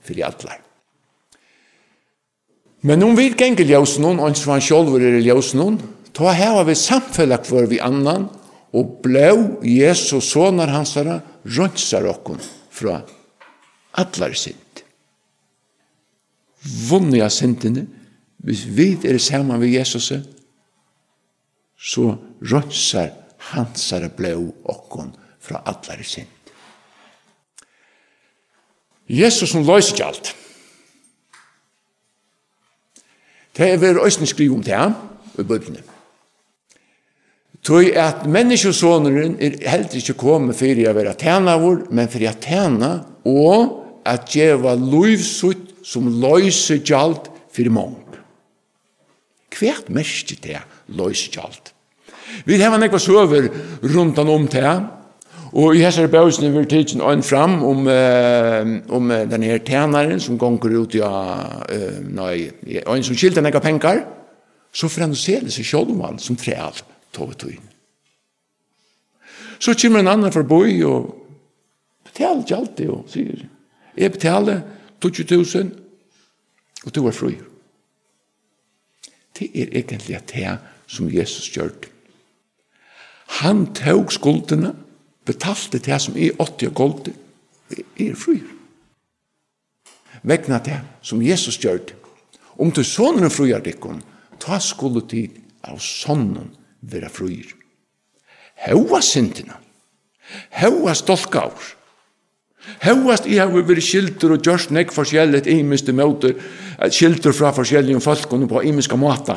[0.05, 0.59] for i alle.
[2.85, 5.78] Men om vi gengel ljøs noen, og han selv er ljøs noen,
[6.12, 8.28] ta heva vi samfellag for vi annan,
[8.74, 12.40] og blå Jesus sonar hansara rønsar okkon
[12.74, 12.98] fra
[14.01, 14.82] allar synd.
[16.88, 17.84] Vunni av sindene,
[18.44, 20.10] hvis vi er saman ved Jesus,
[21.78, 22.06] så
[22.42, 23.12] rønsar
[23.52, 24.36] hansara blå
[24.74, 26.30] okkon fra allar synd.
[29.06, 30.34] Jesus som løys ikke alt.
[33.55, 35.93] Det er vi òsne skriv om det, og i bødlene.
[37.64, 42.90] Tøy at menneskesåneren er heller ikke kommet fyrir å være tænavur, men fyrir å tjene
[43.24, 47.96] og at djeva loivsutt som løyse gjald fyrir mong.
[49.54, 50.60] Hvert merke det
[50.92, 51.72] løyse gjald.
[52.44, 53.48] Vi heva nekva søver
[53.94, 54.76] rundt om det,
[55.54, 60.36] og i hessar bøysene vil tidsen øyn fram om, uh, om den her tænaren som
[60.36, 62.50] gonger ut i uh, nei,
[62.84, 64.02] øyn som skilta nekva penkar,
[64.74, 67.70] så får han se det seg sjålvan som trealt tog ut tøyen.
[69.58, 71.12] Så kommer en annan forboi og
[72.04, 73.46] betaler ikke alltid og sier
[73.94, 74.60] jeg betaler
[75.04, 75.70] 20.000
[76.84, 77.34] og du er fri.
[79.38, 81.72] Det er egentlig det som Jesus gjør.
[83.40, 84.74] Han tog skuldene,
[85.24, 87.08] betalte det som er 80 og
[87.98, 88.42] er fri.
[90.22, 91.80] Vekna det som Jesus gjør.
[92.58, 94.02] Om du sånne frier dikken,
[94.40, 96.52] ta skuldet tid av sånnen
[96.90, 97.55] vera fruir.
[98.65, 99.56] Hva sintina,
[100.61, 101.74] hva stolkaur,
[102.81, 106.39] Hevast i hevur verið skildur og gjørst nekk forskjelligt ímyndstu møtur,
[106.89, 109.36] skildur fra forskjelligum falkunum på ímyndska mata.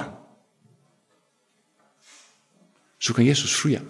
[3.00, 3.82] Så kan Jesus fria.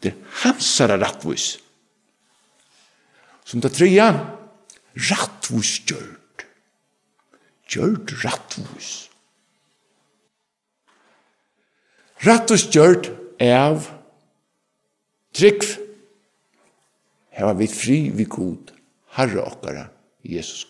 [0.00, 1.58] Det er hansara rattvis.
[3.44, 4.08] Som det trea,
[5.10, 6.44] rattvis gjørd.
[7.68, 9.07] Gjørd rattvis.
[12.26, 13.10] Rett og stjørt
[13.42, 13.86] av
[15.36, 15.62] trygg.
[17.38, 18.72] Heva vi fri vi god
[19.18, 19.86] herre okkara
[20.26, 20.66] Jesus.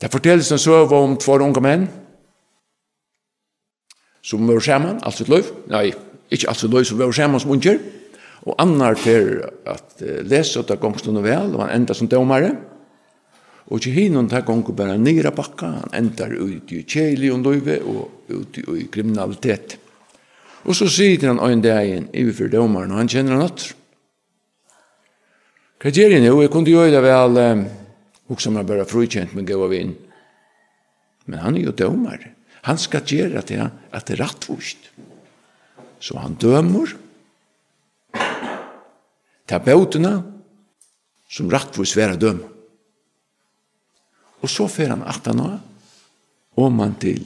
[0.00, 1.88] Det fortelles en søv om två unge menn
[4.24, 5.90] som var saman, alt sitt løyv, nei,
[6.32, 7.78] ikke alt sitt løyv, som var saman som unger,
[8.44, 12.52] og annar til at lesa og ta gongstund og vel, og han enda som domare,
[13.70, 17.76] Og til hinun tar gongu bare nira bakka, han endar ut i kjeli og løyve
[17.86, 19.76] og ut i kriminalitet.
[20.66, 23.76] Og så sier han ein dagen iverfor domaren, og han kjenner han atter.
[25.80, 26.34] Hva gjør jeg nå?
[26.42, 29.94] Jeg kunne gjøre det vel, um, som er bare frukjent med gav av inn.
[31.30, 32.26] Men han er jo domar.
[32.66, 34.90] Han skal gjøre det at det er rattvust.
[36.00, 36.92] Så han dømer,
[39.48, 40.14] tar bautene,
[41.30, 42.49] som rattvust være dømer.
[44.40, 45.42] Og så fer han at han
[46.56, 47.22] og man til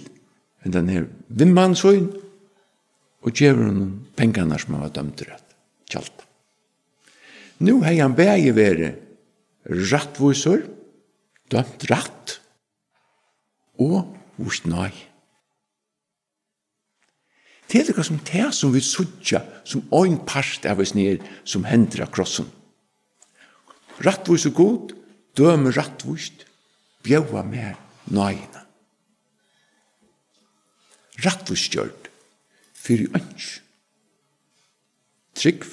[0.65, 2.09] den her vimmansøyn
[3.25, 3.81] og gjør han
[4.17, 5.57] pengene som han var dømt til rett.
[5.91, 6.25] Kjalt.
[7.65, 9.01] Nå har han begge vært
[9.93, 10.65] rattvoser,
[11.53, 12.39] dømt ratt,
[13.81, 14.93] og vust nøy.
[17.71, 21.65] Det er det som det som vi sutja som ein part av oss ned som
[21.65, 22.47] hender av krossen.
[24.05, 24.93] Rattvist og god,
[25.39, 26.45] dømer rattvist,
[27.05, 27.77] bjøva mer
[28.13, 28.63] nøyene.
[31.25, 32.09] Rattvustgjørt
[32.75, 33.61] for i ønsk.
[35.35, 35.65] Trygg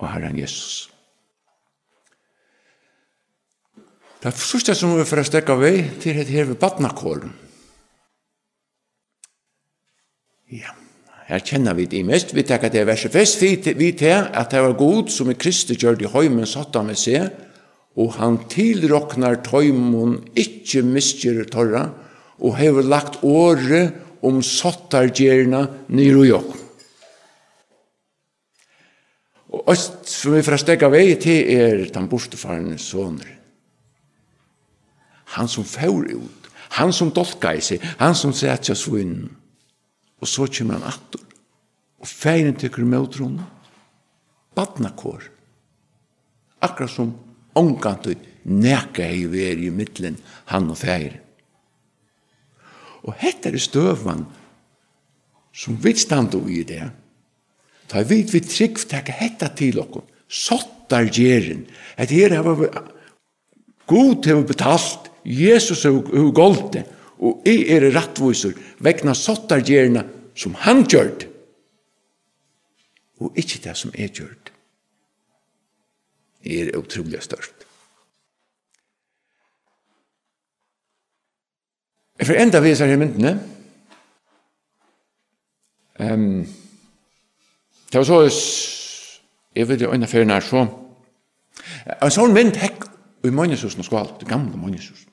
[0.00, 0.90] og Herren Jesus.
[4.20, 7.32] Det er første som vi får stekke vei til et her ved Batnakålen.
[10.52, 10.74] Ja,
[11.30, 12.34] her kjenner vi det mest.
[12.34, 13.40] Vi tenker at det er verset fest.
[13.40, 16.84] Vi tenker at det var god som i Kristi gjør det i høymen satt av
[16.90, 17.30] med seg
[17.98, 21.88] og han tilroknar tøymon ikkje misgjere torra,
[22.40, 23.82] og hever lagt åre
[24.24, 26.56] om sottargjerna nyr og jokk.
[29.50, 33.26] Og øst, som vi fra stegga vei til er den bortefarne soner.
[35.34, 39.16] Han som fjør ut, han som dolka i seg, han som sett seg svinn.
[40.20, 41.24] Og så kommer han attor,
[41.98, 43.42] og feiren tykker med utronen.
[44.54, 45.26] Badnakår.
[46.60, 47.12] Akkurat som
[47.58, 50.18] omgant og neka hei veri i middelen
[50.50, 51.18] han og feir.
[53.06, 54.26] Og hette er støvan
[55.52, 56.82] som vi standa i det.
[57.90, 61.64] Ta vi vi trygg takk hetta til okkur, Sottar gjerin.
[61.98, 62.68] Et her hava vi
[63.90, 65.10] god hava betalt.
[65.26, 66.84] Jesus hava gold det.
[67.18, 70.06] Og jeg er rattvisur vegna sottar gjerina
[70.38, 71.26] som han gjørt.
[73.20, 74.39] Og ikkje det som er gjørt
[76.44, 77.66] er utrolig størst.
[82.20, 83.32] Jeg får enda vise her myndene,
[85.98, 86.44] um,
[87.90, 88.20] det var så
[89.56, 90.66] jeg vet jo øyne fyrir nær så,
[91.90, 92.84] en sånn mynd hekk
[93.26, 95.08] i Møgnesusen og skval, det gamle Møgnesusen.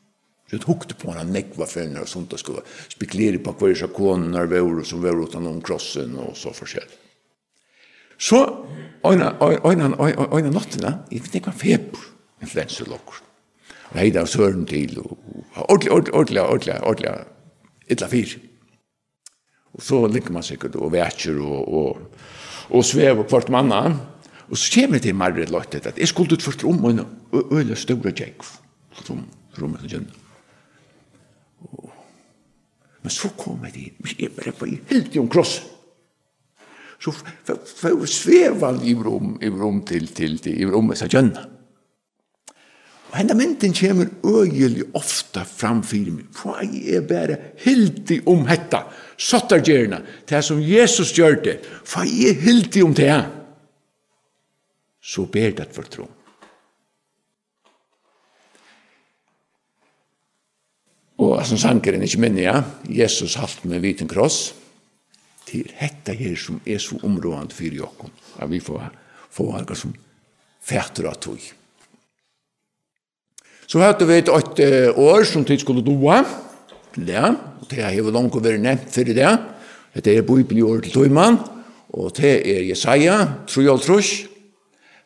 [0.47, 4.29] Så jeg hukte på henne nekva fyrir og sånt, og skulle spekulere på hver sjakonen,
[4.31, 7.06] når vi var, som var utan om krossen og så forskjellig.
[8.17, 8.41] Så
[9.05, 12.03] øyna, øyna, øyna, øyna nottina, jeg vet ikke hva feber,
[12.41, 13.21] influensalokkur.
[13.91, 15.17] Og heida og søren til, og
[15.69, 17.13] ordelig, ordelig, ordelig, ordelig, ordelig,
[17.89, 18.35] illa fyr.
[19.73, 21.97] Og så ligger man sikkert og vetjer og, og,
[22.69, 23.81] og svever kvart manna,
[24.47, 27.05] og så kommer det til Marre Løttet at jeg skulle utført rom og en
[27.51, 28.45] øyne store tjekk
[29.03, 29.25] Som
[29.61, 30.13] rommet og gjønne.
[33.01, 35.76] Men så kom jeg til, jeg bare var helt i omkrossen
[36.99, 41.45] så får svevan i rom, i rom til, til, til, i rom med seg gjønna.
[43.07, 46.25] Og henne mynden kommer øyelig ofta framfyrir mig.
[46.35, 48.83] Hva er bare hildi om hetta,
[49.17, 51.55] sottargjerna, det som Jesus gjør det,
[51.87, 53.15] hva er hildi om det?
[54.99, 56.09] Så ber det for tro.
[61.17, 62.57] Og som sangeren ikke minner, ja,
[62.99, 64.51] Jesus halt med viten kross,
[65.47, 68.89] til hetta her som er så områdant fyrir jokken, at vi får
[69.33, 69.93] få alga som
[70.67, 71.39] fætter av tog.
[73.67, 76.21] Så høyde vi et åtte år som tid skulle doa,
[76.97, 79.31] ja, og det har vi langt vært nevnt for det,
[79.97, 81.39] det er Bibel i år til tøyman,
[81.97, 83.17] og det er Jesaja,
[83.47, 84.27] tru og trus,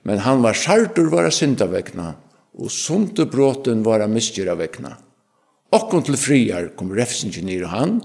[0.06, 2.14] men han var sartur var syndavekna,
[2.58, 4.96] og sundebråten var miskjeravekna.
[5.72, 8.02] Okkon til friar kom refsingen nir han,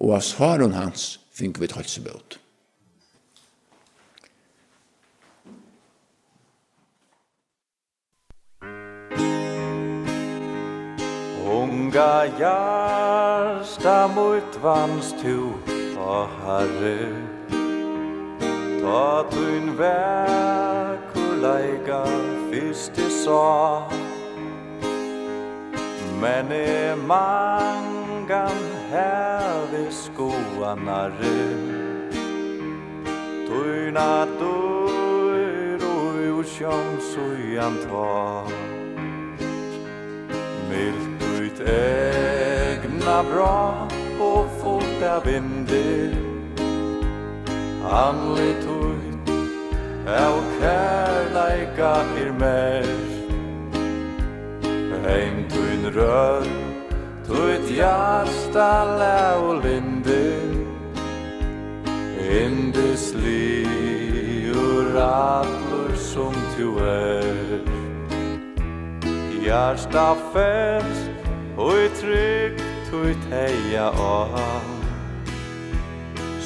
[0.00, 2.38] og av svaren hans fink vi halsebøt.
[11.60, 15.38] Unga hjärsta mot vans tu
[16.00, 17.00] å herre
[18.80, 19.72] Ta tuin
[22.50, 23.88] fyrst i sa
[26.20, 32.14] Men e mangan häver skoarna röd
[33.48, 38.46] Tøyna døyr og ur sjøm søyan ta
[40.70, 43.58] Milt ut egna bra
[44.20, 46.10] og fot av vindi.
[47.90, 49.30] Anlit ut
[50.06, 51.92] av kærleika
[52.22, 52.90] er mer
[55.06, 56.69] Heim tuin rød
[57.30, 60.66] Tutt hjärsta läol vindin
[63.14, 67.60] li ur atlur som tu er.
[69.44, 71.00] Hjärsta färs
[71.56, 72.58] og i trygg
[72.90, 74.34] tuit heia av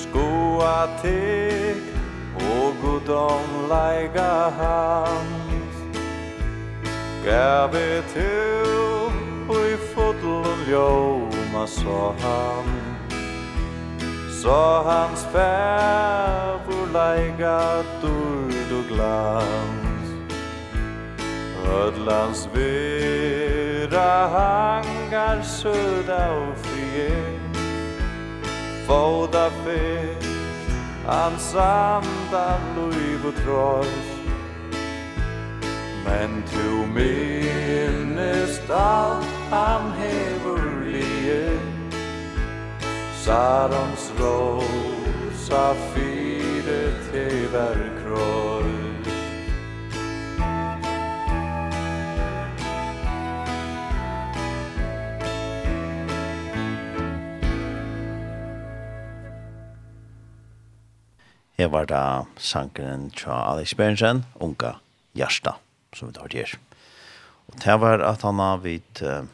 [0.02, 1.80] Skoa tig
[2.52, 5.82] og godom leiga hans
[7.24, 8.93] Gavet hur
[9.48, 12.68] og i fotlen ljóma så han
[14.42, 19.84] Så hans fævur leika durd og glans.
[21.64, 27.10] Ödlans vera hangar söda av frie
[28.86, 30.24] Fóda fyrt
[31.08, 34.08] ansanda luiv og trås
[36.04, 41.58] Men tu minnest alt I'm heavily
[43.24, 48.84] Sarons rosa fyre tever kroll
[61.58, 64.72] Her var da sankeren fra Alex Bergensen, Unga
[65.14, 65.54] Gjersta,
[65.94, 66.63] som vi tar til her.
[67.62, 69.24] Det var at han har vidt uh,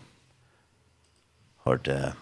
[1.65, 2.13] hørte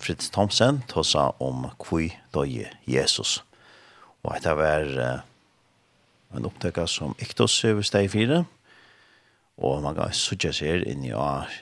[0.00, 3.38] Fritz Thomsen tosa om kvui døye Jesus.
[4.24, 5.22] Og det var uh,
[6.36, 8.44] en opptøkka som Iktos over steg fire.
[9.54, 11.12] Og man kan sutja seg inn i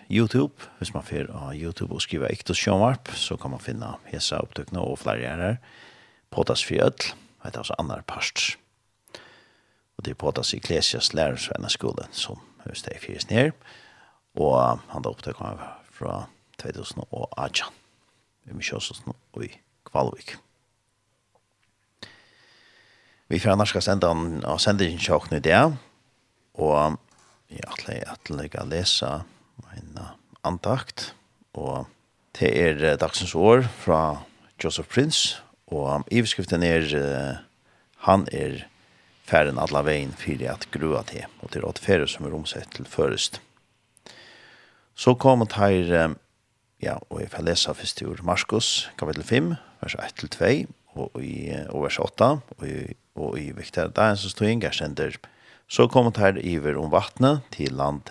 [0.09, 0.65] YouTube.
[0.79, 4.81] Hvis man fyrer av YouTube og skriver Iktos Sjønvarp, så kan man finne hese opptøkkene
[4.81, 5.59] og flere er her.
[6.33, 7.13] Påtas for ødel.
[7.43, 8.57] Det er altså andre parst.
[9.99, 13.53] Og det er påtas i Klesias lærersvenneskolen som hos det fyrt ned,
[14.39, 15.61] og han da opptøk meg
[15.93, 16.25] fra
[16.63, 17.69] 2018,
[18.51, 19.51] i Misjøsåsen og i
[19.87, 20.37] Kvalvik.
[23.33, 25.61] Vi får annars skal sende han og sende inn sjåkne i det,
[26.61, 26.99] og
[27.53, 29.13] jeg atler at jeg lese
[29.73, 30.03] en
[30.45, 31.13] antakt,
[31.55, 31.87] og
[32.37, 34.23] det er dagsens år fra
[34.63, 35.41] Joseph Prince,
[35.73, 36.85] og iverskriften er,
[38.05, 38.67] han er
[39.33, 42.85] færen alla vägen för att grua til, och til åt färre som er omsett til
[42.85, 43.41] förrest.
[44.95, 46.15] Så kom att här,
[46.79, 51.83] ja, och jeg får lese først til Marskos, kapitel 5, vers 1-2 och i og
[51.83, 55.17] vers 8 och i, och i viktiga där som står inga känder.
[55.69, 58.11] Så kom att här iver om vattnet till land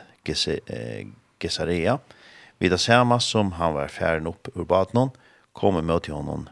[1.40, 2.00] Gesarea.
[2.58, 5.10] Vid samma som han var färden upp ur badnon
[5.54, 6.50] kommer møte honom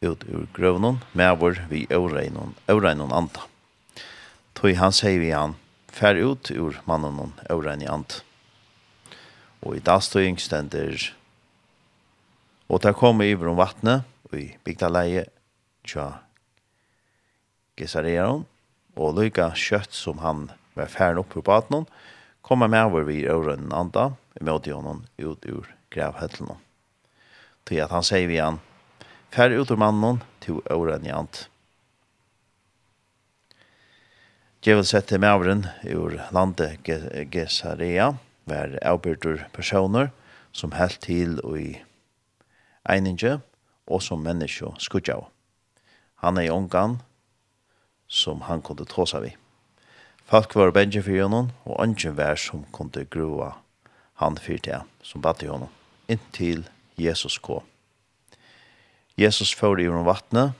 [0.00, 3.47] ut ur grövnon, med vår vi öreinon, öreinon anta
[4.58, 5.54] tog han sier vi han,
[5.86, 8.22] fær ut ur mannen og øren i ant.
[9.62, 10.98] Og i dag stod yngstender,
[12.66, 15.24] og der kom i om vattnet, og i bygda leie,
[15.86, 16.24] tja,
[17.78, 18.46] gesareron,
[18.98, 21.86] og lykka kjøtt som han var færen opp på baten,
[22.42, 26.58] kom han med over vi øren anda, i møte honom ut ur gravhøttelen.
[27.62, 28.58] Til at han sier vi han,
[29.30, 31.46] fær ut ur mannen til øren i ant.
[34.68, 35.62] Djevelsett til Mavren
[35.96, 36.82] ur landet
[37.32, 38.10] Gesarea
[38.44, 40.10] var avbyrdur personer
[40.52, 41.70] som helt til og i
[42.84, 43.38] eininge
[43.88, 45.30] og som menneske skudja av.
[46.20, 46.98] Han er i ångan
[48.12, 49.30] som han kunde tåsa vi.
[50.28, 53.54] Folk var bensje for honom og ønsken vær som kunde grua
[54.20, 55.72] han fyrt til som bad til honom
[56.12, 56.66] inntil
[57.00, 57.64] Jesus kom.
[59.16, 60.52] Jesus fyrir i vattnet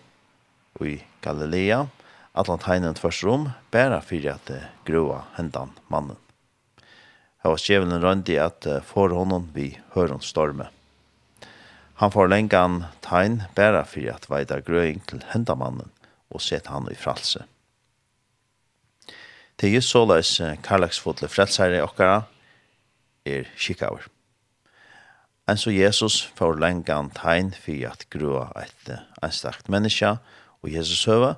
[0.80, 1.84] og i Galilea
[2.34, 6.16] allan tegnen tvers rom, bæra fyrir at det grua hendan mannen.
[7.42, 10.68] Her var skjevelen røndi at for honom vi høron storme.
[11.98, 15.94] Han får lengan tegn bæra fyrir at veida grøying til hendan mannen
[16.30, 17.44] og set han i fralse.
[19.58, 22.22] Det er just såleis karlagsfotle frelsere okkara
[23.26, 24.06] er kikkaver.
[25.48, 28.92] En så Jesus får lengan tegn fyrir at grua et
[29.24, 30.18] einstakt menneska
[30.62, 31.34] og Jesus høva,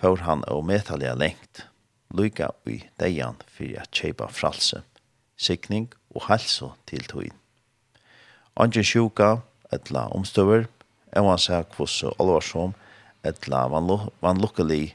[0.00, 1.66] får han og metalliga lengt,
[2.16, 4.82] lykka i deian fyrir at kjeipa fralse,
[5.36, 7.36] sikning og halso til tøyn.
[8.56, 9.40] Andre sjuka,
[9.72, 10.66] etla omstøver,
[11.12, 12.74] er man seg kvosse alvarsom,
[13.26, 14.94] etla vanlukkelig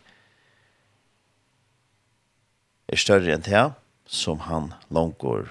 [2.89, 3.65] er større enn det
[4.09, 5.49] som han langgår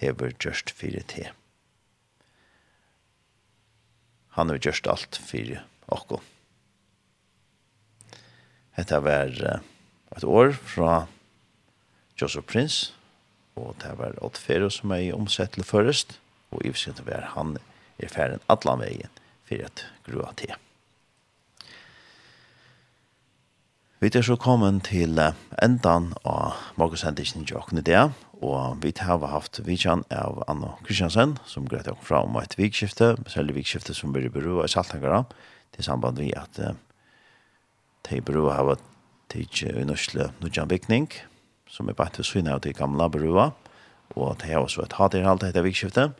[0.00, 1.30] hever gjørst fyrir te.
[4.36, 6.20] Han har gjørst alt fyrir okko.
[8.76, 11.06] Hetta var et år fra
[12.20, 12.92] Joseph Prince,
[13.56, 16.18] og det var åtte Fero som er omsett til først,
[16.52, 17.56] og i forsøkte var han
[17.96, 19.12] er ferien atlan veien
[19.48, 20.52] for et grua til.
[24.04, 25.16] Vi er så kommet til
[25.64, 28.10] endan av morgensendingen Jokken i det,
[28.44, 33.14] og vi har haft vidtjen av Anna Kristiansen, som greit åkne fra om et vikskifte,
[33.32, 35.24] særlig vikskifte som blir berua i Saltangara,
[35.72, 36.60] til samband vi at
[38.10, 38.76] de brua hava
[39.32, 41.08] tidsi i Nusle Nudjan Vikning,
[41.70, 43.50] som er bætt til syne av de gamla brua,
[44.14, 46.10] og de hava så et haterhalt etter vikskifte.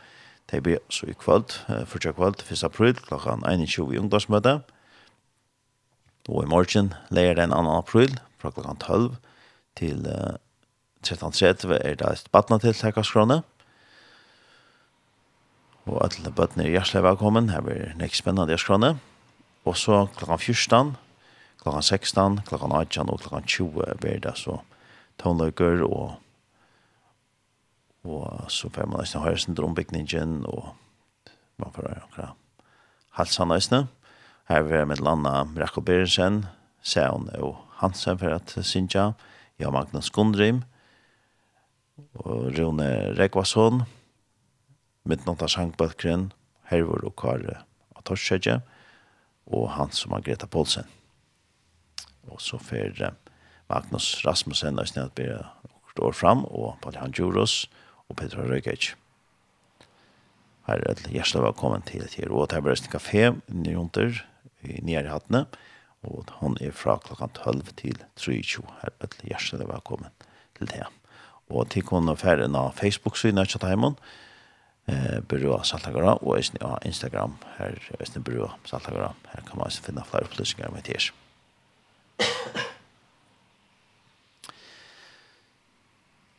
[0.51, 1.57] De blir så i kvöld,
[1.91, 2.65] fyrtja kvöld, 1.
[2.65, 4.61] april, klokkan 21 i ungdomsmøte,
[6.29, 7.77] og i morgen, leir den 2.
[7.79, 9.17] april, fra klokkan 12
[9.79, 10.07] til
[11.07, 13.43] 13.30 er det et badna til Tækaskrone,
[15.87, 18.97] og alle bøttene er hjertelig velkommen, her blir nek spennende i Askrone,
[19.67, 20.97] og så klokkan 14,
[21.67, 24.61] klokkan 16, klokkan 18 og klokkan 20 blir det så
[25.19, 26.23] tonløkker og
[28.07, 30.77] og så får man nesten høre sin drombygningen og
[31.59, 32.37] man får høre akkurat
[33.19, 33.89] halsen nesten.
[34.47, 36.45] Her vil jeg med landa Rekko Berensen,
[36.83, 39.11] Seon og Hansen for at Sintja,
[39.59, 40.63] Jan Magnus Gundrim,
[42.15, 43.83] og Rune Rekvasson,
[45.03, 46.31] Midtnotta Sjankbøtkren,
[46.71, 47.65] Hervor og Kare
[47.99, 48.61] Atorskjøtje,
[49.47, 50.87] og han som har Greta Poulsen.
[52.31, 53.15] Og så fer
[53.71, 55.45] Magnus Rasmussen og snedet blir
[55.97, 57.67] står fram, og Paul Jan Juros
[58.11, 58.93] og Petra Røykic.
[60.67, 64.21] Her er det hjertelig velkommen til til Råd Herbergsen Café, Nyhunter,
[64.67, 65.47] i Nyere Hattene,
[66.07, 68.65] og han er fra klokken 12 til 23.
[68.83, 70.11] Her er det hjertelig velkommen
[70.59, 70.87] til det.
[71.49, 73.95] Og til kunne færre av Facebook-synet av Kjattheimen,
[74.89, 76.39] eh, Byrå Saltagara, og
[76.85, 79.15] Instagram, her er Byrå Saltagara.
[79.33, 81.26] Her kan man finne flere opplysninger med tjersmål.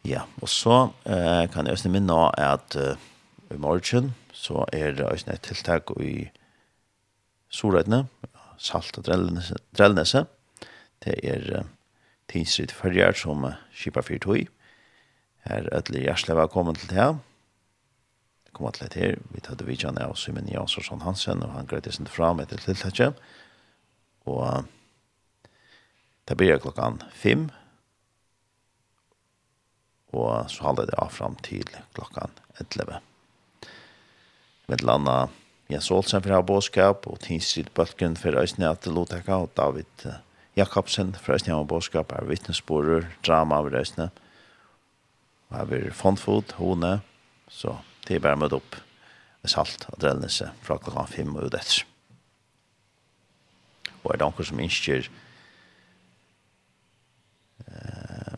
[0.08, 3.08] Ja, og så eh, kan jeg også minne av at uh,
[3.52, 6.30] i morgen så er det også et tiltak i
[7.52, 8.06] Sorøytene,
[8.58, 10.24] Salt og Drellnese.
[11.04, 11.66] Det er uh,
[12.32, 14.46] tinsrit førjer som uh, skipper fyrt høy.
[15.48, 16.98] Her er Ødelig hjertelig velkommen til det.
[16.98, 17.18] her.
[18.54, 19.20] kommer til det her.
[19.32, 23.14] Vi tatt vidtjene av Simon Jansson Hansen, og han greit det sin fram etter tiltaket.
[24.26, 24.64] Og uh,
[26.28, 27.48] Det blir klokkan fem.
[30.12, 33.00] Og så holder det av fram til klokkan 11.
[34.68, 35.28] Med landa
[35.72, 40.08] Jens Olsen fra Båskap og Tinstrid Bølken fra Øysnia til Loteka og David
[40.58, 44.10] Jakobsen fra Øysnia og Båskap er vittnesborer, drama av Øysnia.
[45.50, 47.00] Og her blir fondfot, hone,
[47.48, 47.78] så
[48.08, 48.80] det er bare møtt opp
[49.44, 51.86] med salt og drellnese fra klokkan fem og ut etter.
[54.04, 55.08] Og er det noen som innskjer
[57.66, 58.38] Eh,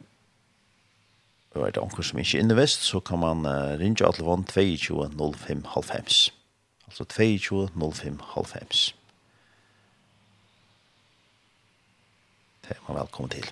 [1.56, 5.10] og er det anker som ikke innevist, så kan man uh, ringe alle vann 22
[5.18, 6.34] 05 halvfems.
[6.88, 8.96] Altså 22 05 halvfems.
[12.64, 13.50] Det er man velkommen til.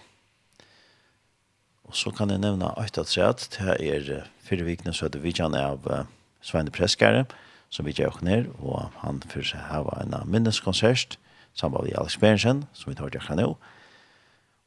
[1.84, 5.56] Og så kan jeg nevne at at det er fire vikene så er det vidjan
[5.56, 6.06] av uh,
[6.42, 7.26] Sveine Preskare,
[7.70, 11.18] som vi gjør ned, og han fyrir seg her var en minneskonsert,
[11.54, 13.58] sammen med Alex Berensen, som vi tar til henne nå,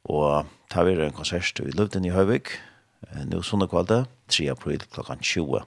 [0.09, 2.55] Og ta vi en konsert i Løvden i Høyvik,
[3.29, 5.61] nå sånne kvalde, 3 april klokken 20.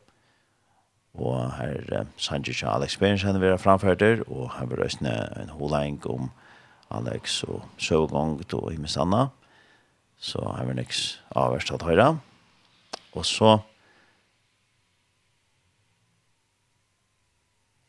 [1.15, 5.13] Og her eh, Sanjic og Alex Berensen vil ha framført der, og her vil røstene
[5.39, 6.31] en holeng om
[6.91, 9.29] Alex og Søvgong og Himmelsanda.
[10.19, 12.19] Så her vil niks avverst at høyre.
[13.15, 13.59] Og så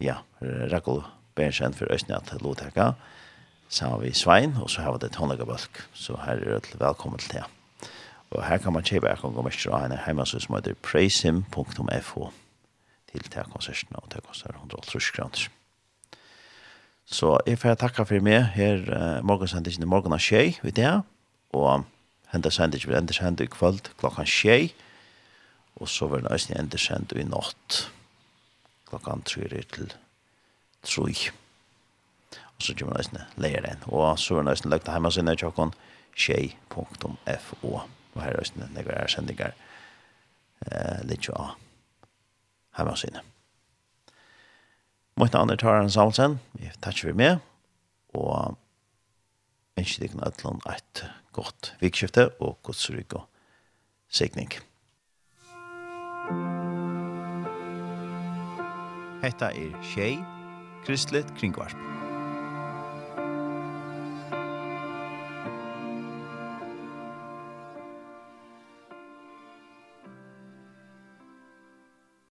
[0.02, 1.02] ja, Rakol
[1.36, 2.94] Berens for røstene lotekka.
[2.94, 3.15] Og
[3.70, 5.84] sammen vi Svein, og så har vi det Tonlegabølk.
[5.94, 7.44] Så her er det velkommen til det.
[8.32, 12.32] Og her kan man kjøpe jeg kan gå mest av henne hjemme som heter praisehim.fo
[13.12, 15.48] til til konsertene, og til konserter 180 kroner.
[17.06, 21.04] Så jeg får takke for meg her uh, morgensendingen i morgen av tjej, vet jeg,
[21.54, 21.86] og
[22.34, 24.74] hendet sendingen vil enda sende i kvöld klokkan tjej,
[25.76, 27.86] og så vil det enda sende i natt
[28.90, 29.94] klokkan 3 til
[30.84, 31.45] 3
[32.60, 33.84] så gjør man nøysen leir den.
[33.92, 35.74] Og så er nøysen lagt hjemme sinne er tjokken
[36.16, 37.72] tjei.fo.
[38.16, 39.56] Og her er nøysen legger her sendinger
[40.72, 41.56] eh, litt jo av
[42.78, 43.24] hjemme sinne.
[45.16, 47.40] Måten andre tar en samsen, vi tar vi med,
[48.16, 48.58] og
[49.80, 51.06] ønsker deg noe et
[51.36, 53.28] godt vikskifte og godt godsryk og
[54.12, 54.52] sikning.
[59.24, 60.20] Hetta er Tjei,
[60.86, 61.95] Kristelig Kringvarp.